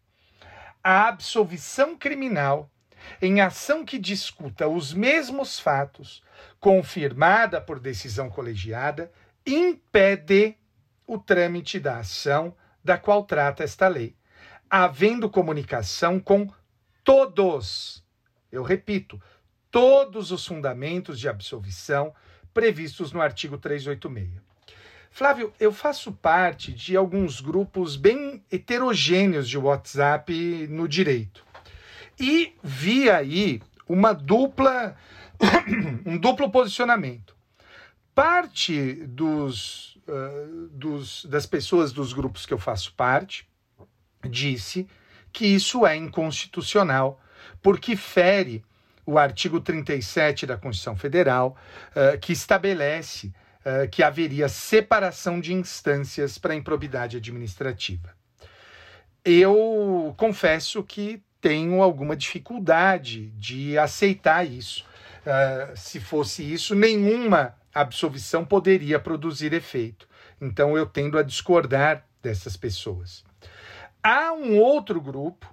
A 0.82 1.09
absolvição 1.09 1.97
criminal 1.97 2.70
em 3.20 3.40
ação 3.40 3.84
que 3.84 3.99
discuta 3.99 4.68
os 4.68 4.92
mesmos 4.92 5.59
fatos, 5.59 6.22
confirmada 6.61 7.61
por 7.61 7.78
decisão 7.78 8.28
colegiada, 8.28 9.11
impede 9.47 10.57
o 11.07 11.18
trâmite 11.18 11.78
da 11.78 11.99
ação 11.99 12.55
da 12.82 12.99
qual 12.99 13.24
trata 13.24 13.64
esta 13.64 13.88
lei, 13.88 14.14
havendo 14.70 15.30
comunicação 15.30 16.18
com 16.18 16.48
todos, 17.04 18.04
eu 18.50 18.62
repito, 18.62 19.20
todos 19.70 20.30
os 20.32 20.44
fundamentos 20.44 21.20
de 21.20 21.28
absolvição 21.28 22.14
previstos 22.52 23.12
no 23.12 23.20
artigo 23.20 23.58
386. 23.58 24.42
Flávio, 25.10 25.52
eu 25.58 25.72
faço 25.72 26.12
parte 26.12 26.72
de 26.72 26.96
alguns 26.96 27.40
grupos 27.40 27.96
bem 27.96 28.44
heterogêneos 28.50 29.48
de 29.48 29.56
WhatsApp 29.56 30.66
no 30.68 30.86
direito. 30.86 31.44
E 32.18 32.54
vi 32.62 33.08
aí 33.08 33.62
uma 33.88 34.12
dupla 34.12 34.96
um 36.04 36.18
duplo 36.18 36.50
posicionamento. 36.50 37.36
Parte 38.14 38.94
dos, 39.06 39.96
uh, 40.08 40.68
dos, 40.70 41.24
das 41.26 41.46
pessoas 41.46 41.92
dos 41.92 42.12
grupos 42.12 42.46
que 42.46 42.54
eu 42.54 42.58
faço 42.58 42.94
parte 42.94 43.46
disse 44.27 44.87
que 45.33 45.47
isso 45.47 45.87
é 45.87 45.97
inconstitucional, 45.97 47.20
porque 47.62 47.97
fere 47.97 48.64
o 49.05 49.18
artigo 49.18 49.61
37 49.61 50.47
da 50.47 50.57
Constituição 50.57 50.97
Federal, 50.97 51.57
uh, 51.91 52.18
que 52.18 52.33
estabelece 52.33 53.29
uh, 53.29 53.89
que 53.91 54.03
haveria 54.03 54.49
separação 54.49 55.41
de 55.41 55.53
instâncias 55.53 56.39
para 56.39 56.55
improbidade 56.55 57.16
administrativa. 57.16 58.14
Eu 59.24 60.14
confesso 60.16 60.83
que 60.83 61.22
tenho 61.41 61.83
alguma 61.83 62.16
dificuldade 62.16 63.31
de 63.31 63.79
aceitar 63.79 64.45
isso. 64.45 64.85
Uh, 65.22 65.77
se 65.77 66.01
fosse 66.01 66.43
isso, 66.43 66.74
nenhuma 66.74 67.55
absolvição 67.74 68.45
poderia 68.45 68.99
produzir 68.99 69.53
efeito. 69.53 70.09
Então 70.41 70.77
eu 70.77 70.87
tendo 70.87 71.18
a 71.18 71.22
discordar 71.22 72.07
dessas 72.22 72.57
pessoas. 72.57 73.26
Há 74.09 74.32
um 74.32 74.61
outro 74.61 75.00
grupo 75.00 75.52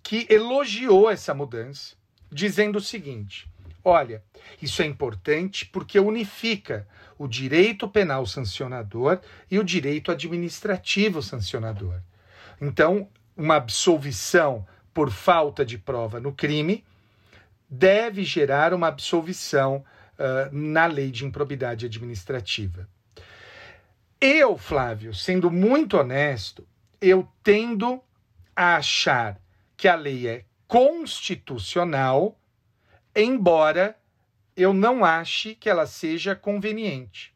que 0.00 0.24
elogiou 0.30 1.10
essa 1.10 1.34
mudança, 1.34 1.96
dizendo 2.30 2.76
o 2.76 2.80
seguinte: 2.80 3.50
olha, 3.84 4.22
isso 4.62 4.80
é 4.80 4.86
importante 4.86 5.66
porque 5.66 5.98
unifica 5.98 6.86
o 7.18 7.26
direito 7.26 7.88
penal 7.88 8.24
sancionador 8.26 9.18
e 9.50 9.58
o 9.58 9.64
direito 9.64 10.12
administrativo 10.12 11.20
sancionador. 11.20 12.00
Então, 12.60 13.08
uma 13.36 13.56
absolvição 13.56 14.64
por 14.94 15.10
falta 15.10 15.64
de 15.66 15.76
prova 15.76 16.20
no 16.20 16.32
crime 16.32 16.84
deve 17.68 18.22
gerar 18.22 18.72
uma 18.72 18.86
absolvição 18.86 19.84
uh, 20.16 20.48
na 20.52 20.86
lei 20.86 21.10
de 21.10 21.24
improbidade 21.24 21.86
administrativa. 21.86 22.88
Eu, 24.20 24.56
Flávio, 24.56 25.12
sendo 25.12 25.50
muito 25.50 25.96
honesto, 25.96 26.64
eu 27.00 27.28
tendo 27.42 28.02
a 28.54 28.76
achar 28.76 29.40
que 29.76 29.88
a 29.88 29.94
lei 29.94 30.28
é 30.28 30.44
constitucional, 30.68 32.38
embora 33.14 33.96
eu 34.56 34.72
não 34.74 35.04
ache 35.04 35.54
que 35.54 35.68
ela 35.68 35.86
seja 35.86 36.36
conveniente. 36.36 37.34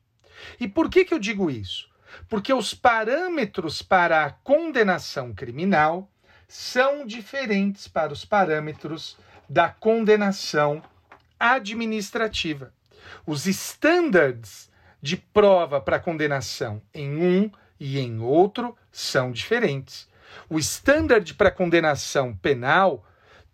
E 0.61 0.69
por 0.69 0.91
que, 0.91 1.05
que 1.05 1.15
eu 1.15 1.19
digo 1.19 1.51
isso? 1.51 1.89
Porque 2.29 2.53
os 2.53 2.75
parâmetros 2.75 3.83
para 3.83 4.25
a 4.25 4.31
condenação 4.31 5.33
criminal 5.33 6.11
são 6.47 7.07
diferentes 7.07 7.89
para 7.89 8.13
os 8.13 8.25
parâmetros 8.25 9.17
da 9.49 9.69
condenação 9.69 10.83
administrativa. 11.39 12.73
Os 13.27 13.47
standards 13.47 14.71
de 15.01 15.17
prova 15.17 15.81
para 15.81 15.99
condenação 15.99 16.81
em 16.93 17.17
um 17.17 17.51
e 17.85 17.99
em 17.99 18.19
outro 18.19 18.75
são 18.91 19.31
diferentes. 19.31 20.09
O 20.49 20.59
standard 20.59 21.35
para 21.35 21.51
condenação 21.51 22.35
penal 22.35 23.07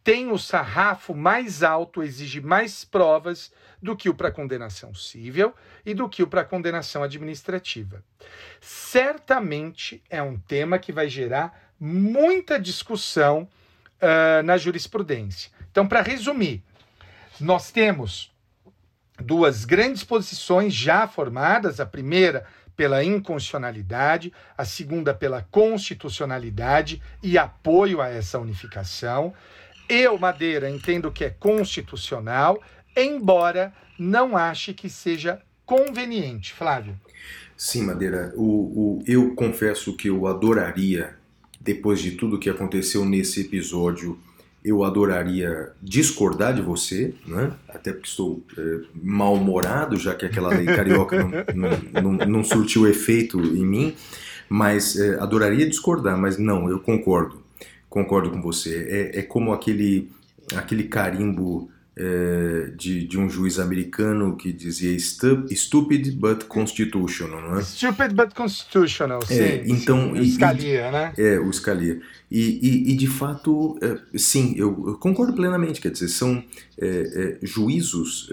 tem 0.04 0.30
o 0.30 0.38
sarrafo 0.38 1.12
mais 1.16 1.64
alto, 1.64 2.00
exige 2.00 2.40
mais 2.40 2.84
provas 2.84 3.52
do 3.82 3.96
que 3.96 4.08
o 4.08 4.14
para 4.14 4.30
condenação 4.30 4.94
civil 4.94 5.52
e 5.84 5.94
do 5.94 6.08
que 6.08 6.22
o 6.22 6.28
para 6.28 6.44
condenação 6.44 7.02
administrativa. 7.02 8.04
Certamente 8.60 10.00
é 10.08 10.22
um 10.22 10.38
tema 10.38 10.78
que 10.78 10.92
vai 10.92 11.08
gerar 11.08 11.72
muita 11.80 12.56
discussão 12.56 13.48
uh, 14.00 14.44
na 14.44 14.56
jurisprudência. 14.56 15.50
Então, 15.72 15.88
para 15.88 16.02
resumir, 16.02 16.62
nós 17.40 17.72
temos 17.72 18.32
duas 19.18 19.64
grandes 19.64 20.04
posições 20.04 20.72
já 20.72 21.08
formadas. 21.08 21.80
A 21.80 21.86
primeira 21.86 22.46
pela 22.80 23.04
inconstitucionalidade, 23.04 24.32
a 24.56 24.64
segunda 24.64 25.12
pela 25.12 25.46
constitucionalidade 25.50 27.02
e 27.22 27.36
apoio 27.36 28.00
a 28.00 28.08
essa 28.08 28.38
unificação. 28.38 29.34
Eu, 29.86 30.18
Madeira, 30.18 30.70
entendo 30.70 31.12
que 31.12 31.26
é 31.26 31.28
constitucional, 31.28 32.58
embora 32.96 33.70
não 33.98 34.34
ache 34.34 34.72
que 34.72 34.88
seja 34.88 35.42
conveniente. 35.66 36.54
Flávio. 36.54 36.98
Sim, 37.54 37.82
Madeira, 37.82 38.32
o, 38.34 38.44
o, 38.44 39.02
eu 39.06 39.34
confesso 39.34 39.94
que 39.94 40.08
eu 40.08 40.26
adoraria, 40.26 41.14
depois 41.60 42.00
de 42.00 42.12
tudo 42.12 42.38
que 42.38 42.48
aconteceu 42.48 43.04
nesse 43.04 43.42
episódio, 43.42 44.18
eu 44.64 44.84
adoraria 44.84 45.72
discordar 45.82 46.54
de 46.54 46.60
você, 46.60 47.14
né? 47.26 47.52
até 47.68 47.92
porque 47.92 48.08
estou 48.08 48.44
é, 48.58 48.80
mal-humorado, 48.94 49.96
já 49.96 50.14
que 50.14 50.26
aquela 50.26 50.50
lei 50.50 50.66
carioca 50.66 51.18
não, 51.22 51.30
não, 51.54 52.12
não, 52.12 52.26
não, 52.26 52.44
surtiu 52.44 52.86
efeito 52.86 53.40
em 53.40 53.64
mim, 53.64 53.94
mas 54.48 54.96
é, 54.96 55.18
adoraria 55.18 55.66
discordar, 55.66 56.18
mas 56.18 56.36
não, 56.36 56.68
eu 56.68 56.78
concordo, 56.78 57.42
concordo 57.88 58.30
com 58.30 58.42
você. 58.42 59.10
É, 59.14 59.20
é 59.20 59.22
como 59.22 59.52
aquele, 59.52 60.10
aquele 60.54 60.84
carimbo 60.84 61.70
é, 62.02 62.70
de, 62.78 63.06
de, 63.06 63.18
um 63.18 63.28
juiz 63.28 63.58
americano 63.58 64.34
que 64.34 64.54
dizia 64.54 64.98
stupid 64.98 66.12
but 66.12 66.44
constitutional, 66.44 67.42
não 67.42 67.58
é? 67.58 67.62
Stupid 67.62 68.14
but 68.14 68.32
constitutional, 68.32 69.20
sim. 69.26 69.34
É, 69.34 69.62
então, 69.66 70.14
sim. 70.16 70.30
Scalia, 70.30 70.90
né? 70.90 71.12
É, 71.18 71.38
o 71.38 71.52
Scalia. 71.52 72.00
E, 72.30 72.40
e, 72.40 72.92
e 72.92 72.96
de 72.96 73.06
fato, 73.06 73.78
é, 73.82 73.98
sim, 74.16 74.54
eu, 74.56 74.68
eu, 74.86 74.94
concordo 74.94 75.34
plenamente, 75.34 75.78
quer 75.78 75.90
dizer, 75.90 76.08
são 76.08 76.42
é, 76.80 77.38
é, 77.42 77.46
juízos 77.46 78.32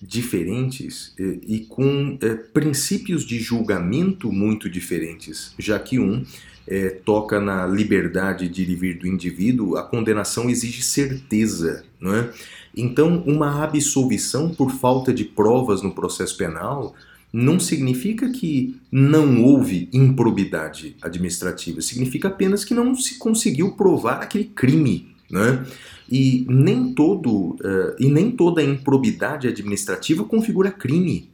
diferentes 0.00 1.12
e 1.18 1.66
com 1.68 2.16
princípios 2.52 3.24
de 3.24 3.40
julgamento 3.40 4.30
muito 4.30 4.70
diferentes, 4.70 5.52
já 5.58 5.76
que 5.76 5.98
um 5.98 6.24
é, 6.68 6.90
toca 6.90 7.40
na 7.40 7.66
liberdade 7.66 8.48
de 8.48 8.62
ir 8.62 8.70
e 8.70 8.74
vir 8.76 8.98
do 8.98 9.06
indivíduo, 9.06 9.76
a 9.76 9.82
condenação 9.82 10.48
exige 10.48 10.82
certeza, 10.82 11.84
não 12.00 12.14
é? 12.14 12.30
Então, 12.78 13.24
uma 13.26 13.64
absolvição 13.64 14.50
por 14.50 14.70
falta 14.70 15.12
de 15.12 15.24
provas 15.24 15.82
no 15.82 15.90
processo 15.90 16.36
penal 16.36 16.94
não 17.32 17.58
significa 17.58 18.30
que 18.30 18.80
não 18.90 19.42
houve 19.42 19.88
improbidade 19.92 20.96
administrativa, 21.02 21.80
significa 21.82 22.28
apenas 22.28 22.64
que 22.64 22.72
não 22.72 22.94
se 22.94 23.18
conseguiu 23.18 23.72
provar 23.72 24.22
aquele 24.22 24.44
crime, 24.44 25.14
né? 25.28 25.66
E 26.10 26.46
nem 26.48 26.94
todo 26.94 27.50
uh, 27.50 27.94
e 27.98 28.08
nem 28.08 28.30
toda 28.30 28.62
improbidade 28.62 29.46
administrativa 29.46 30.24
configura 30.24 30.70
crime. 30.70 31.28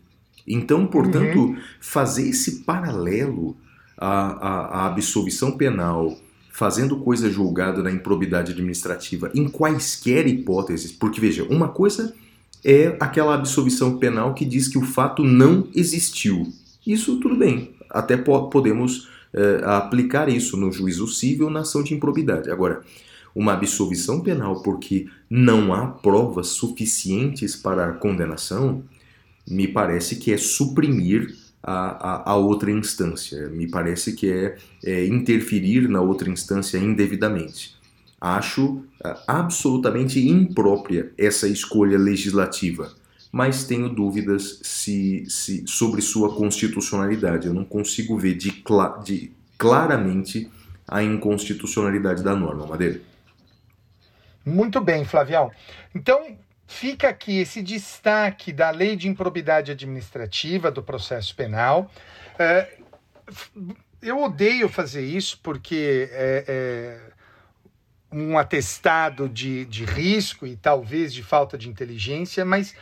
Então, 0.48 0.86
portanto, 0.86 1.38
uhum. 1.38 1.56
fazer 1.78 2.28
esse 2.28 2.64
paralelo 2.64 3.56
à, 3.96 4.08
à, 4.08 4.66
à 4.80 4.86
absolvição 4.86 5.52
penal 5.52 6.18
fazendo 6.54 7.00
coisa 7.00 7.28
julgada 7.28 7.82
na 7.82 7.90
improbidade 7.90 8.52
administrativa 8.52 9.28
em 9.34 9.48
quaisquer 9.48 10.24
hipóteses, 10.28 10.92
porque 10.92 11.20
veja, 11.20 11.42
uma 11.50 11.66
coisa 11.66 12.14
é 12.64 12.96
aquela 13.00 13.34
absolvição 13.34 13.98
penal 13.98 14.34
que 14.34 14.44
diz 14.44 14.68
que 14.68 14.78
o 14.78 14.82
fato 14.82 15.24
não 15.24 15.66
existiu. 15.74 16.52
Isso 16.86 17.18
tudo 17.18 17.36
bem, 17.36 17.74
até 17.90 18.16
po 18.16 18.48
podemos 18.50 19.08
é, 19.32 19.62
aplicar 19.64 20.28
isso 20.28 20.56
no 20.56 20.70
juízo 20.70 21.08
civil 21.08 21.50
na 21.50 21.62
ação 21.62 21.82
de 21.82 21.92
improbidade. 21.92 22.48
Agora, 22.52 22.82
uma 23.34 23.52
absolvição 23.52 24.20
penal 24.20 24.62
porque 24.62 25.08
não 25.28 25.74
há 25.74 25.88
provas 25.88 26.46
suficientes 26.50 27.56
para 27.56 27.86
a 27.86 27.92
condenação, 27.94 28.84
me 29.44 29.66
parece 29.66 30.14
que 30.14 30.32
é 30.32 30.36
suprimir 30.36 31.34
a, 31.66 32.30
a, 32.30 32.32
a 32.32 32.36
outra 32.36 32.70
instância, 32.70 33.48
me 33.48 33.66
parece 33.66 34.12
que 34.14 34.30
é, 34.30 34.56
é 34.84 35.06
interferir 35.06 35.88
na 35.88 36.02
outra 36.02 36.28
instância 36.28 36.76
indevidamente. 36.76 37.74
Acho 38.20 38.66
uh, 38.66 38.84
absolutamente 39.26 40.20
imprópria 40.20 41.10
essa 41.16 41.48
escolha 41.48 41.98
legislativa, 41.98 42.92
mas 43.32 43.64
tenho 43.64 43.88
dúvidas 43.88 44.60
se, 44.62 45.24
se, 45.26 45.64
sobre 45.66 46.02
sua 46.02 46.34
constitucionalidade. 46.34 47.46
Eu 47.46 47.54
não 47.54 47.64
consigo 47.64 48.18
ver 48.18 48.34
de, 48.34 48.62
de 49.02 49.32
claramente 49.56 50.50
a 50.86 51.02
inconstitucionalidade 51.02 52.22
da 52.22 52.36
norma, 52.36 52.66
Madeira. 52.66 53.00
Muito 54.44 54.80
bem, 54.82 55.04
Flavião. 55.06 55.50
Então, 55.94 56.36
fica 56.66 57.08
aqui 57.08 57.38
esse 57.38 57.62
destaque 57.62 58.52
da 58.52 58.70
lei 58.70 58.96
de 58.96 59.08
improbidade 59.08 59.70
administrativa 59.70 60.70
do 60.70 60.82
processo 60.82 61.34
penal. 61.34 61.90
É, 62.38 62.78
eu 64.02 64.22
odeio 64.22 64.68
fazer 64.68 65.04
isso 65.04 65.40
porque 65.42 66.08
é, 66.12 66.44
é, 66.46 67.12
um 68.12 68.38
atestado 68.38 69.28
de, 69.28 69.64
de 69.64 69.84
risco 69.84 70.46
e 70.46 70.56
talvez 70.56 71.12
de 71.12 71.22
falta 71.22 71.56
de 71.56 71.68
inteligência, 71.68 72.44
mas 72.44 72.74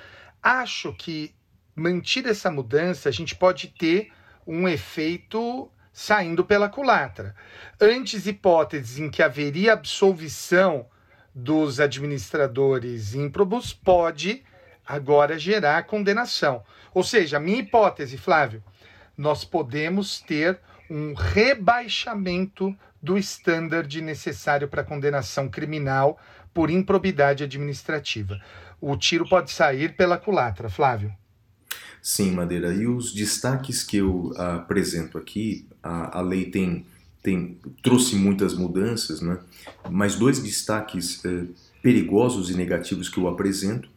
acho 0.42 0.92
que 0.94 1.34
mantida 1.74 2.30
essa 2.30 2.50
mudança, 2.50 3.08
a 3.08 3.12
gente 3.12 3.34
pode 3.34 3.68
ter 3.68 4.12
um 4.46 4.68
efeito 4.68 5.70
saindo 5.92 6.44
pela 6.44 6.68
culatra. 6.68 7.34
Antes 7.80 8.26
hipóteses 8.26 8.98
em 8.98 9.10
que 9.10 9.22
haveria 9.22 9.74
absolvição 9.74 10.86
dos 11.34 11.80
administradores 11.80 13.14
ímprobos 13.14 13.72
pode 13.72 14.42
agora 14.86 15.38
gerar 15.38 15.84
condenação. 15.84 16.62
Ou 16.92 17.02
seja, 17.02 17.36
a 17.36 17.40
minha 17.40 17.60
hipótese, 17.60 18.18
Flávio, 18.18 18.62
nós 19.16 19.44
podemos 19.44 20.20
ter 20.20 20.58
um 20.90 21.14
rebaixamento 21.14 22.76
do 23.02 23.16
standard 23.18 24.00
necessário 24.00 24.68
para 24.68 24.84
condenação 24.84 25.48
criminal 25.48 26.18
por 26.52 26.70
improbidade 26.70 27.42
administrativa. 27.44 28.38
O 28.80 28.96
tiro 28.96 29.28
pode 29.28 29.50
sair 29.50 29.96
pela 29.96 30.18
culatra, 30.18 30.68
Flávio. 30.68 31.12
Sim, 32.00 32.32
Madeira. 32.32 32.74
E 32.74 32.86
os 32.86 33.12
destaques 33.14 33.82
que 33.84 33.98
eu 33.98 34.32
apresento 34.36 35.16
aqui, 35.16 35.68
a, 35.82 36.18
a 36.18 36.20
lei 36.20 36.46
tem, 36.46 36.84
tem 37.22 37.58
trouxe 37.82 38.16
muitas 38.16 38.54
mudanças, 38.54 39.20
né? 39.20 39.38
mas 39.90 40.16
dois 40.16 40.40
destaques 40.40 41.24
eh, 41.24 41.44
perigosos 41.80 42.50
e 42.50 42.54
negativos 42.54 43.08
que 43.08 43.18
eu 43.18 43.28
apresento. 43.28 43.88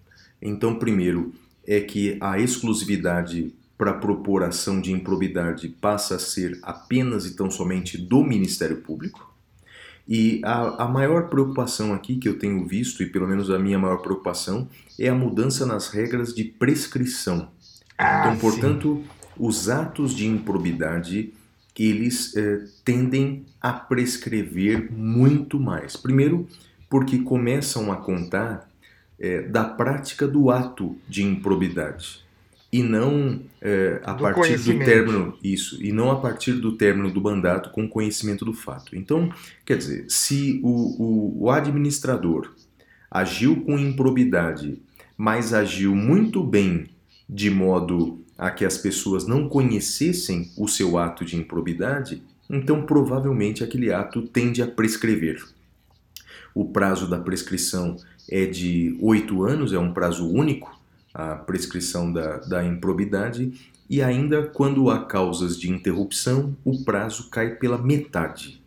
Então, 0.41 0.75
primeiro 0.75 1.33
é 1.65 1.79
que 1.79 2.17
a 2.21 2.39
exclusividade 2.39 3.53
para 3.77 3.93
propor 3.93 4.43
ação 4.43 4.79
de 4.79 4.91
improbidade 4.91 5.67
passa 5.67 6.15
a 6.15 6.19
ser 6.19 6.59
apenas 6.61 7.25
e 7.25 7.35
tão 7.35 7.49
somente 7.49 7.97
do 7.97 8.23
Ministério 8.23 8.77
Público. 8.77 9.33
E 10.07 10.39
a, 10.45 10.83
a 10.83 10.87
maior 10.87 11.29
preocupação 11.29 11.93
aqui 11.93 12.15
que 12.15 12.29
eu 12.29 12.37
tenho 12.37 12.65
visto, 12.65 13.01
e 13.01 13.07
pelo 13.07 13.27
menos 13.27 13.49
a 13.49 13.57
minha 13.57 13.79
maior 13.79 13.97
preocupação, 13.97 14.69
é 14.99 15.09
a 15.09 15.15
mudança 15.15 15.65
nas 15.65 15.89
regras 15.89 16.33
de 16.33 16.43
prescrição. 16.43 17.49
Ah, 17.97 18.27
então, 18.27 18.37
portanto, 18.37 19.03
sim. 19.03 19.09
os 19.39 19.67
atos 19.67 20.15
de 20.15 20.27
improbidade 20.27 21.33
eles 21.77 22.35
eh, 22.35 22.63
tendem 22.83 23.45
a 23.61 23.73
prescrever 23.73 24.91
muito 24.91 25.59
mais. 25.59 25.97
Primeiro, 25.97 26.47
porque 26.89 27.19
começam 27.19 27.91
a 27.91 27.97
contar 27.97 28.69
eh, 29.19 29.41
da 29.43 29.63
prática 29.63 30.27
do 30.27 30.49
ato 30.49 30.97
de 31.07 31.23
improbidade 31.23 32.25
e 32.75 32.83
não 32.83 33.39
é, 33.61 34.01
a 34.03 34.11
do 34.11 34.23
partir 34.23 34.57
do 34.57 34.77
término 34.79 35.37
isso 35.41 35.81
e 35.81 35.93
não 35.93 36.11
a 36.11 36.17
partir 36.19 36.53
do 36.53 36.73
término 36.73 37.09
do 37.09 37.21
mandato 37.21 37.69
com 37.69 37.87
conhecimento 37.87 38.43
do 38.43 38.53
fato. 38.53 38.97
Então, 38.97 39.31
quer 39.65 39.77
dizer, 39.77 40.05
se 40.09 40.59
o, 40.61 41.01
o, 41.01 41.43
o 41.45 41.49
administrador 41.49 42.53
agiu 43.09 43.61
com 43.61 43.79
improbidade, 43.79 44.77
mas 45.17 45.53
agiu 45.53 45.95
muito 45.95 46.43
bem 46.43 46.89
de 47.29 47.49
modo 47.49 48.24
a 48.37 48.51
que 48.51 48.65
as 48.65 48.77
pessoas 48.77 49.25
não 49.25 49.47
conhecessem 49.47 50.51
o 50.57 50.67
seu 50.67 50.97
ato 50.97 51.23
de 51.23 51.37
improbidade, 51.37 52.21
então 52.49 52.85
provavelmente 52.85 53.63
aquele 53.63 53.91
ato 53.91 54.21
tende 54.21 54.61
a 54.61 54.67
prescrever. 54.67 55.43
O 56.53 56.65
prazo 56.65 57.09
da 57.09 57.19
prescrição 57.19 57.97
é 58.29 58.45
de 58.45 58.97
oito 59.01 59.43
anos, 59.43 59.73
é 59.73 59.79
um 59.79 59.93
prazo 59.93 60.29
único, 60.29 60.79
a 61.13 61.35
prescrição 61.35 62.11
da, 62.11 62.37
da 62.39 62.65
improbidade 62.65 63.53
e 63.89 64.01
ainda 64.01 64.43
quando 64.43 64.89
há 64.89 65.05
causas 65.05 65.59
de 65.59 65.69
interrupção, 65.69 66.55
o 66.63 66.83
prazo 66.83 67.29
cai 67.29 67.51
pela 67.51 67.77
metade. 67.77 68.61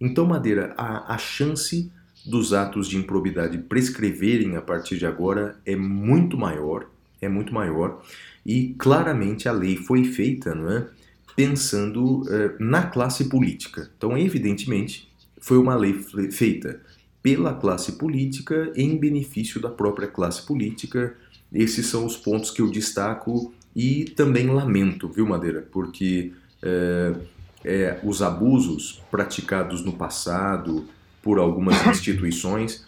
Então, 0.00 0.26
Madeira, 0.26 0.74
a, 0.76 1.14
a 1.14 1.18
chance 1.18 1.90
dos 2.24 2.52
atos 2.52 2.88
de 2.88 2.96
improbidade 2.96 3.58
prescreverem 3.58 4.56
a 4.56 4.62
partir 4.62 4.98
de 4.98 5.06
agora 5.06 5.56
é 5.64 5.76
muito 5.76 6.36
maior, 6.36 6.86
é 7.20 7.28
muito 7.28 7.54
maior, 7.54 8.02
e 8.46 8.74
claramente 8.78 9.48
a 9.48 9.52
lei 9.52 9.76
foi 9.76 10.04
feita, 10.04 10.54
não 10.54 10.70
é? 10.70 10.86
pensando 11.34 12.22
eh, 12.30 12.54
na 12.58 12.84
classe 12.84 13.28
política. 13.28 13.90
Então, 13.98 14.16
evidentemente, 14.16 15.06
foi 15.38 15.58
uma 15.58 15.74
lei 15.74 15.92
feita 16.32 16.80
pela 17.22 17.52
classe 17.52 17.92
política 17.92 18.72
em 18.74 18.96
benefício 18.96 19.60
da 19.60 19.68
própria 19.68 20.08
classe 20.08 20.46
política, 20.46 21.14
esses 21.52 21.86
são 21.86 22.06
os 22.06 22.16
pontos 22.16 22.50
que 22.50 22.62
eu 22.62 22.70
destaco 22.70 23.52
e 23.74 24.04
também 24.16 24.46
lamento, 24.46 25.08
viu, 25.08 25.26
Madeira? 25.26 25.66
Porque 25.70 26.32
é, 26.62 27.14
é, 27.64 28.00
os 28.02 28.22
abusos 28.22 29.02
praticados 29.10 29.84
no 29.84 29.92
passado 29.92 30.86
por 31.22 31.38
algumas 31.38 31.86
instituições 31.86 32.84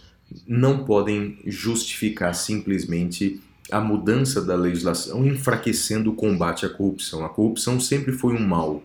não 0.47 0.85
podem 0.85 1.39
justificar 1.47 2.35
simplesmente 2.35 3.41
a 3.71 3.81
mudança 3.81 4.41
da 4.41 4.55
legislação 4.55 5.27
enfraquecendo 5.27 6.11
o 6.11 6.15
combate 6.15 6.67
à 6.67 6.69
corrupção. 6.69 7.25
A 7.25 7.29
corrupção 7.29 7.79
sempre 7.79 8.13
foi 8.13 8.35
um 8.35 8.47
mal 8.47 8.83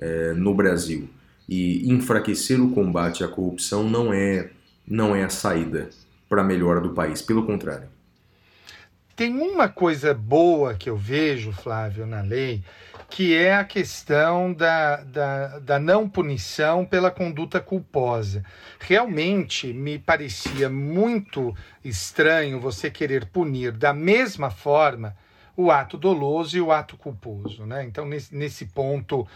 é, 0.00 0.32
no 0.34 0.54
Brasil 0.54 1.08
e 1.48 1.90
enfraquecer 1.90 2.60
o 2.60 2.70
combate 2.70 3.22
à 3.22 3.28
corrupção 3.28 3.88
não 3.88 4.12
é 4.12 4.50
não 4.86 5.16
é 5.16 5.24
a 5.24 5.28
saída 5.28 5.90
para 6.28 6.42
a 6.42 6.44
melhora 6.44 6.80
do 6.80 6.90
país, 6.90 7.20
pelo 7.20 7.44
contrário. 7.44 7.88
Tem 9.16 9.32
uma 9.32 9.66
coisa 9.66 10.12
boa 10.12 10.74
que 10.74 10.90
eu 10.90 10.96
vejo, 10.96 11.50
Flávio, 11.50 12.06
na 12.06 12.20
lei, 12.20 12.62
que 13.08 13.34
é 13.34 13.54
a 13.54 13.64
questão 13.64 14.52
da, 14.52 14.96
da, 14.96 15.58
da, 15.58 15.78
não 15.78 16.06
punição 16.06 16.84
pela 16.84 17.10
conduta 17.10 17.58
culposa. 17.58 18.44
Realmente 18.78 19.72
me 19.72 19.98
parecia 19.98 20.68
muito 20.68 21.56
estranho 21.82 22.60
você 22.60 22.90
querer 22.90 23.24
punir 23.24 23.72
da 23.72 23.94
mesma 23.94 24.50
forma 24.50 25.16
o 25.56 25.70
ato 25.70 25.96
doloso 25.96 26.54
e 26.58 26.60
o 26.60 26.70
ato 26.70 26.94
culposo. 26.98 27.64
Né? 27.64 27.84
Então, 27.84 28.04
nesse, 28.04 28.36
nesse 28.36 28.66
ponto, 28.66 29.26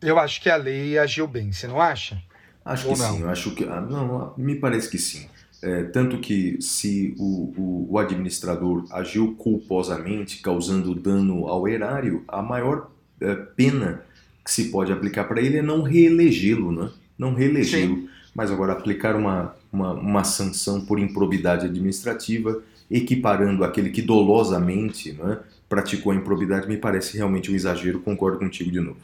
eu 0.00 0.18
acho 0.18 0.40
que 0.40 0.48
a 0.48 0.56
lei 0.56 0.98
agiu 0.98 1.28
bem. 1.28 1.52
Você 1.52 1.66
não 1.66 1.82
acha? 1.82 2.18
Acho 2.64 2.88
Ou 2.88 2.94
que 2.94 3.00
não? 3.00 3.12
sim, 3.14 3.20
eu 3.20 3.28
acho 3.28 3.54
que. 3.54 3.64
Ah, 3.64 3.82
não, 3.82 4.32
me 4.38 4.56
parece 4.56 4.88
que 4.88 4.96
sim. 4.96 5.28
É, 5.66 5.82
tanto 5.82 6.18
que 6.18 6.62
se 6.62 7.12
o, 7.18 7.52
o, 7.58 7.86
o, 7.90 7.98
administrador 7.98 8.86
agiu 8.92 9.34
culposamente, 9.34 10.40
causando 10.40 10.94
dano 10.94 11.48
ao 11.48 11.66
erário, 11.66 12.22
a 12.28 12.40
maior 12.40 12.88
é, 13.20 13.34
pena 13.34 14.04
que 14.44 14.52
se 14.52 14.70
pode 14.70 14.92
aplicar 14.92 15.24
para 15.24 15.40
ele 15.40 15.58
é 15.58 15.62
não 15.62 15.82
reelegê-lo, 15.82 16.70
né? 16.70 16.88
Não 17.18 17.34
reelegê-lo. 17.34 18.08
Mas 18.32 18.52
agora 18.52 18.74
aplicar 18.74 19.16
uma, 19.16 19.56
uma, 19.72 19.92
uma 19.94 20.22
sanção 20.22 20.86
por 20.86 21.00
improbidade 21.00 21.66
administrativa, 21.66 22.62
equiparando 22.88 23.64
aquele 23.64 23.90
que 23.90 24.02
dolosamente 24.02 25.14
né, 25.14 25.40
praticou 25.68 26.12
a 26.12 26.14
improbidade, 26.14 26.68
me 26.68 26.76
parece 26.76 27.16
realmente 27.16 27.50
um 27.50 27.56
exagero. 27.56 27.98
Concordo 27.98 28.38
contigo 28.38 28.70
de 28.70 28.78
novo. 28.78 29.00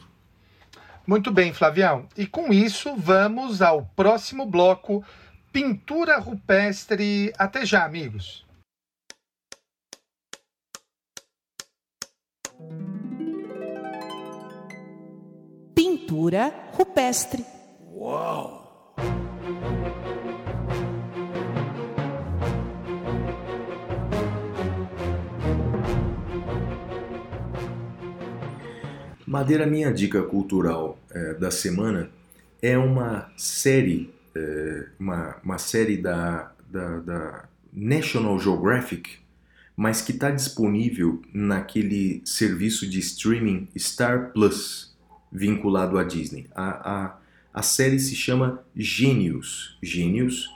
Muito 1.05 1.29
bem, 1.29 1.51
Flavião. 1.51 2.05
E 2.15 2.25
com 2.25 2.53
isso, 2.53 2.95
vamos 2.95 3.61
ao 3.61 3.89
próximo 3.97 4.45
bloco: 4.45 5.03
pintura 5.53 6.17
rupestre. 6.17 7.31
Até 7.37 7.63
já, 7.63 7.85
amigos. 7.85 8.43
Pintura 15.75 16.51
rupestre. 16.71 17.45
Madeira, 29.25 29.65
minha 29.65 29.91
dica 29.91 30.21
cultural 30.23 30.97
eh, 31.11 31.33
da 31.35 31.49
semana 31.49 32.09
é 32.61 32.77
uma 32.77 33.31
série, 33.35 34.13
eh, 34.35 34.87
uma, 34.99 35.37
uma 35.43 35.57
série 35.57 35.97
da, 35.97 36.51
da, 36.69 36.99
da 36.99 37.45
National 37.71 38.39
Geographic, 38.39 39.17
mas 39.75 40.01
que 40.01 40.11
está 40.11 40.29
disponível 40.29 41.21
naquele 41.33 42.21
serviço 42.25 42.87
de 42.87 42.99
streaming 42.99 43.67
Star 43.77 44.31
Plus, 44.31 44.95
vinculado 45.31 45.97
à 45.97 46.03
Disney. 46.03 46.47
A, 46.55 46.91
a, 46.91 47.17
a 47.53 47.61
série 47.61 47.99
se 47.99 48.15
chama 48.15 48.63
Gênios, 48.75 49.77
Gênios, 49.81 50.49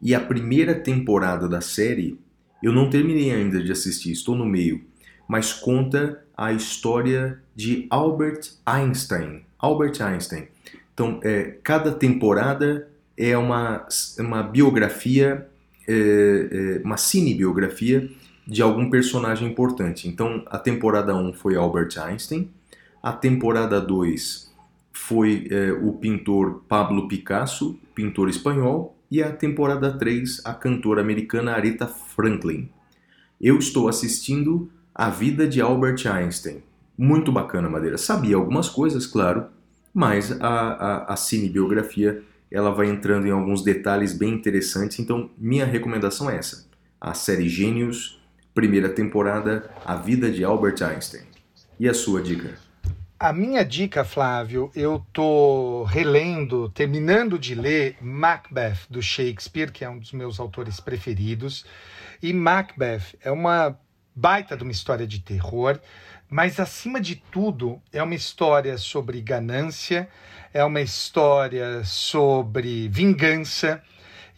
e 0.00 0.14
a 0.14 0.20
primeira 0.20 0.74
temporada 0.74 1.48
da 1.48 1.60
série 1.60 2.18
eu 2.62 2.72
não 2.72 2.88
terminei 2.88 3.32
ainda 3.32 3.60
de 3.60 3.72
assistir, 3.72 4.12
estou 4.12 4.36
no 4.36 4.46
meio, 4.46 4.84
mas 5.26 5.52
conta 5.52 6.22
a 6.36 6.52
história 6.52 7.40
de 7.56 7.86
Albert 7.90 8.52
Einstein. 8.64 9.44
Albert 9.58 10.00
Einstein. 10.00 10.46
Então, 10.94 11.20
é, 11.24 11.56
cada 11.62 11.90
temporada 11.90 12.88
é 13.16 13.36
uma, 13.36 13.86
uma 14.18 14.42
biografia, 14.42 15.48
é, 15.86 16.78
é, 16.80 16.82
uma 16.84 16.96
cinebiografia 16.96 18.08
de 18.46 18.62
algum 18.62 18.90
personagem 18.90 19.48
importante. 19.48 20.08
Então, 20.08 20.42
a 20.46 20.58
temporada 20.58 21.14
1 21.14 21.32
foi 21.34 21.56
Albert 21.56 21.98
Einstein, 21.98 22.50
a 23.02 23.12
temporada 23.12 23.80
2 23.80 24.52
foi 24.92 25.48
é, 25.50 25.72
o 25.72 25.92
pintor 25.94 26.62
Pablo 26.68 27.08
Picasso, 27.08 27.78
pintor 27.94 28.28
espanhol, 28.28 28.96
e 29.10 29.22
a 29.22 29.30
temporada 29.30 29.92
3 29.92 30.40
a 30.44 30.54
cantora 30.54 31.00
americana 31.00 31.52
Aretha 31.52 31.86
Franklin. 31.86 32.70
Eu 33.40 33.58
estou 33.58 33.88
assistindo 33.88 34.70
A 34.94 35.10
Vida 35.10 35.46
de 35.46 35.60
Albert 35.60 36.06
Einstein. 36.06 36.62
Muito 36.96 37.32
bacana, 37.32 37.68
Madeira. 37.68 37.98
Sabia 37.98 38.36
algumas 38.36 38.68
coisas, 38.68 39.06
claro, 39.06 39.46
mas 39.92 40.32
a, 40.40 40.48
a, 40.48 41.12
a 41.12 41.16
cinebiografia 41.16 42.22
ela 42.52 42.70
vai 42.70 42.88
entrando 42.88 43.26
em 43.26 43.30
alguns 43.30 43.62
detalhes 43.62 44.12
bem 44.12 44.34
interessantes. 44.34 44.98
Então, 44.98 45.30
minha 45.38 45.64
recomendação 45.64 46.30
é 46.30 46.36
essa: 46.36 46.66
a 47.00 47.14
série 47.14 47.48
Gênios, 47.48 48.20
primeira 48.54 48.88
temporada, 48.88 49.70
A 49.84 49.96
Vida 49.96 50.30
de 50.30 50.44
Albert 50.44 50.82
Einstein. 50.82 51.22
E 51.80 51.88
a 51.88 51.94
sua 51.94 52.20
dica? 52.20 52.54
A 53.18 53.32
minha 53.32 53.64
dica, 53.64 54.04
Flávio, 54.04 54.70
eu 54.74 55.06
tô 55.12 55.84
relendo, 55.84 56.68
terminando 56.70 57.38
de 57.38 57.54
ler 57.54 57.96
Macbeth 58.00 58.78
do 58.90 59.00
Shakespeare, 59.00 59.70
que 59.70 59.84
é 59.84 59.88
um 59.88 59.98
dos 59.98 60.12
meus 60.12 60.40
autores 60.40 60.80
preferidos. 60.80 61.64
E 62.20 62.32
Macbeth 62.32 63.16
é 63.22 63.30
uma 63.30 63.78
baita 64.14 64.56
de 64.56 64.64
uma 64.64 64.72
história 64.72 65.06
de 65.06 65.20
terror, 65.20 65.80
mas 66.28 66.58
acima 66.58 67.00
de 67.00 67.14
tudo 67.14 67.80
é 67.92 68.02
uma 68.02 68.14
história 68.14 68.76
sobre 68.76 69.20
ganância, 69.20 70.08
é 70.52 70.64
uma 70.64 70.80
história 70.80 71.82
sobre 71.84 72.88
vingança, 72.88 73.82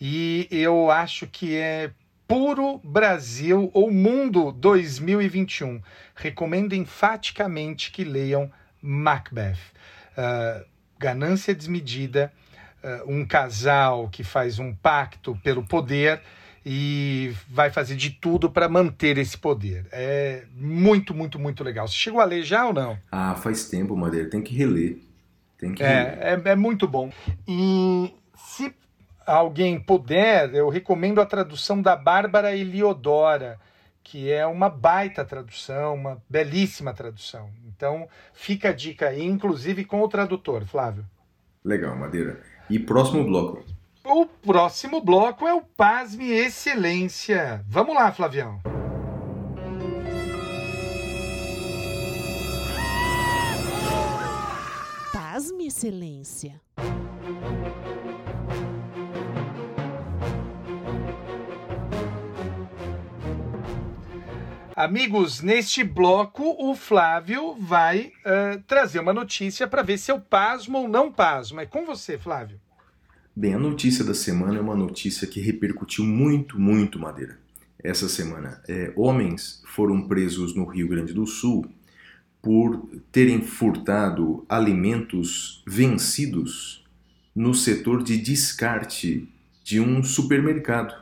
e 0.00 0.46
eu 0.50 0.90
acho 0.90 1.26
que 1.26 1.56
é 1.56 1.90
puro 2.26 2.78
Brasil 2.84 3.70
ou 3.72 3.90
mundo 3.90 4.52
2021. 4.52 5.80
Recomendo 6.14 6.74
enfaticamente 6.74 7.90
que 7.90 8.04
leiam 8.04 8.50
Macbeth. 8.80 9.58
Uh, 10.16 10.64
ganância 10.98 11.54
desmedida, 11.54 12.32
uh, 12.82 13.10
um 13.12 13.26
casal 13.26 14.08
que 14.08 14.22
faz 14.22 14.58
um 14.58 14.74
pacto 14.74 15.38
pelo 15.42 15.64
poder 15.64 16.20
e 16.64 17.34
vai 17.48 17.70
fazer 17.70 17.96
de 17.96 18.10
tudo 18.10 18.48
para 18.50 18.68
manter 18.68 19.18
esse 19.18 19.36
poder. 19.36 19.86
É 19.92 20.44
muito, 20.54 21.12
muito, 21.12 21.38
muito 21.38 21.62
legal. 21.62 21.86
Você 21.86 21.94
chegou 21.94 22.20
a 22.20 22.24
ler 22.24 22.42
já 22.42 22.66
ou 22.66 22.72
não? 22.72 22.98
Ah, 23.10 23.34
faz 23.34 23.68
tempo, 23.68 23.96
Madeira. 23.96 24.30
Tem 24.30 24.40
que 24.40 24.54
reler. 24.54 24.98
Tem 25.64 25.72
que. 25.74 25.82
É, 25.82 26.18
é, 26.20 26.50
é 26.50 26.56
muito 26.56 26.86
bom. 26.86 27.10
E 27.48 28.14
se 28.36 28.74
alguém 29.26 29.80
puder, 29.80 30.54
eu 30.54 30.68
recomendo 30.68 31.22
a 31.22 31.26
tradução 31.26 31.80
da 31.80 31.96
Bárbara 31.96 32.54
Eliodora, 32.54 33.58
que 34.02 34.30
é 34.30 34.46
uma 34.46 34.68
baita 34.68 35.24
tradução, 35.24 35.94
uma 35.94 36.22
belíssima 36.28 36.92
tradução. 36.92 37.48
Então, 37.66 38.06
fica 38.34 38.68
a 38.68 38.72
dica 38.72 39.08
aí, 39.08 39.24
inclusive 39.24 39.86
com 39.86 40.02
o 40.02 40.08
tradutor, 40.08 40.66
Flávio. 40.66 41.06
Legal, 41.64 41.96
Madeira. 41.96 42.42
E 42.68 42.78
próximo 42.78 43.24
bloco? 43.24 43.64
O 44.04 44.26
próximo 44.26 45.00
bloco 45.00 45.48
é 45.48 45.54
o 45.54 45.62
Pasme 45.62 46.30
Excelência. 46.30 47.64
Vamos 47.66 47.94
lá, 47.94 48.12
Flavião. 48.12 48.60
Excelência. 55.84 56.60
Amigos, 64.74 65.40
neste 65.40 65.84
bloco 65.84 66.56
o 66.58 66.74
Flávio 66.74 67.54
vai 67.54 68.06
uh, 68.06 68.62
trazer 68.66 68.98
uma 68.98 69.12
notícia 69.12 69.68
para 69.68 69.82
ver 69.82 69.98
se 69.98 70.10
eu 70.10 70.18
pasmo 70.18 70.78
ou 70.78 70.88
não 70.88 71.12
pasmo. 71.12 71.60
É 71.60 71.66
com 71.66 71.84
você, 71.84 72.18
Flávio. 72.18 72.58
Bem, 73.36 73.54
a 73.54 73.58
notícia 73.58 74.04
da 74.04 74.14
semana 74.14 74.58
é 74.58 74.60
uma 74.60 74.76
notícia 74.76 75.28
que 75.28 75.40
repercutiu 75.40 76.04
muito, 76.04 76.58
muito, 76.58 76.98
Madeira. 76.98 77.38
Essa 77.82 78.08
semana, 78.08 78.62
é, 78.66 78.92
homens 78.96 79.62
foram 79.66 80.08
presos 80.08 80.56
no 80.56 80.64
Rio 80.64 80.88
Grande 80.88 81.12
do 81.12 81.26
Sul 81.26 81.66
por 82.44 82.86
terem 83.10 83.40
furtado 83.40 84.44
alimentos 84.46 85.64
vencidos 85.66 86.84
no 87.34 87.54
setor 87.54 88.02
de 88.02 88.18
descarte 88.18 89.26
de 89.64 89.80
um 89.80 90.02
supermercado. 90.04 90.94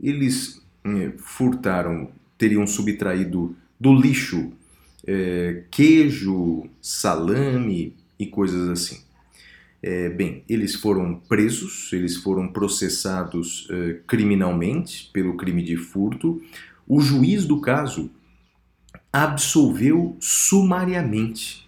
Eles 0.00 0.62
eh, 0.84 1.12
furtaram 1.18 2.10
teriam 2.38 2.66
subtraído 2.66 3.56
do 3.80 3.92
lixo 3.94 4.52
é, 5.06 5.62
queijo, 5.70 6.68
salame 6.80 7.94
e 8.18 8.26
coisas 8.26 8.68
assim. 8.68 9.00
É, 9.82 10.08
bem, 10.08 10.42
eles 10.48 10.74
foram 10.74 11.14
presos, 11.14 11.92
eles 11.92 12.16
foram 12.16 12.48
processados 12.48 13.68
é, 13.70 14.00
criminalmente 14.06 15.10
pelo 15.12 15.36
crime 15.36 15.62
de 15.62 15.76
furto. 15.76 16.42
O 16.88 17.00
juiz 17.00 17.44
do 17.44 17.60
caso 17.60 18.10
absolveu 19.24 20.16
sumariamente. 20.20 21.66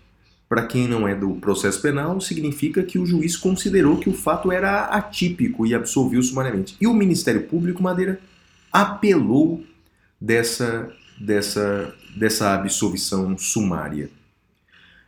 Para 0.49 0.67
quem 0.67 0.87
não 0.87 1.09
é 1.09 1.15
do 1.15 1.35
processo 1.37 1.81
penal, 1.81 2.21
significa 2.21 2.83
que 2.83 2.99
o 2.99 3.07
juiz 3.07 3.37
considerou 3.37 3.99
que 3.99 4.09
o 4.09 4.15
fato 4.15 4.53
era 4.53 4.85
atípico 4.87 5.67
e 5.67 5.75
absolveu 5.75 6.23
sumariamente. 6.23 6.77
E 6.81 6.87
o 6.87 6.93
Ministério 6.93 7.45
Público 7.45 7.83
Madeira 7.83 8.21
apelou 8.71 9.65
dessa, 10.21 10.93
dessa, 11.19 11.95
dessa 12.17 12.55
absolvição 12.55 13.37
sumária. 13.39 14.11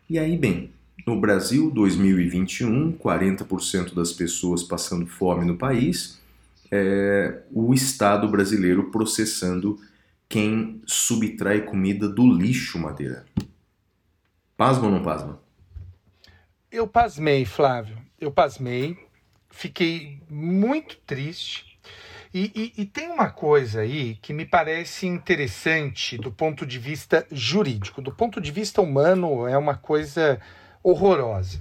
E 0.09 0.19
aí, 0.19 0.37
bem, 0.37 0.71
no 1.07 1.21
Brasil, 1.21 1.71
2021, 1.71 2.93
40% 2.93 3.95
das 3.95 4.13
pessoas 4.13 4.63
passando 4.63 5.07
fome 5.07 5.45
no 5.45 5.57
país, 5.57 6.19
é, 6.71 7.41
o 7.53 7.75
Estado 7.75 8.29
brasileiro 8.29 8.91
processando 8.91 9.79
quem 10.31 10.81
subtrai 10.87 11.63
comida 11.63 12.09
do 12.09 12.23
lixo, 12.33 12.79
Madeira. 12.79 13.27
Pasma 14.57 14.85
ou 14.85 14.91
não 14.91 15.03
pasma? 15.03 15.43
Eu 16.71 16.87
pasmei, 16.87 17.45
Flávio. 17.45 17.99
Eu 18.19 18.31
pasmei. 18.31 18.97
Fiquei 19.51 20.23
muito 20.31 20.97
triste 20.99 21.71
e, 22.33 22.53
e, 22.77 22.83
e, 22.83 22.87
tem 22.87 23.09
uma 23.09 23.29
coisa 23.29 23.81
aí 23.81 24.15
que 24.23 24.33
me 24.33 24.45
parece 24.45 25.05
interessante 25.05 26.17
do 26.17 26.31
ponto 26.31 26.65
de 26.65 26.79
vista 26.79 27.27
jurídico. 27.33 28.01
Do 28.01 28.13
ponto 28.13 28.41
de 28.41 28.53
vista 28.53 28.81
humano, 28.81 29.49
é 29.49 29.59
uma 29.59 29.75
coisa 29.75 30.41
horrorosa. 30.81 31.61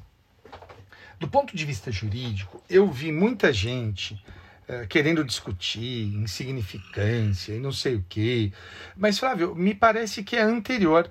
Do 1.19 1.27
ponto 1.27 1.55
de 1.55 1.65
vista 1.65 1.91
jurídico, 1.91 2.61
eu 2.69 2.87
vi 2.87 3.11
muita 3.11 3.51
gente 3.51 4.23
eh, 4.71 4.85
querendo 4.87 5.23
discutir 5.23 6.13
insignificância 6.13 7.53
e 7.55 7.59
não 7.59 7.71
sei 7.71 7.95
o 7.95 8.05
quê. 8.07 8.53
Mas, 8.95 9.17
Flávio, 9.17 9.55
me 9.55 9.73
parece 9.73 10.23
que 10.23 10.35
é 10.35 10.43
anterior. 10.43 11.09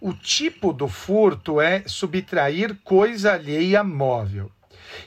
O 0.00 0.14
tipo 0.14 0.72
do 0.72 0.86
furto 0.86 1.60
é 1.60 1.82
subtrair 1.88 2.76
coisa 2.84 3.32
alheia 3.32 3.82
móvel. 3.82 4.48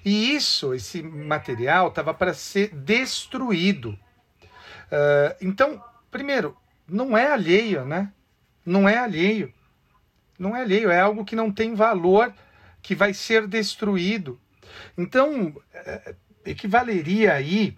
E 0.04 0.36
isso, 0.36 0.74
esse 0.74 1.02
material, 1.02 1.88
estava 1.88 2.14
para 2.14 2.34
ser 2.34 2.76
destruído. 2.76 3.98
Ah, 4.92 5.38
então, 5.42 5.82
primeiro, 6.12 6.58
não 6.86 7.18
é 7.18 7.32
alheio, 7.32 7.86
né? 7.86 8.12
Não 8.66 8.88
é 8.90 8.98
alheio. 8.98 9.54
Não 10.38 10.54
é 10.54 10.62
alheio, 10.62 10.92
é 10.92 11.00
algo 11.00 11.24
que 11.24 11.38
não 11.38 11.54
tem 11.54 11.74
valor, 11.74 12.34
que 12.82 12.94
vai 12.94 13.14
ser 13.14 13.48
destruído. 13.48 14.38
Então, 14.98 15.56
eh, 15.74 16.16
equivaleria 16.50 17.34
aí 17.34 17.78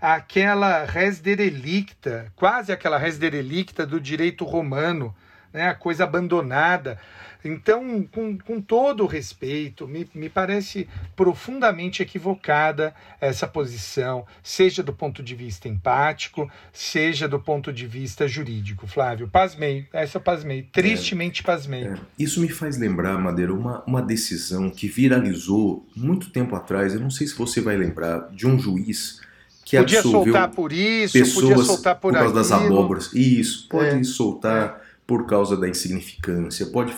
àquela 0.00 0.84
res 0.84 1.20
derelicta, 1.20 2.32
quase 2.34 2.72
aquela 2.72 2.98
res 2.98 3.18
derelicta 3.18 3.86
do 3.86 4.00
direito 4.00 4.44
romano, 4.44 5.14
né? 5.52 5.68
a 5.68 5.74
coisa 5.74 6.04
abandonada. 6.04 6.98
Então, 7.44 8.02
com, 8.10 8.36
com 8.38 8.60
todo 8.60 9.04
o 9.04 9.06
respeito, 9.06 9.86
me, 9.86 10.08
me 10.14 10.28
parece 10.28 10.88
profundamente 11.14 12.02
equivocada 12.02 12.94
essa 13.20 13.46
posição, 13.46 14.26
seja 14.42 14.82
do 14.82 14.92
ponto 14.92 15.22
de 15.22 15.34
vista 15.34 15.68
empático, 15.68 16.50
seja 16.72 17.28
do 17.28 17.38
ponto 17.38 17.72
de 17.72 17.86
vista 17.86 18.26
jurídico. 18.26 18.86
Flávio, 18.86 19.28
pasmei, 19.28 19.86
essa 19.92 20.18
pasmei, 20.20 20.62
tristemente 20.72 21.42
pasmei. 21.42 21.84
É, 21.84 21.94
Isso 22.18 22.40
me 22.40 22.48
faz 22.48 22.76
lembrar, 22.78 23.18
Madeira, 23.18 23.52
uma, 23.52 23.82
uma 23.86 24.02
decisão 24.02 24.70
que 24.70 24.88
viralizou 24.88 25.86
muito 25.94 26.30
tempo 26.30 26.54
atrás. 26.56 26.94
Eu 26.94 27.00
não 27.00 27.10
sei 27.10 27.26
se 27.26 27.34
você 27.36 27.60
vai 27.60 27.76
lembrar 27.76 28.28
de 28.32 28.46
um 28.46 28.58
juiz 28.58 29.20
que 29.64 29.76
Podia 29.76 29.98
absolveu 29.98 30.32
soltar 30.32 30.50
por 30.50 30.72
isso, 30.72 31.12
pessoas 31.14 31.48
podia 31.48 31.64
soltar 31.64 31.96
por, 31.96 32.12
causa 32.12 32.32
das 32.34 32.52
aquilo. 32.52 32.78
abóboras. 32.78 33.12
Isso, 33.12 33.66
pode 33.68 33.88
É. 34.00 34.04
soltar 34.04 34.80
por 35.06 35.26
causa 35.26 35.56
da 35.56 35.68
insignificância, 35.68 36.66
pode 36.66 36.92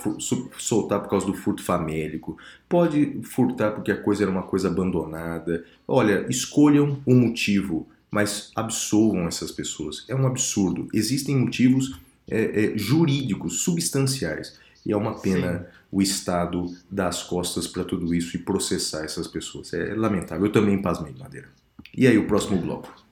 soltar 0.59 1.01
por 1.01 1.11
causa 1.11 1.27
do 1.27 1.35
furto 1.35 1.63
famélico, 1.63 2.39
pode 2.69 3.21
furtar 3.23 3.73
porque 3.73 3.93
a 3.93 4.01
coisa 4.01 4.25
era 4.25 4.31
uma 4.31 4.45
coisa 4.45 4.69
abandonada. 4.69 5.65
Olha, 5.87 6.25
escolham 6.31 6.99
um 7.07 7.21
motivo, 7.21 7.87
mas 8.11 8.51
absolvam 8.57 9.29
essas 9.29 9.53
pessoas. 9.53 10.07
É 10.09 10.15
um 10.15 10.27
absurdo. 10.27 10.89
Existem 10.95 11.37
motivos 11.37 12.01
é, 12.27 12.65
é, 12.65 12.79
jurídicos, 12.79 13.61
substanciais. 13.61 14.59
E 14.87 14.93
é 14.93 14.97
uma 14.97 15.15
pena 15.15 15.67
o 15.93 16.01
Estado 16.01 16.75
dar 16.91 17.09
as 17.09 17.23
costas 17.23 17.67
para 17.67 17.85
tudo 17.85 18.15
isso 18.15 18.37
e 18.37 18.39
processar 18.39 19.05
essas 19.05 19.27
pessoas. 19.27 19.73
É 19.75 19.95
lamentável. 19.95 20.47
Eu 20.47 20.53
também 20.53 20.81
pasmei, 20.81 21.15
Madeira. 21.19 21.49
E 21.95 22.07
aí, 22.07 22.17
o 22.17 22.27
próximo 22.27 22.59
bloco? 22.59 23.08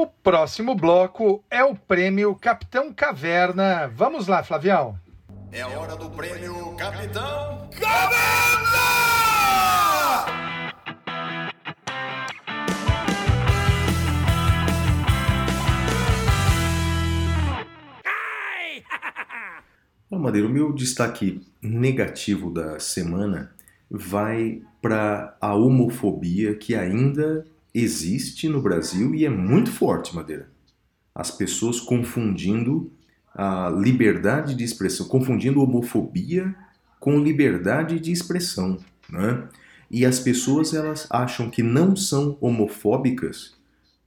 O 0.00 0.06
próximo 0.06 0.76
bloco 0.76 1.42
é 1.50 1.64
o 1.64 1.74
prêmio 1.74 2.32
Capitão 2.36 2.92
Caverna. 2.92 3.88
Vamos 3.88 4.28
lá, 4.28 4.44
Flavião. 4.44 4.96
É 5.50 5.60
a 5.60 5.66
hora 5.66 5.96
do 5.96 6.08
prêmio 6.10 6.76
Capitão 6.76 7.68
Ó, 20.08 20.16
Madeira, 20.16 20.46
o 20.46 20.50
meu 20.50 20.72
destaque 20.72 21.44
negativo 21.60 22.52
da 22.52 22.78
semana 22.78 23.50
vai 23.90 24.62
para 24.80 25.36
a 25.40 25.56
homofobia 25.56 26.54
que 26.54 26.76
ainda 26.76 27.44
existe 27.82 28.48
no 28.48 28.60
Brasil 28.62 29.14
e 29.14 29.24
é 29.24 29.30
muito 29.30 29.70
forte, 29.70 30.14
Madeira. 30.14 30.50
As 31.14 31.30
pessoas 31.30 31.80
confundindo 31.80 32.92
a 33.34 33.70
liberdade 33.70 34.54
de 34.54 34.64
expressão, 34.64 35.06
confundindo 35.06 35.62
homofobia 35.62 36.54
com 36.98 37.18
liberdade 37.20 38.00
de 38.00 38.10
expressão, 38.10 38.78
né? 39.08 39.44
E 39.90 40.04
as 40.04 40.18
pessoas 40.20 40.74
elas 40.74 41.06
acham 41.10 41.48
que 41.48 41.62
não 41.62 41.96
são 41.96 42.36
homofóbicas 42.40 43.54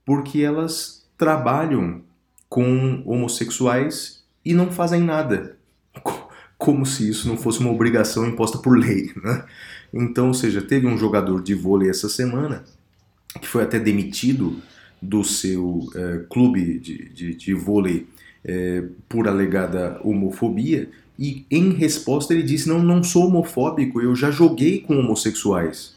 porque 0.04 0.40
elas 0.40 1.04
trabalham 1.16 2.02
com 2.48 3.02
homossexuais 3.06 4.22
e 4.44 4.54
não 4.54 4.70
fazem 4.70 5.00
nada 5.00 5.56
co- 6.02 6.28
como 6.58 6.86
se 6.86 7.08
isso 7.08 7.26
não 7.26 7.36
fosse 7.36 7.58
uma 7.60 7.70
obrigação 7.72 8.26
imposta 8.26 8.58
por 8.58 8.78
lei. 8.78 9.12
Né? 9.22 9.44
Então, 9.92 10.28
ou 10.28 10.34
seja, 10.34 10.62
teve 10.62 10.86
um 10.86 10.96
jogador 10.98 11.42
de 11.42 11.54
vôlei 11.54 11.88
essa 11.90 12.08
semana 12.08 12.64
que 13.40 13.48
foi 13.48 13.62
até 13.62 13.78
demitido 13.78 14.60
do 15.00 15.24
seu 15.24 15.80
eh, 15.94 16.24
clube 16.30 16.78
de, 16.78 17.08
de, 17.08 17.34
de 17.34 17.54
vôlei 17.54 18.06
eh, 18.44 18.84
por 19.08 19.26
alegada 19.26 20.00
homofobia 20.04 20.88
e 21.18 21.44
em 21.50 21.70
resposta 21.70 22.32
ele 22.32 22.42
disse, 22.42 22.68
não, 22.68 22.82
não 22.82 23.02
sou 23.02 23.26
homofóbico, 23.26 24.00
eu 24.00 24.14
já 24.14 24.30
joguei 24.30 24.80
com 24.80 24.98
homossexuais. 24.98 25.94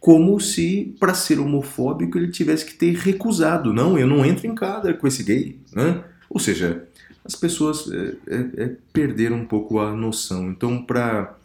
Como 0.00 0.38
se, 0.38 0.94
para 1.00 1.12
ser 1.12 1.40
homofóbico, 1.40 2.16
ele 2.16 2.28
tivesse 2.28 2.64
que 2.64 2.74
ter 2.74 2.94
recusado. 2.94 3.74
Não, 3.74 3.98
eu 3.98 4.06
não 4.06 4.24
entro 4.24 4.46
em 4.46 4.54
quadra 4.54 4.94
com 4.94 5.06
esse 5.06 5.24
gay. 5.24 5.58
Né? 5.74 6.02
Ou 6.30 6.38
seja, 6.38 6.84
as 7.24 7.34
pessoas 7.34 7.90
é, 7.90 8.14
é, 8.26 8.64
é, 8.64 8.76
perderam 8.92 9.36
um 9.38 9.44
pouco 9.44 9.80
a 9.80 9.92
noção. 9.94 10.50
Então, 10.50 10.82
para 10.82 11.36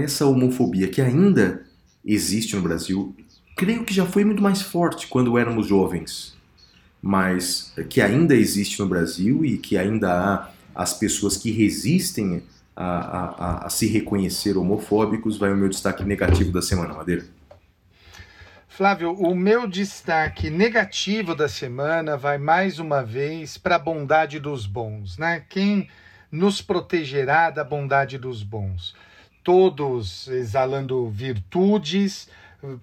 essa 0.00 0.26
homofobia 0.26 0.88
que 0.88 1.02
ainda 1.02 1.62
existe 2.04 2.56
no 2.56 2.62
Brasil, 2.62 3.14
creio 3.56 3.84
que 3.84 3.94
já 3.94 4.06
foi 4.06 4.24
muito 4.24 4.42
mais 4.42 4.62
forte 4.62 5.06
quando 5.06 5.38
éramos 5.38 5.66
jovens, 5.66 6.36
mas 7.00 7.72
que 7.88 8.00
ainda 8.00 8.34
existe 8.34 8.80
no 8.80 8.88
Brasil 8.88 9.44
e 9.44 9.58
que 9.58 9.76
ainda 9.76 10.12
há 10.12 10.50
as 10.74 10.94
pessoas 10.94 11.36
que 11.36 11.50
resistem 11.50 12.42
a, 12.74 12.84
a, 12.84 13.24
a, 13.24 13.66
a 13.66 13.70
se 13.70 13.86
reconhecer 13.86 14.56
homofóbicos, 14.56 15.36
vai 15.36 15.52
o 15.52 15.56
meu 15.56 15.68
destaque 15.68 16.02
negativo 16.04 16.50
da 16.50 16.60
semana, 16.60 16.94
Madeira. 16.94 17.24
Flávio, 18.66 19.12
o 19.12 19.36
meu 19.36 19.68
destaque 19.68 20.50
negativo 20.50 21.32
da 21.32 21.48
semana 21.48 22.16
vai 22.16 22.38
mais 22.38 22.80
uma 22.80 23.04
vez 23.04 23.56
para 23.56 23.76
a 23.76 23.78
bondade 23.78 24.40
dos 24.40 24.66
bons, 24.66 25.16
né? 25.16 25.44
Quem 25.48 25.88
nos 26.28 26.60
protegerá 26.60 27.50
da 27.50 27.62
bondade 27.62 28.18
dos 28.18 28.42
bons? 28.42 28.96
Todos 29.44 30.26
exalando 30.26 31.08
virtudes, 31.08 32.28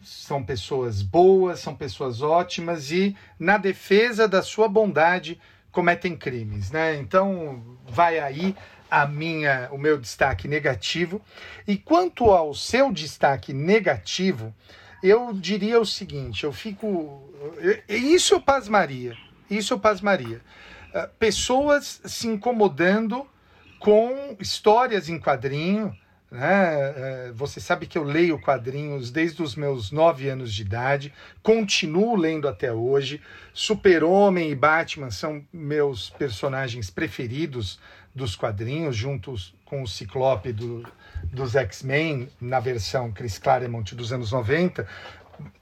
são 0.04 0.44
pessoas 0.44 1.02
boas, 1.02 1.60
são 1.60 1.76
pessoas 1.76 2.22
ótimas 2.22 2.92
e 2.92 3.16
na 3.40 3.58
defesa 3.58 4.28
da 4.28 4.42
sua 4.42 4.68
bondade 4.68 5.40
cometem 5.72 6.16
crimes, 6.16 6.72
né? 6.72 6.96
Então 6.98 7.78
vai 7.88 8.20
aí 8.20 8.56
a 8.90 9.06
minha, 9.08 9.70
o 9.72 9.78
meu 9.78 9.98
destaque 9.98 10.48
negativo. 10.48 11.22
E 11.66 11.78
quanto 11.78 12.26
ao 12.26 12.54
seu 12.54 12.92
destaque 12.92 13.54
negativo, 13.54 14.54
eu 15.02 15.32
diria 15.34 15.80
o 15.80 15.86
seguinte: 15.86 16.44
eu 16.44 16.52
fico. 16.52 17.30
Isso 17.88 18.36
eu 18.36 18.42
pasmaria. 18.42 19.16
Isso 19.50 19.74
eu 19.74 19.80
pasmaria. 19.80 20.42
Uh, 20.94 21.08
pessoas 21.18 22.02
se 22.04 22.28
incomodando 22.28 23.26
com 23.80 24.36
histórias 24.40 25.08
em 25.08 25.18
quadrinho. 25.18 25.96
Né? 26.32 27.30
Uh, 27.30 27.34
você 27.34 27.60
sabe 27.60 27.86
que 27.86 27.98
eu 27.98 28.04
leio 28.04 28.40
quadrinhos 28.40 29.12
desde 29.12 29.44
os 29.44 29.54
meus 29.54 29.92
nove 29.92 30.30
anos 30.30 30.54
de 30.54 30.62
idade, 30.62 31.14
continuo 31.44 32.16
lendo 32.16 32.48
até 32.48 32.72
hoje. 32.72 33.22
Super-Homem 33.54 34.50
e 34.50 34.56
Batman 34.56 35.12
são 35.12 35.46
meus 35.52 36.10
personagens 36.10 36.90
preferidos 36.90 37.78
dos 38.16 38.34
quadrinhos, 38.36 38.96
juntos 38.96 39.54
com 39.66 39.84
o 39.84 39.88
Ciclope 39.88 40.54
do, 40.54 40.86
dos 41.24 41.56
X-Men 41.56 42.30
na 42.40 42.62
versão 42.62 43.12
Chris 43.12 43.38
Claremont 43.38 43.94
dos 43.94 44.14
anos 44.14 44.32
90, 44.32 44.88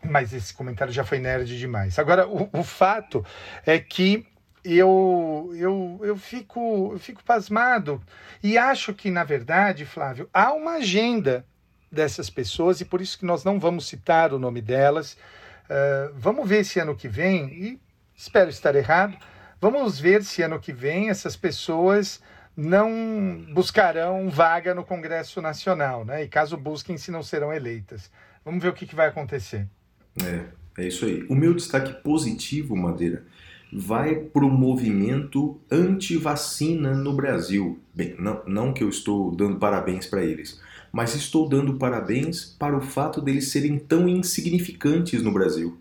mas 0.03 0.33
esse 0.33 0.53
comentário 0.53 0.93
já 0.93 1.03
foi 1.03 1.19
nerd 1.19 1.57
demais. 1.57 1.97
Agora, 1.97 2.27
o, 2.27 2.47
o 2.53 2.63
fato 2.63 3.25
é 3.65 3.79
que 3.79 4.25
eu, 4.63 5.51
eu, 5.55 5.99
eu, 6.03 6.17
fico, 6.17 6.91
eu 6.93 6.99
fico 6.99 7.23
pasmado 7.23 8.01
e 8.43 8.57
acho 8.57 8.93
que, 8.93 9.09
na 9.09 9.23
verdade, 9.23 9.85
Flávio, 9.85 10.29
há 10.33 10.51
uma 10.53 10.73
agenda 10.73 11.45
dessas 11.91 12.29
pessoas 12.29 12.81
e 12.81 12.85
por 12.85 13.01
isso 13.01 13.17
que 13.17 13.25
nós 13.25 13.43
não 13.43 13.59
vamos 13.59 13.87
citar 13.87 14.33
o 14.33 14.39
nome 14.39 14.61
delas. 14.61 15.13
Uh, 15.65 16.13
vamos 16.15 16.47
ver 16.47 16.65
se 16.65 16.79
ano 16.79 16.95
que 16.95 17.07
vem, 17.07 17.47
e 17.47 17.79
espero 18.15 18.49
estar 18.49 18.75
errado, 18.75 19.17
vamos 19.61 19.99
ver 19.99 20.23
se 20.23 20.41
ano 20.41 20.59
que 20.59 20.73
vem 20.73 21.09
essas 21.09 21.35
pessoas 21.35 22.21
não 22.55 23.45
buscarão 23.53 24.29
vaga 24.29 24.75
no 24.75 24.83
Congresso 24.83 25.41
Nacional, 25.41 26.03
né? 26.03 26.23
E 26.23 26.27
caso 26.27 26.57
busquem, 26.57 26.97
se 26.97 27.09
não 27.09 27.23
serão 27.23 27.53
eleitas. 27.53 28.11
Vamos 28.43 28.61
ver 28.61 28.69
o 28.69 28.73
que, 28.73 28.85
que 28.85 28.95
vai 28.95 29.07
acontecer. 29.07 29.65
É, 30.21 30.81
é 30.81 30.87
isso 30.87 31.05
aí. 31.05 31.25
O 31.29 31.35
meu 31.35 31.53
destaque 31.53 31.93
positivo, 32.03 32.75
Madeira, 32.75 33.23
vai 33.71 34.15
para 34.15 34.45
o 34.45 34.49
movimento 34.49 35.59
anti-vacina 35.71 36.93
no 36.93 37.13
Brasil. 37.13 37.79
Bem, 37.93 38.15
não, 38.17 38.41
não 38.47 38.73
que 38.73 38.83
eu 38.83 38.89
estou 38.89 39.31
dando 39.35 39.57
parabéns 39.57 40.05
para 40.05 40.23
eles, 40.23 40.59
mas 40.91 41.15
estou 41.15 41.47
dando 41.47 41.75
parabéns 41.75 42.55
para 42.57 42.77
o 42.77 42.81
fato 42.81 43.21
deles 43.21 43.49
serem 43.51 43.77
tão 43.77 44.07
insignificantes 44.09 45.21
no 45.21 45.31
Brasil. 45.31 45.77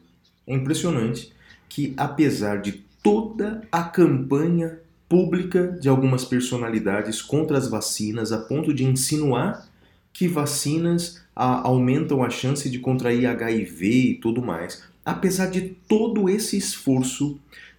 É 0.47 0.55
impressionante 0.55 1.33
que, 1.69 1.95
apesar 1.97 2.61
de 2.61 2.85
toda 3.03 3.63
a 3.73 3.83
campanha 3.83 4.81
pública 5.09 5.79
de 5.81 5.89
algumas 5.89 6.25
personalidades 6.25 7.23
contra 7.23 7.57
as 7.57 7.69
vacinas, 7.69 8.33
a 8.33 8.39
ponto 8.39 8.75
de 8.75 8.85
insinuar 8.85 9.67
que 10.13 10.29
vacinas 10.29 11.23
a, 11.35 11.67
aumentam 11.67 12.23
a 12.23 12.29
chance 12.29 12.69
de 12.69 12.79
contrair 12.79 13.27
HIV 13.27 13.87
e 13.87 14.15
tudo 14.17 14.43
mais, 14.43 14.83
apesar 15.05 15.47
de 15.47 15.77
todo 15.89 16.29
esse 16.29 16.57
esforço, 16.59 17.39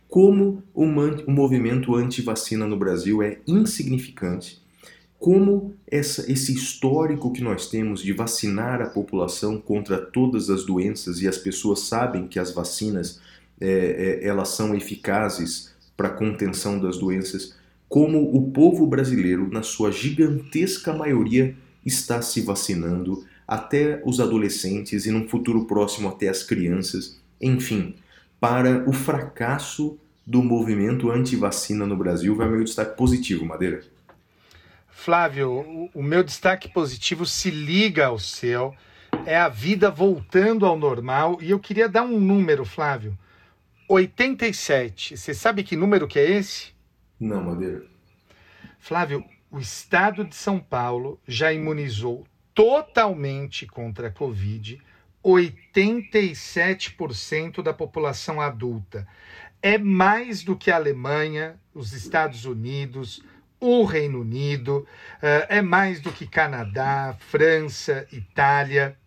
como 0.10 0.64
o, 0.74 0.84
o 0.84 1.32
movimento 1.32 1.96
anti-vacina 1.96 2.68
no 2.68 2.76
Brasil 2.76 3.22
é 3.22 3.38
insignificante, 3.48 4.60
como 5.20 5.76
essa, 5.86 6.30
esse 6.32 6.54
histórico 6.54 7.32
que 7.32 7.44
nós 7.44 7.70
temos 7.70 8.02
de 8.02 8.12
vacinar 8.12 8.82
a 8.82 8.88
população 8.88 9.60
contra 9.60 9.98
todas 9.98 10.50
as 10.50 10.66
doenças 10.66 11.22
e 11.22 11.28
as 11.28 11.38
pessoas 11.38 11.82
sabem 11.82 12.28
que 12.28 12.40
as 12.40 12.52
vacinas 12.52 13.22
é, 13.62 14.22
é, 14.22 14.28
elas 14.28 14.50
são 14.50 14.74
eficazes 14.74 15.76
para 15.96 16.08
a 16.08 16.14
contenção 16.14 16.80
das 16.80 16.98
doenças, 16.98 17.56
como 17.88 18.36
o 18.36 18.52
povo 18.52 18.88
brasileiro, 18.88 19.50
na 19.52 19.62
sua 19.62 19.92
gigantesca 19.92 20.94
maioria, 20.94 21.56
está 21.86 22.22
se 22.22 22.42
vacinando, 22.42 23.26
até 23.48 24.02
os 24.06 24.20
adolescentes 24.20 25.06
e, 25.06 25.12
num 25.12 25.28
futuro 25.28 25.66
próximo, 25.66 26.08
até 26.08 26.30
as 26.30 26.42
crianças, 26.42 27.20
enfim, 27.42 27.96
para 28.40 28.90
o 28.90 28.94
fracasso 28.94 30.00
do 30.26 30.44
movimento 30.44 31.12
anti-vacina 31.12 31.86
no 31.86 31.98
Brasil, 31.98 32.36
vai 32.36 32.48
meu 32.48 32.64
destaque 32.64 32.96
positivo, 32.96 33.46
Madeira. 33.46 33.82
Flávio, 34.88 35.90
o, 35.94 36.04
meu 36.04 36.24
destaque 36.24 36.68
positivo 36.68 37.26
se 37.26 37.50
liga 37.50 38.08
ao 38.08 38.20
seu. 38.20 38.76
É 39.26 39.38
a 39.38 39.50
vida 39.50 39.90
voltando 39.90 40.66
ao 40.66 40.78
normal. 40.78 41.40
E 41.42 41.50
eu 41.50 41.60
queria 41.60 41.90
dar 41.90 42.04
um 42.04 42.20
número, 42.20 42.66
Flávio. 42.66 43.18
87. 43.88 45.18
Você 45.18 45.34
sabe 45.34 45.64
que 45.64 45.76
número 45.76 46.08
que 46.08 46.20
é 46.20 46.30
esse? 46.30 46.74
Não, 47.20 47.44
Madeira. 47.44 47.84
Flávio, 48.78 49.24
o 49.50 49.58
estado 49.58 50.24
de 50.24 50.36
São 50.36 50.60
Paulo 50.60 51.20
já 51.28 51.52
imunizou 51.52 52.28
totalmente 52.54 53.66
contra 53.66 54.10
a 54.10 54.12
Covid 54.12 54.80
87% 55.24 57.62
da 57.62 57.72
população 57.74 58.42
adulta. 58.42 59.08
É 59.62 59.78
mais 59.78 60.42
do 60.44 60.56
que 60.56 60.72
a 60.72 60.78
Alemanha, 60.78 61.60
os 61.74 61.92
Estados 61.94 62.46
Unidos, 62.46 63.22
o 63.60 63.84
Reino 63.84 64.22
Unido, 64.22 64.88
eh, 65.22 65.48
é 65.50 65.62
mais 65.62 66.00
do 66.00 66.14
que 66.14 66.26
Canadá, 66.26 67.14
França, 67.20 68.08
Itália. 68.12 68.98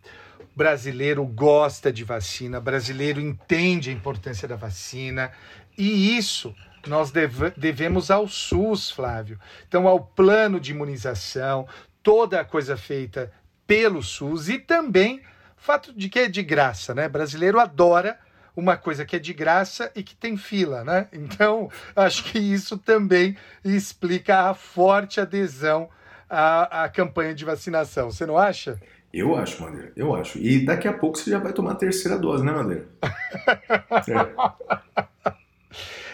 Brasileiro 0.54 1.24
gosta 1.24 1.90
de 1.90 2.04
vacina, 2.04 2.60
brasileiro 2.60 3.18
entende 3.18 3.88
a 3.88 3.92
importância 3.92 4.46
da 4.46 4.56
vacina 4.56 5.32
e 5.78 6.18
isso 6.18 6.54
nós 6.86 7.10
deve- 7.10 7.52
devemos 7.56 8.10
ao 8.10 8.28
SUS, 8.28 8.90
Flávio. 8.90 9.40
Então, 9.66 9.88
ao 9.88 10.00
plano 10.00 10.60
de 10.60 10.72
imunização, 10.72 11.66
toda 12.02 12.40
a 12.40 12.44
coisa 12.44 12.76
feita 12.76 13.32
pelo 13.66 14.02
SUS 14.02 14.50
e 14.50 14.58
também 14.58 15.22
fato 15.62 15.92
de 15.92 16.08
que 16.08 16.18
é 16.18 16.28
de 16.28 16.42
graça, 16.42 16.92
né? 16.92 17.08
Brasileiro 17.08 17.60
adora 17.60 18.18
uma 18.54 18.76
coisa 18.76 19.04
que 19.04 19.16
é 19.16 19.18
de 19.18 19.32
graça 19.32 19.90
e 19.94 20.02
que 20.02 20.14
tem 20.14 20.36
fila, 20.36 20.84
né? 20.84 21.08
Então, 21.12 21.70
acho 21.94 22.24
que 22.24 22.38
isso 22.38 22.76
também 22.76 23.36
explica 23.64 24.50
a 24.50 24.54
forte 24.54 25.20
adesão 25.20 25.88
à, 26.28 26.84
à 26.84 26.88
campanha 26.88 27.34
de 27.34 27.44
vacinação. 27.44 28.10
Você 28.10 28.26
não 28.26 28.36
acha? 28.36 28.78
Eu 29.12 29.36
acho, 29.36 29.62
Madeira, 29.62 29.92
eu 29.94 30.14
acho. 30.14 30.38
E 30.38 30.64
daqui 30.64 30.88
a 30.88 30.92
pouco 30.92 31.16
você 31.16 31.30
já 31.30 31.38
vai 31.38 31.52
tomar 31.52 31.72
a 31.72 31.76
terceira 31.76 32.18
dose, 32.18 32.44
né, 32.44 32.52
Madeira? 32.52 32.88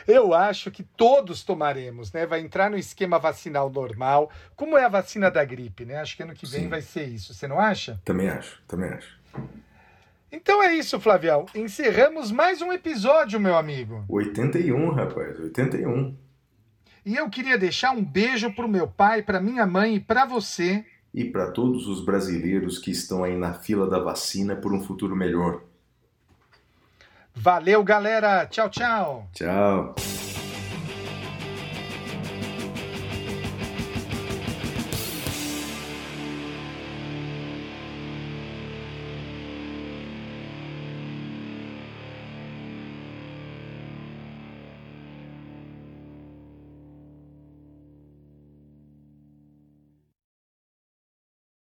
É. 0.09 0.15
Eu 0.15 0.33
acho 0.33 0.71
que 0.71 0.83
todos 0.83 1.45
tomaremos, 1.45 2.11
né? 2.13 2.25
Vai 2.25 2.41
entrar 2.41 2.71
no 2.71 2.79
esquema 2.79 3.19
vacinal 3.19 3.69
normal, 3.69 4.31
como 4.57 4.79
é 4.79 4.85
a 4.85 4.89
vacina 4.89 5.31
da 5.31 5.45
gripe, 5.45 5.85
né? 5.85 5.97
Acho 6.01 6.17
que 6.17 6.23
ano 6.23 6.35
que 6.35 6.47
vem 6.47 6.63
Sim. 6.63 6.69
vai 6.69 6.81
ser 6.81 7.05
isso. 7.05 7.35
Você 7.35 7.47
não 7.47 7.61
acha? 7.61 8.01
Também 8.07 8.31
acho, 8.31 8.63
também 8.67 8.89
acho. 8.89 9.18
Então 10.31 10.63
é 10.63 10.75
isso, 10.75 11.01
Flavião. 11.01 11.47
Encerramos 11.55 12.31
mais 12.31 12.61
um 12.61 12.73
episódio, 12.73 13.41
meu 13.41 13.57
amigo. 13.57 14.05
81, 14.09 14.91
rapaz, 14.91 15.39
81. 15.39 16.15
E 17.05 17.17
eu 17.17 17.31
queria 17.31 17.57
deixar 17.57 17.93
um 17.93 18.05
beijo 18.05 18.53
pro 18.53 18.69
meu 18.69 18.87
pai, 18.87 19.23
pra 19.23 19.41
minha 19.41 19.67
mãe 19.67 19.95
e 19.95 20.01
pra 20.01 20.27
você. 20.27 20.85
E 21.15 21.25
para 21.25 21.51
todos 21.51 21.89
os 21.89 22.05
brasileiros 22.05 22.79
que 22.79 22.91
estão 22.91 23.25
aí 23.25 23.37
na 23.37 23.55
fila 23.55 23.89
da 23.89 23.99
vacina 23.99 24.55
por 24.55 24.75
um 24.75 24.81
futuro 24.83 25.17
melhor. 25.17 25.63
Valeu, 27.35 27.83
galera. 27.83 28.45
Tchau, 28.47 28.69
tchau. 28.69 29.29
Tchau. 29.33 29.95